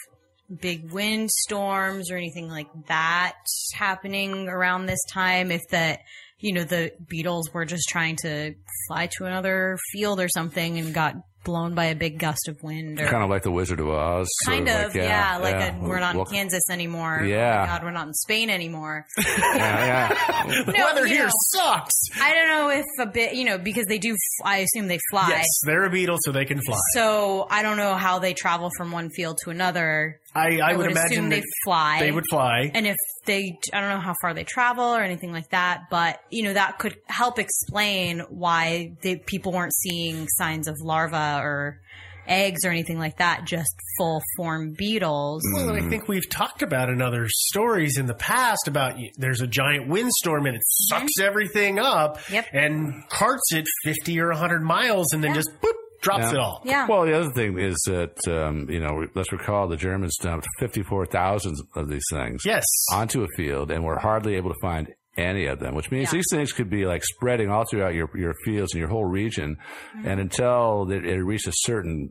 big 0.60 0.90
windstorms 0.90 2.10
or 2.10 2.16
anything 2.16 2.48
like 2.48 2.66
that 2.88 3.36
happening 3.74 4.48
around 4.48 4.86
this 4.86 5.00
time. 5.12 5.52
If 5.52 5.60
that, 5.70 6.00
you 6.38 6.52
know, 6.52 6.64
the 6.64 6.92
beetles 7.08 7.52
were 7.52 7.64
just 7.64 7.88
trying 7.88 8.16
to 8.22 8.54
fly 8.88 9.08
to 9.18 9.26
another 9.26 9.78
field 9.92 10.20
or 10.20 10.28
something 10.28 10.78
and 10.78 10.92
got 10.92 11.14
blown 11.44 11.74
by 11.74 11.86
a 11.86 11.94
big 11.94 12.18
gust 12.18 12.48
of 12.48 12.62
wind 12.62 13.00
or 13.00 13.06
Kind 13.06 13.22
of 13.24 13.30
like 13.30 13.42
the 13.42 13.50
Wizard 13.50 13.80
of 13.80 13.88
Oz. 13.88 14.28
kind 14.46 14.68
of, 14.68 14.86
like, 14.88 14.94
yeah, 14.94 15.38
like 15.38 15.54
yeah. 15.54 15.76
A, 15.76 15.80
we're 15.82 15.98
not 16.00 16.14
Well, 16.14 16.24
in 16.26 16.32
Kansas 16.32 16.62
anymore. 16.70 17.22
Yeah. 17.24 17.54
Oh 17.56 17.60
my 17.60 17.66
God, 17.66 17.82
we're 17.84 17.90
not 17.92 18.06
in 18.08 18.14
Spain 18.14 18.50
anymore. 18.50 19.06
Yeah, 19.16 20.12
yeah. 20.46 20.62
The 20.64 20.72
No, 20.72 20.84
weather 20.84 21.06
here 21.06 21.24
know. 21.26 21.30
sucks. 21.52 21.94
I 22.20 22.34
don't 22.34 22.48
know 22.48 22.70
if 22.70 22.84
a 23.00 23.06
bit, 23.06 23.34
you 23.34 23.44
know, 23.44 23.58
because 23.58 23.86
they 23.86 23.98
do, 23.98 24.12
f- 24.12 24.46
I 24.46 24.58
assume 24.58 24.88
they 24.88 24.98
fly. 25.10 25.28
Yes, 25.30 25.46
they're 25.66 25.84
a 25.84 25.90
beetle, 25.90 26.16
so 26.20 26.32
they 26.32 26.44
can 26.44 26.60
fly. 26.60 26.78
So 26.94 27.46
I 27.50 27.62
don't 27.62 27.76
know 27.76 27.94
how 27.94 28.18
they 28.18 28.32
travel 28.34 28.70
from 28.76 28.92
one 28.92 29.10
field 29.10 29.38
to 29.44 29.50
another. 29.50 30.20
I, 30.34 30.58
I, 30.60 30.72
would, 30.72 30.78
would 30.86 30.90
imagine 30.92 31.12
assume 31.12 31.28
they 31.30 31.42
fly. 31.64 31.98
They 32.00 32.12
would 32.12 32.24
fly. 32.30 32.70
And 32.72 32.86
if 32.86 32.96
they, 33.26 33.58
I 33.72 33.80
don't 33.80 33.90
know 33.90 34.00
how 34.00 34.14
far 34.20 34.32
they 34.34 34.44
travel 34.44 34.84
or 34.84 35.00
anything 35.02 35.32
like 35.32 35.50
that, 35.50 35.82
but 35.90 36.20
you 36.30 36.44
know 36.44 36.52
that 36.52 36.78
could 36.78 36.96
help 37.06 37.38
explain 37.38 38.20
why 38.28 38.92
they, 39.02 39.16
people 39.16 39.52
weren't 39.52 39.74
seeing 39.74 40.26
signs 40.28 40.68
of 40.68 40.76
larvae 40.82 41.16
or 41.44 41.80
eggs 42.28 42.64
or 42.64 42.70
anything 42.70 42.98
like 42.98 43.16
that. 43.18 43.44
Just 43.44 43.74
full 43.98 44.22
form 44.36 44.72
beetles. 44.78 45.42
Well, 45.52 45.70
I 45.74 45.80
think 45.88 46.06
we've 46.06 46.28
talked 46.28 46.62
about 46.62 46.88
in 46.88 47.02
other 47.02 47.26
stories 47.28 47.98
in 47.98 48.06
the 48.06 48.14
past 48.14 48.68
about 48.68 48.94
there's 49.16 49.40
a 49.40 49.48
giant 49.48 49.88
windstorm 49.88 50.46
and 50.46 50.54
it 50.56 50.62
sucks 50.64 51.18
everything 51.20 51.78
up 51.80 52.18
Mm-hmm. 52.20 52.34
Yep. 52.34 52.46
and 52.52 53.08
carts 53.08 53.52
it 53.52 53.66
50 53.84 54.20
or 54.20 54.28
100 54.28 54.62
miles 54.62 55.12
and 55.12 55.24
then 55.24 55.34
just 55.34 55.50
boop, 55.60 55.72
drops 56.00 56.24
Yeah. 56.24 56.30
it 56.32 56.36
all. 56.38 56.62
Yeah. 56.64 56.86
Well, 56.88 57.04
the 57.04 57.14
other 57.18 57.30
thing 57.32 57.58
is 57.58 57.76
that 57.86 58.16
um, 58.28 58.68
you 58.70 58.80
know, 58.80 59.06
let's 59.14 59.32
recall 59.32 59.68
the 59.68 59.76
Germans 59.76 60.16
dumped 60.20 60.46
fifty-four 60.58 61.06
thousand 61.06 61.56
of 61.76 61.88
these 61.88 62.04
things 62.10 62.42
Yes. 62.44 62.64
onto 62.92 63.22
a 63.22 63.26
field, 63.36 63.70
and 63.70 63.84
were 63.84 63.98
hardly 63.98 64.34
able 64.36 64.50
to 64.50 64.58
find 64.60 64.88
any 65.16 65.46
of 65.46 65.58
them. 65.60 65.74
Which 65.74 65.90
means 65.90 66.08
Yeah. 66.12 66.18
these 66.18 66.26
things 66.30 66.52
could 66.52 66.70
be 66.70 66.86
like 66.86 67.02
spreading 67.04 67.50
all 67.50 67.64
throughout 67.70 67.94
your 67.94 68.08
your 68.16 68.34
fields 68.44 68.72
and 68.72 68.80
your 68.80 68.88
whole 68.88 69.04
region, 69.04 69.56
Mm-hmm. 69.96 70.08
and 70.08 70.20
until 70.20 70.90
it, 70.90 71.04
it 71.04 71.22
reached 71.22 71.46
a 71.48 71.52
certain 71.54 72.08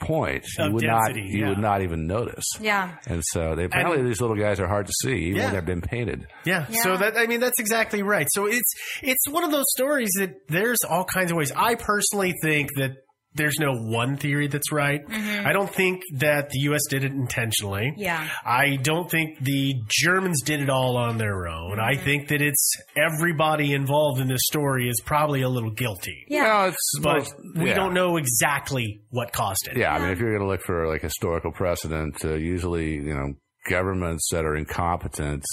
point, 0.00 0.44
you 0.56 0.70
would 0.72 0.82
density, 0.84 1.20
not 1.22 1.28
you 1.28 1.40
yeah. 1.40 1.48
would 1.48 1.58
not 1.58 1.82
even 1.82 2.06
notice. 2.06 2.44
Yeah. 2.60 2.92
And 3.08 3.20
so 3.32 3.56
they 3.56 3.64
apparently 3.64 4.04
these 4.04 4.20
little 4.20 4.36
guys 4.36 4.60
are 4.60 4.68
hard 4.68 4.86
to 4.86 4.92
see, 5.02 5.24
even 5.24 5.36
Yeah. 5.38 5.44
when 5.46 5.54
they've 5.54 5.66
been 5.66 5.80
painted. 5.80 6.24
Yeah. 6.44 6.66
So 6.66 6.96
that 6.96 7.16
I 7.18 7.26
mean 7.26 7.40
that's 7.40 7.58
exactly 7.58 8.04
right. 8.04 8.28
So 8.30 8.46
it's 8.46 8.72
it's 9.02 9.28
one 9.28 9.42
of 9.42 9.50
those 9.50 9.64
stories 9.76 10.10
that 10.18 10.34
there's 10.48 10.78
all 10.88 11.04
kinds 11.04 11.32
of 11.32 11.36
ways. 11.36 11.50
I 11.54 11.74
personally 11.74 12.32
think 12.44 12.68
that 12.76 12.92
there's 13.34 13.58
no 13.60 13.74
one 13.74 14.16
theory 14.16 14.48
that's 14.48 14.72
right. 14.72 15.00
I 15.10 15.52
don't 15.52 15.72
think 15.72 16.02
that 16.16 16.50
the 16.50 16.58
US 16.70 16.80
did 16.90 17.04
it 17.04 17.12
intentionally. 17.12 17.92
Yeah. 17.96 18.28
I 18.44 18.76
don't 18.76 19.10
think 19.10 19.38
the 19.40 19.74
Germans 19.88 20.42
did 20.42 20.60
it 20.60 20.70
all 20.70 20.96
on 20.96 21.18
their 21.18 21.46
own. 21.46 21.78
I 21.78 21.96
think 21.96 22.28
that 22.28 22.40
it's 22.42 22.72
everybody 22.96 23.74
involved 23.74 24.20
in 24.20 24.28
this 24.28 24.40
story 24.44 24.88
is 24.88 25.00
probably 25.04 25.42
a 25.42 25.48
little 25.48 25.70
guilty. 25.70 26.24
Yeah. 26.28 26.42
No, 26.44 26.64
it's 26.68 26.98
But 27.02 27.18
most- 27.18 27.34
we 27.56 27.68
yeah. 27.68 27.74
don't 27.74 27.94
know 27.94 28.16
exactly 28.16 29.00
what 29.10 29.32
caused 29.32 29.68
it. 29.70 29.76
Yeah, 29.76 29.92
I 29.94 29.98
mean, 30.00 30.10
if 30.10 30.18
you're 30.18 30.30
going 30.36 30.42
to 30.42 30.48
look 30.48 30.62
for 30.62 30.88
like 30.88 31.02
historical 31.02 31.52
precedent, 31.52 32.24
uh, 32.24 32.34
usually 32.34 32.94
you 32.94 33.14
know 33.14 33.34
governments 33.68 34.28
that 34.32 34.44
are 34.44 34.56
incompetent, 34.56 35.44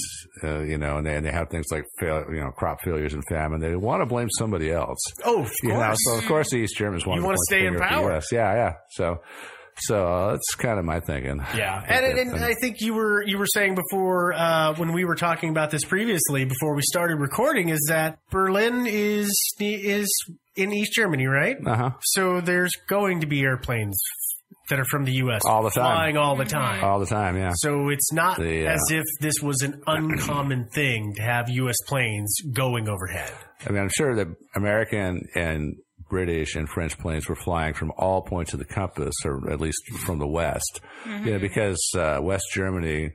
uh, 0.43 0.61
you 0.61 0.77
know, 0.77 0.97
and 0.97 1.05
they, 1.05 1.15
and 1.15 1.25
they 1.25 1.31
have 1.31 1.49
things 1.49 1.65
like 1.71 1.83
fail, 1.99 2.23
you 2.29 2.41
know 2.41 2.51
crop 2.51 2.81
failures 2.83 3.13
and 3.13 3.23
famine, 3.29 3.59
they 3.61 3.75
want 3.75 4.01
to 4.01 4.05
blame 4.05 4.29
somebody 4.39 4.71
else. 4.71 4.99
Oh, 5.23 5.43
of 5.43 5.51
You 5.63 5.69
know, 5.69 5.75
course. 5.75 5.97
so 6.05 6.17
of 6.17 6.25
course 6.25 6.49
the 6.51 6.57
East 6.57 6.77
Germans 6.77 7.05
want 7.05 7.17
You 7.17 7.21
to 7.21 7.25
wanna 7.27 7.37
stay 7.49 7.59
in 7.67 7.73
finger 7.73 7.79
the 7.79 7.85
power. 7.85 8.13
US. 8.15 8.31
Yeah, 8.31 8.53
yeah. 8.53 8.73
So, 8.91 9.21
so 9.79 10.07
uh, 10.07 10.31
that's 10.31 10.55
kind 10.55 10.79
of 10.79 10.85
my 10.85 11.01
thinking. 11.01 11.43
Yeah, 11.55 11.83
and, 11.85 12.05
and, 12.17 12.31
and 12.33 12.45
I 12.45 12.53
think 12.61 12.77
you 12.79 12.93
were 12.93 13.21
you 13.23 13.37
were 13.37 13.45
saying 13.47 13.75
before 13.75 14.31
uh, 14.33 14.73
when 14.75 14.93
we 14.93 15.03
were 15.03 15.15
talking 15.15 15.49
about 15.49 15.69
this 15.69 15.83
previously 15.83 16.45
before 16.45 16.75
we 16.75 16.81
started 16.83 17.17
recording 17.17 17.69
is 17.69 17.85
that 17.89 18.17
Berlin 18.31 18.85
is 18.87 19.29
is 19.59 20.07
in 20.55 20.71
East 20.71 20.93
Germany, 20.93 21.25
right? 21.27 21.57
Uh 21.65 21.75
huh. 21.75 21.89
So 22.03 22.39
there's 22.39 22.71
going 22.87 23.19
to 23.19 23.27
be 23.27 23.41
airplanes 23.41 23.99
that 24.69 24.79
are 24.79 24.85
from 24.85 25.05
the 25.05 25.13
U.S. 25.13 25.41
All 25.45 25.63
the 25.63 25.69
time. 25.69 25.83
flying 25.83 26.17
all 26.17 26.35
the 26.35 26.45
time. 26.45 26.83
All 26.83 26.99
the 26.99 27.05
time. 27.05 27.37
Yeah. 27.37 27.51
So 27.55 27.89
it's 27.89 28.11
not 28.11 28.37
The, 28.37 28.67
uh, 28.67 28.71
as 28.71 28.81
if 28.91 29.03
this 29.21 29.41
was 29.41 29.61
an 29.61 29.81
uncommon 29.87 30.67
thing 30.69 31.13
to 31.15 31.21
have 31.21 31.49
U.S. 31.49 31.75
planes 31.87 32.35
going 32.53 32.87
overhead. 32.89 33.31
I 33.67 33.71
mean, 33.71 33.81
I'm 33.81 33.91
sure 33.95 34.15
that 34.15 34.27
American 34.55 35.21
and 35.35 35.75
British 36.09 36.55
and 36.55 36.69
French 36.69 36.97
planes 36.99 37.27
were 37.27 37.35
flying 37.35 37.73
from 37.73 37.91
all 37.97 38.21
points 38.21 38.53
of 38.53 38.59
the 38.59 38.65
compass, 38.65 39.13
or 39.25 39.51
at 39.51 39.59
least 39.59 39.79
from 40.05 40.19
the 40.19 40.27
west. 40.27 40.81
You 41.05 41.33
know, 41.33 41.39
because 41.39 41.79
uh, 41.97 42.19
West 42.21 42.45
Germany 42.53 43.11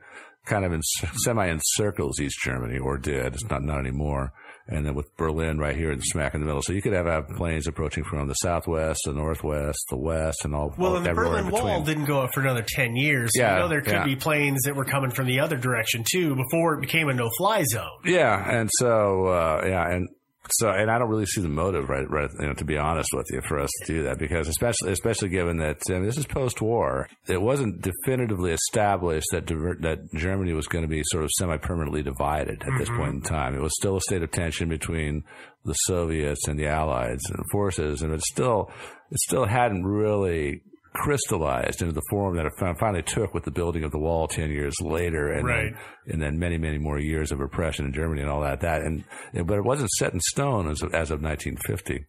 kind 0.46 0.64
of 0.64 0.72
in, 0.72 0.82
semi 0.82 1.48
encircles 1.48 2.20
East 2.20 2.38
Germany, 2.42 2.78
or 2.78 2.98
did. 2.98 3.34
It's 3.34 3.48
not 3.48 3.62
not 3.62 3.78
anymore. 3.80 4.32
And 4.70 4.86
then 4.86 4.94
with 4.94 5.14
Berlin 5.16 5.58
right 5.58 5.76
here 5.76 5.90
in 5.90 6.00
smack 6.00 6.34
in 6.34 6.40
the 6.40 6.46
middle, 6.46 6.62
so 6.62 6.72
you 6.72 6.80
could 6.82 6.92
have, 6.92 7.06
have 7.06 7.28
planes 7.36 7.66
approaching 7.66 8.04
from 8.04 8.28
the 8.28 8.34
southwest, 8.34 9.00
the 9.04 9.12
northwest, 9.12 9.78
the 9.90 9.98
west, 9.98 10.44
and 10.44 10.54
all. 10.54 10.72
Well, 10.78 10.92
all, 10.92 10.96
and 10.96 11.06
the 11.06 11.12
Berlin. 11.12 11.50
Wall 11.50 11.82
didn't 11.82 12.04
go 12.04 12.20
up 12.20 12.30
for 12.32 12.40
another 12.40 12.64
10 12.66 12.94
years. 12.96 13.30
So 13.34 13.42
Yeah, 13.42 13.54
you 13.54 13.58
know 13.62 13.68
there 13.68 13.80
could 13.82 13.92
yeah. 13.92 14.04
be 14.04 14.16
planes 14.16 14.62
that 14.64 14.76
were 14.76 14.84
coming 14.84 15.10
from 15.10 15.26
the 15.26 15.40
other 15.40 15.56
direction 15.56 16.04
too 16.08 16.36
before 16.36 16.74
it 16.74 16.80
became 16.80 17.08
a 17.08 17.14
no-fly 17.14 17.64
zone. 17.64 17.88
Yeah, 18.04 18.42
and 18.48 18.70
so 18.78 19.26
uh, 19.26 19.62
yeah, 19.66 19.88
and 19.88 20.08
so 20.48 20.70
and 20.70 20.90
I 20.90 20.98
don't 20.98 21.08
really 21.08 21.26
see 21.26 21.40
the 21.40 21.48
motive, 21.48 21.88
right? 21.88 22.08
Right, 22.08 22.30
you 22.38 22.46
know, 22.46 22.54
to 22.54 22.64
be 22.64 22.78
honest 22.78 23.10
with 23.12 23.26
you, 23.30 23.40
for 23.42 23.58
us 23.58 23.70
to 23.84 23.92
do 23.92 24.02
that 24.04 24.18
because 24.18 24.48
especially 24.48 24.92
especially 24.92 25.28
given 25.28 25.58
that 25.58 25.78
um, 25.90 26.04
this 26.04 26.16
is 26.16 26.26
post-war, 26.26 27.08
it 27.26 27.40
wasn't 27.40 27.82
definitively 27.82 28.52
established 28.52 29.28
that 29.32 29.46
diver- 29.46 29.78
that 29.80 30.12
Germany 30.14 30.52
was 30.52 30.66
going 30.66 30.82
to 30.82 30.88
be 30.88 31.02
sort 31.04 31.24
of 31.24 31.30
semi-permanently 31.38 32.02
divided 32.02 32.62
at 32.62 32.78
this 32.78 32.88
point 32.88 33.14
in 33.14 33.20
time. 33.22 33.54
It 33.54 33.62
was 33.62 33.74
still 33.76 33.96
a 33.96 34.00
state 34.00 34.22
of 34.22 34.30
tension 34.30 34.68
between 34.68 35.24
the 35.64 35.74
Soviets 35.74 36.48
and 36.48 36.58
the 36.58 36.66
Allies 36.66 37.20
and 37.28 37.44
forces, 37.52 38.02
and 38.02 38.12
it 38.12 38.22
still 38.22 38.70
it 39.10 39.18
still 39.18 39.46
hadn't 39.46 39.84
really 39.84 40.62
crystallized 40.92 41.82
into 41.82 41.94
the 41.94 42.02
form 42.10 42.36
that 42.36 42.46
it 42.46 42.52
finally 42.78 43.02
took 43.02 43.32
with 43.32 43.44
the 43.44 43.50
building 43.50 43.84
of 43.84 43.92
the 43.92 43.98
wall 43.98 44.26
10 44.26 44.50
years 44.50 44.74
later 44.80 45.30
and 45.32 45.46
Right. 45.46 45.72
then, 46.06 46.12
and 46.12 46.22
then 46.22 46.38
many 46.38 46.58
many 46.58 46.78
more 46.78 46.98
years 46.98 47.30
of 47.30 47.38
repression 47.38 47.84
in 47.86 47.92
Germany 47.92 48.22
and 48.22 48.30
all 48.30 48.40
that 48.40 48.60
that 48.60 48.82
and 48.82 49.04
but 49.46 49.56
it 49.58 49.64
wasn't 49.64 49.90
set 49.90 50.12
in 50.12 50.20
stone 50.20 50.68
as 50.68 50.82
of, 50.82 50.92
as 50.92 51.10
of 51.10 51.22
1950 51.22 52.04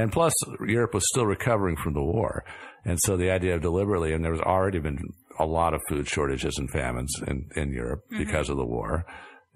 and 0.00 0.10
plus 0.10 0.32
Europe 0.66 0.94
was 0.94 1.04
still 1.08 1.26
recovering 1.26 1.76
from 1.76 1.92
the 1.94 2.02
war. 2.02 2.44
And 2.84 2.98
so 3.04 3.16
the 3.16 3.30
idea 3.30 3.54
of 3.54 3.62
deliberately 3.62 4.12
and 4.12 4.24
there 4.24 4.32
was 4.32 4.40
already 4.40 4.78
been 4.78 4.98
a 5.38 5.46
lot 5.46 5.74
of 5.74 5.80
food 5.88 6.08
shortages 6.08 6.56
and 6.58 6.70
famines 6.70 7.12
in, 7.26 7.48
in 7.54 7.70
Europe 7.72 8.04
mm-hmm. 8.06 8.24
because 8.24 8.48
of 8.48 8.56
the 8.56 8.66
war. 8.66 9.04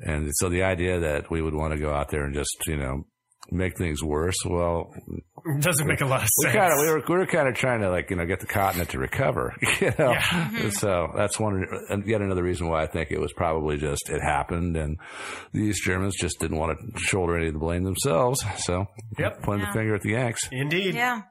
And 0.01 0.31
so 0.35 0.49
the 0.49 0.63
idea 0.63 1.01
that 1.01 1.31
we 1.31 1.41
would 1.41 1.55
want 1.55 1.73
to 1.73 1.81
go 1.81 1.93
out 1.93 2.11
there 2.11 2.25
and 2.25 2.35
just 2.35 2.55
you 2.67 2.77
know 2.77 3.07
make 3.51 3.77
things 3.79 4.03
worse 4.03 4.37
well 4.45 4.93
It 5.47 5.61
doesn't 5.63 5.87
make 5.87 6.01
a 6.01 6.07
lot 6.07 6.23
of 6.25 6.29
we 6.39 6.45
sense. 6.51 6.57
kind 6.57 6.73
of 6.73 6.79
we 6.81 6.91
were 6.91 7.03
we 7.09 7.15
were 7.17 7.27
kind 7.27 7.49
of 7.49 7.55
trying 7.55 7.81
to 7.81 7.91
like 7.91 8.11
you 8.11 8.17
know 8.17 8.27
get 8.27 8.41
the 8.41 8.47
continent 8.47 8.91
to 8.91 8.99
recover, 8.99 9.55
you 9.81 9.93
know. 9.99 10.13
Mm-hmm. 10.15 10.69
So 10.71 11.13
that's 11.17 11.39
one 11.39 11.65
and 11.89 12.07
yet 12.07 12.21
another 12.21 12.43
reason 12.43 12.69
why 12.69 12.83
I 12.83 12.87
think 12.87 13.11
it 13.13 13.21
was 13.21 13.33
probably 13.33 13.77
just 13.77 14.09
it 14.11 14.21
happened, 14.23 14.77
and 14.77 14.99
the 15.53 15.61
East 15.61 15.85
Germans 15.85 16.17
just 16.19 16.39
didn't 16.41 16.57
want 16.57 16.77
to 16.95 16.99
shoulder 17.01 17.37
any 17.37 17.47
of 17.49 17.53
the 17.53 17.59
blame 17.61 17.85
themselves. 17.85 18.45
So 18.59 18.87
Yep. 19.19 19.43
pointed 19.43 19.69
the 19.69 19.73
finger 19.73 19.95
at 19.95 20.03
the 20.03 20.11
Yanks. 20.13 20.49
Indeed. 20.51 20.95
Yeah. 20.95 21.23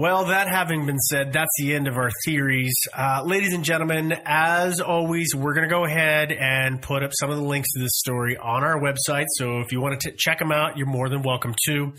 Well, 0.00 0.24
that 0.26 0.48
having 0.48 0.86
been 0.86 0.98
said, 0.98 1.34
that's 1.34 1.50
the 1.58 1.74
end 1.74 1.88
of 1.88 1.96
our 1.96 2.10
theories. 2.24 2.74
Uh, 2.96 3.22
ladies 3.24 3.52
and 3.52 3.64
gentlemen, 3.64 4.14
as 4.24 4.80
always, 4.80 5.34
we're 5.34 5.52
going 5.52 5.68
to 5.68 5.72
go 5.72 5.84
ahead 5.84 6.32
and 6.32 6.80
put 6.80 7.02
up 7.02 7.10
some 7.12 7.30
of 7.30 7.36
the 7.36 7.44
links 7.44 7.70
to 7.74 7.80
this 7.80 7.98
story 7.98 8.36
on 8.38 8.64
our 8.64 8.80
website. 8.80 9.26
So 9.28 9.60
if 9.60 9.72
you 9.72 9.80
want 9.80 10.00
to 10.00 10.12
check 10.16 10.38
them 10.38 10.52
out, 10.52 10.78
you're 10.78 10.86
more 10.86 11.10
than 11.10 11.22
welcome 11.22 11.54
to. 11.66 11.92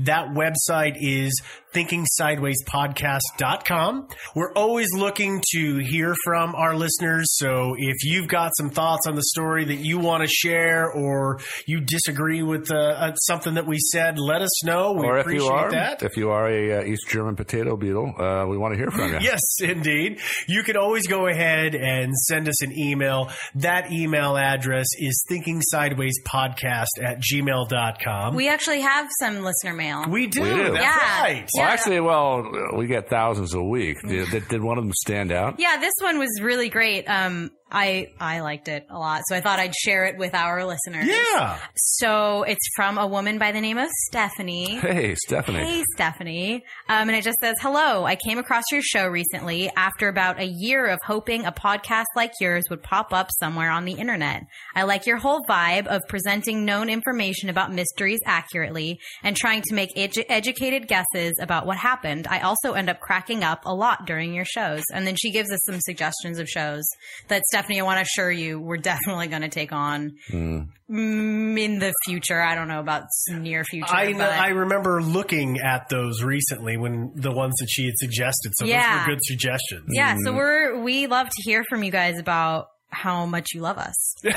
That 0.00 0.30
website 0.30 0.96
is 1.00 1.40
thinkingsidewayspodcast.com. 1.74 4.08
We're 4.34 4.52
always 4.54 4.88
looking 4.94 5.42
to 5.52 5.78
hear 5.78 6.14
from 6.24 6.54
our 6.54 6.74
listeners. 6.74 7.26
So 7.38 7.74
if 7.78 8.04
you've 8.04 8.28
got 8.28 8.52
some 8.56 8.70
thoughts 8.70 9.06
on 9.06 9.14
the 9.14 9.22
story 9.22 9.64
that 9.66 9.76
you 9.78 9.98
want 9.98 10.22
to 10.22 10.28
share 10.28 10.90
or 10.90 11.40
you 11.66 11.80
disagree 11.80 12.42
with 12.42 12.70
uh, 12.70 12.76
uh, 12.76 13.14
something 13.16 13.54
that 13.54 13.66
we 13.66 13.78
said, 13.78 14.18
let 14.18 14.40
us 14.42 14.64
know. 14.64 14.92
We 14.92 15.06
or 15.06 15.18
if 15.18 15.26
appreciate 15.26 15.46
you 15.46 15.52
are 15.52 15.70
that. 15.70 16.02
if 16.02 16.16
you 16.16 16.30
are 16.30 16.48
a 16.48 16.80
uh, 16.80 16.84
East 16.84 17.08
German 17.08 17.36
potato 17.36 17.76
beetle, 17.76 18.14
uh, 18.18 18.46
we 18.46 18.56
want 18.56 18.72
to 18.74 18.78
hear 18.78 18.90
from 18.90 19.12
you. 19.12 19.18
Yes, 19.30 19.40
indeed. 19.60 20.18
You 20.48 20.64
can 20.64 20.76
always 20.76 21.06
go 21.06 21.28
ahead 21.28 21.74
and 21.76 22.12
send 22.16 22.48
us 22.48 22.62
an 22.62 22.76
email. 22.76 23.30
That 23.56 23.92
email 23.92 24.36
address 24.36 24.86
is 24.98 25.24
thinkingsidewayspodcast 25.30 26.86
at 27.00 27.20
gmail.com. 27.20 28.34
We 28.34 28.48
actually 28.48 28.80
have 28.80 29.08
some 29.20 29.42
listener 29.42 29.74
mail. 29.74 30.06
We 30.08 30.26
do. 30.26 30.42
We 30.42 30.48
do. 30.48 30.62
That's 30.72 30.78
Yeah. 30.80 31.22
right. 31.22 31.48
Well, 31.60 31.68
actually, 31.68 32.00
well, 32.00 32.76
we 32.76 32.86
get 32.86 33.08
thousands 33.08 33.54
a 33.54 33.62
week. 33.62 33.96
Did, 34.06 34.30
did, 34.30 34.48
did 34.48 34.62
one 34.62 34.78
of 34.78 34.84
them 34.84 34.92
stand 34.94 35.32
out? 35.32 35.58
Yeah, 35.58 35.78
this 35.78 35.94
one 36.00 36.18
was 36.18 36.40
really 36.40 36.68
great. 36.68 37.04
Um, 37.06 37.50
I 37.70 38.08
I 38.20 38.40
liked 38.40 38.68
it 38.68 38.86
a 38.90 38.98
lot, 38.98 39.22
so 39.26 39.36
I 39.36 39.40
thought 39.40 39.58
I'd 39.58 39.74
share 39.74 40.04
it 40.06 40.16
with 40.18 40.34
our 40.34 40.64
listeners. 40.64 41.06
Yeah. 41.06 41.58
So 41.74 42.42
it's 42.42 42.66
from 42.74 42.98
a 42.98 43.06
woman 43.06 43.38
by 43.38 43.52
the 43.52 43.60
name 43.60 43.78
of 43.78 43.88
Stephanie. 44.06 44.76
Hey, 44.76 45.14
Stephanie. 45.14 45.58
Hey, 45.58 45.84
Stephanie. 45.94 46.54
Um, 46.88 47.08
and 47.08 47.16
it 47.16 47.24
just 47.24 47.38
says, 47.40 47.56
Hello, 47.60 48.04
I 48.04 48.16
came 48.16 48.38
across 48.38 48.64
your 48.72 48.82
show 48.82 49.06
recently 49.06 49.70
after 49.76 50.08
about 50.08 50.40
a 50.40 50.46
year 50.46 50.86
of 50.86 50.98
hoping 51.04 51.46
a 51.46 51.52
podcast 51.52 52.06
like 52.16 52.32
yours 52.40 52.64
would 52.70 52.82
pop 52.82 53.12
up 53.12 53.28
somewhere 53.38 53.70
on 53.70 53.84
the 53.84 53.92
internet. 53.92 54.42
I 54.74 54.82
like 54.84 55.06
your 55.06 55.18
whole 55.18 55.42
vibe 55.48 55.86
of 55.86 56.02
presenting 56.08 56.64
known 56.64 56.88
information 56.88 57.48
about 57.48 57.72
mysteries 57.72 58.20
accurately 58.26 58.98
and 59.22 59.36
trying 59.36 59.62
to 59.62 59.74
make 59.74 59.94
edu- 59.96 60.24
educated 60.28 60.88
guesses 60.88 61.38
about 61.40 61.66
what 61.66 61.76
happened. 61.76 62.26
I 62.28 62.40
also 62.40 62.72
end 62.72 62.90
up 62.90 63.00
cracking 63.00 63.44
up 63.44 63.62
a 63.64 63.74
lot 63.74 64.06
during 64.06 64.34
your 64.34 64.44
shows. 64.44 64.82
And 64.92 65.06
then 65.06 65.16
she 65.16 65.30
gives 65.30 65.50
us 65.50 65.60
some 65.66 65.80
suggestions 65.80 66.38
of 66.38 66.48
shows 66.48 66.84
that 67.28 67.42
Stephanie, 67.46 67.59
I 67.78 67.82
want 67.82 67.98
to 67.98 68.02
assure 68.02 68.30
you, 68.30 68.58
we're 68.60 68.76
definitely 68.78 69.26
going 69.28 69.42
to 69.42 69.48
take 69.48 69.72
on 69.72 70.12
Mm. 70.32 70.68
mm, 70.90 71.60
in 71.60 71.78
the 71.78 71.92
future. 72.06 72.40
I 72.40 72.54
don't 72.54 72.68
know 72.68 72.80
about 72.80 73.04
near 73.30 73.64
future. 73.64 73.94
I 73.94 74.12
but- 74.14 74.30
I 74.32 74.48
remember 74.48 75.02
looking 75.02 75.58
at 75.60 75.88
those 75.88 76.22
recently 76.22 76.76
when 76.76 77.12
the 77.16 77.32
ones 77.32 77.54
that 77.60 77.68
she 77.68 77.86
had 77.86 77.94
suggested. 77.98 78.52
So 78.56 78.64
Yeah. 78.64 78.98
those 78.98 79.06
were 79.06 79.12
good 79.14 79.20
suggestions. 79.24 79.84
Yeah, 79.88 80.14
Mm-hmm. 80.14 80.24
so 80.24 80.32
we're 80.32 80.80
we 80.82 81.06
love 81.06 81.28
to 81.28 81.42
hear 81.42 81.62
from 81.68 81.82
you 81.84 81.90
guys 81.90 82.18
about 82.18 82.66
how 82.90 83.24
much 83.26 83.48
you 83.54 83.60
love 83.60 83.78
us. 83.78 84.14
oh 84.24 84.28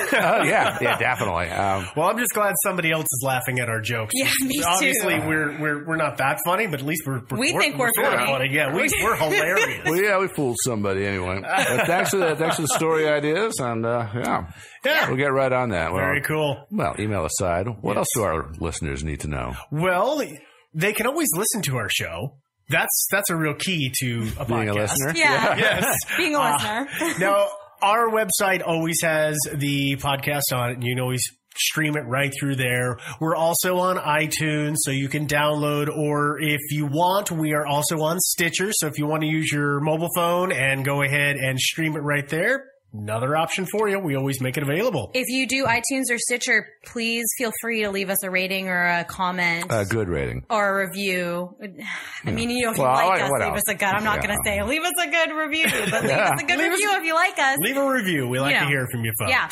yeah, 0.43 0.78
yeah, 0.82 0.97
definitely. 0.97 1.49
Um, 1.49 1.88
Well, 1.95 2.08
I'm 2.10 2.18
just 2.18 2.34
glad 2.34 2.54
somebody 2.64 2.91
else 2.91 3.06
is 3.06 3.24
laughing 3.26 3.60
at 3.60 3.70
our 3.70 3.82
jokes. 3.82 4.14
Yeah, 4.16 4.30
me 4.41 4.60
too. 4.60 4.64
Obviously, 4.68 5.20
we're 5.20 5.60
we're 5.60 5.86
we're 5.88 5.95
not 5.95 6.18
that 6.18 6.39
funny, 6.45 6.68
but 6.68 6.80
at 6.80 6.86
least 6.86 7.04
we're, 7.06 7.22
we're 7.30 7.38
We 7.38 7.51
think 7.58 7.78
we're 7.78 7.91
sort 7.95 8.14
of 8.14 8.28
funny. 8.28 8.49
Yeah, 8.51 8.74
we, 8.74 8.82
we're 9.04 9.16
hilarious. 9.16 9.82
well, 9.86 9.95
yeah, 10.01 10.20
we 10.20 10.28
fooled 10.28 10.58
somebody 10.64 11.06
anyway. 11.06 11.41
But 11.41 11.88
thanks 11.88 12.12
for 12.12 12.18
the 12.18 12.36
thanks 12.36 12.56
for 12.58 12.62
the 12.64 12.68
story 12.70 13.08
ideas, 13.10 13.56
and 13.60 13.86
uh, 13.86 14.08
yeah, 14.16 14.51
Yeah. 14.86 15.08
we'll 15.08 15.18
get 15.18 15.32
right 15.34 15.51
on 15.51 15.70
that. 15.70 15.91
Well, 15.91 16.01
Very 16.01 16.22
cool. 16.22 16.66
Well, 16.72 16.95
email 16.99 17.26
aside, 17.26 17.68
what 17.82 17.97
else 17.97 18.08
do 18.16 18.24
our 18.24 18.51
listeners 18.60 19.04
need 19.04 19.22
to 19.22 19.28
know? 19.28 19.54
Well, 19.72 20.22
they 20.74 20.93
can 20.93 21.08
always 21.08 21.30
listen 21.36 21.62
to 21.64 21.78
our 21.78 21.89
show. 21.89 22.38
That's 22.70 23.08
that's 23.12 23.30
a 23.30 23.36
real 23.36 23.54
key 23.56 23.91
to 24.01 24.32
a 24.39 24.45
Being 24.45 24.70
a 24.70 24.74
listener? 24.74 25.12
Yeah. 25.16 25.56
Yes. 25.58 25.97
Being 26.18 26.34
a 26.36 26.39
Uh, 26.39 26.54
listener. 26.54 27.20
now, 27.20 27.47
our 27.84 28.09
website 28.09 28.61
always 28.65 28.97
has 29.03 29.38
the 29.53 29.97
podcast 29.97 30.53
on 30.53 30.71
it, 30.71 30.73
and 30.75 30.84
you 30.84 30.95
can 30.95 31.01
always 31.01 31.23
stream 31.55 31.95
it 31.95 32.03
right 32.07 32.34
through 32.39 32.55
there. 32.55 32.97
We're 33.19 33.36
also 33.36 33.77
on 33.77 33.97
iTunes, 33.97 34.75
so 34.77 34.91
you 34.91 35.09
can 35.09 35.27
download, 35.27 35.95
or 35.95 36.39
if 36.41 36.61
you 36.71 36.86
want, 36.88 37.29
we 37.29 37.53
are 37.53 37.67
also 37.67 38.01
on 38.01 38.19
Stitcher. 38.19 38.71
So 38.71 38.88
if 38.88 38.97
you 38.97 39.05
want 39.05 39.21
to 39.21 39.27
use 39.27 39.51
your 39.51 39.79
mobile 39.81 40.09
phone 40.15 40.51
and 40.51 40.84
go 40.84 41.03
ahead 41.03 41.36
and 41.36 41.59
stream 41.59 41.95
it 41.95 41.99
right 41.99 42.27
there, 42.27 42.65
another 42.94 43.36
option 43.36 43.66
for 43.72 43.89
you. 43.89 44.00
We 44.00 44.16
always 44.16 44.39
make 44.41 44.56
it 44.58 44.64
available. 44.64 45.12
If 45.14 45.26
you 45.30 45.48
do 45.48 45.66
iTunes 45.66 46.12
or 46.12 46.18
Stitcher, 46.18 46.68
please 46.86 47.26
feel 47.38 47.52
free 47.62 47.82
to 47.84 47.89
leave 47.91 48.10
us 48.10 48.24
a 48.24 48.30
rating 48.30 48.70
or 48.70 48.86
a 48.86 49.04
comment. 49.04 49.66
A 49.70 49.86
good 49.86 50.08
rating. 50.08 50.46
or 50.50 50.80
a 50.82 50.88
review. 50.88 51.56
I 52.26 52.32
mean, 52.32 52.50
you 52.50 52.66
know, 52.66 52.72
if 52.72 52.78
Well, 52.78 52.89
you 52.89 52.96
like 53.10 53.22
like- 53.22 53.22
us, 53.24 53.32
leave 53.34 53.41
else? 53.50 53.58
us 53.58 53.70
a 53.70 53.76
good. 53.76 53.86
I'm 53.86 54.04
not 54.04 54.18
Yeah. 54.22 54.28
going 54.28 54.38
to 54.38 54.41
say 54.46 54.64
leave 54.64 54.84
us 54.84 54.94
a 55.04 55.10
good 55.10 55.32
review, 55.36 55.66
but 55.89 56.02
leave 56.04 56.12
Yeah. 56.12 56.30
us 56.34 56.41
a 56.41 56.46
good 56.46 56.58
Leave 56.58 56.72
us- 56.72 56.80
review 56.80 56.98
if 56.98 57.04
you 57.06 57.14
like 57.14 57.39
us. 57.39 57.58
Leave 57.60 57.78
a 57.78 57.89
review. 57.89 58.28
We 58.28 58.39
like 58.39 58.54
You 58.56 58.60
to 58.62 58.66
hear 58.68 58.88
from 58.91 59.04
you 59.04 59.12
folks. 59.20 59.32
Yeah. 59.32 59.50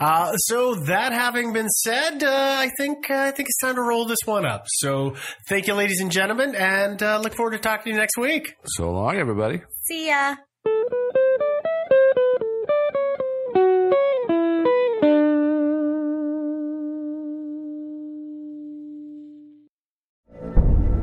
Uh, 0.00 0.32
so 0.36 0.74
that 0.86 1.12
having 1.12 1.52
been 1.52 1.68
said, 1.68 2.22
uh, 2.22 2.56
I 2.58 2.70
think 2.78 3.10
uh, 3.10 3.14
I 3.14 3.30
think 3.32 3.48
it's 3.48 3.58
time 3.58 3.74
to 3.74 3.82
roll 3.82 4.06
this 4.06 4.18
one 4.26 4.46
up. 4.46 4.62
So 4.66 5.16
thank 5.48 5.66
you, 5.66 5.74
ladies 5.74 6.00
and 6.00 6.10
gentlemen, 6.12 6.54
and 6.54 7.02
uh, 7.02 7.18
look 7.18 7.34
forward 7.34 7.52
to 7.52 7.58
talking 7.58 7.84
to 7.84 7.90
you 7.90 7.96
next 7.96 8.16
week. 8.16 8.54
So 8.64 8.90
long, 8.92 9.16
everybody. 9.16 9.60
See 9.88 10.08
ya. 10.08 10.36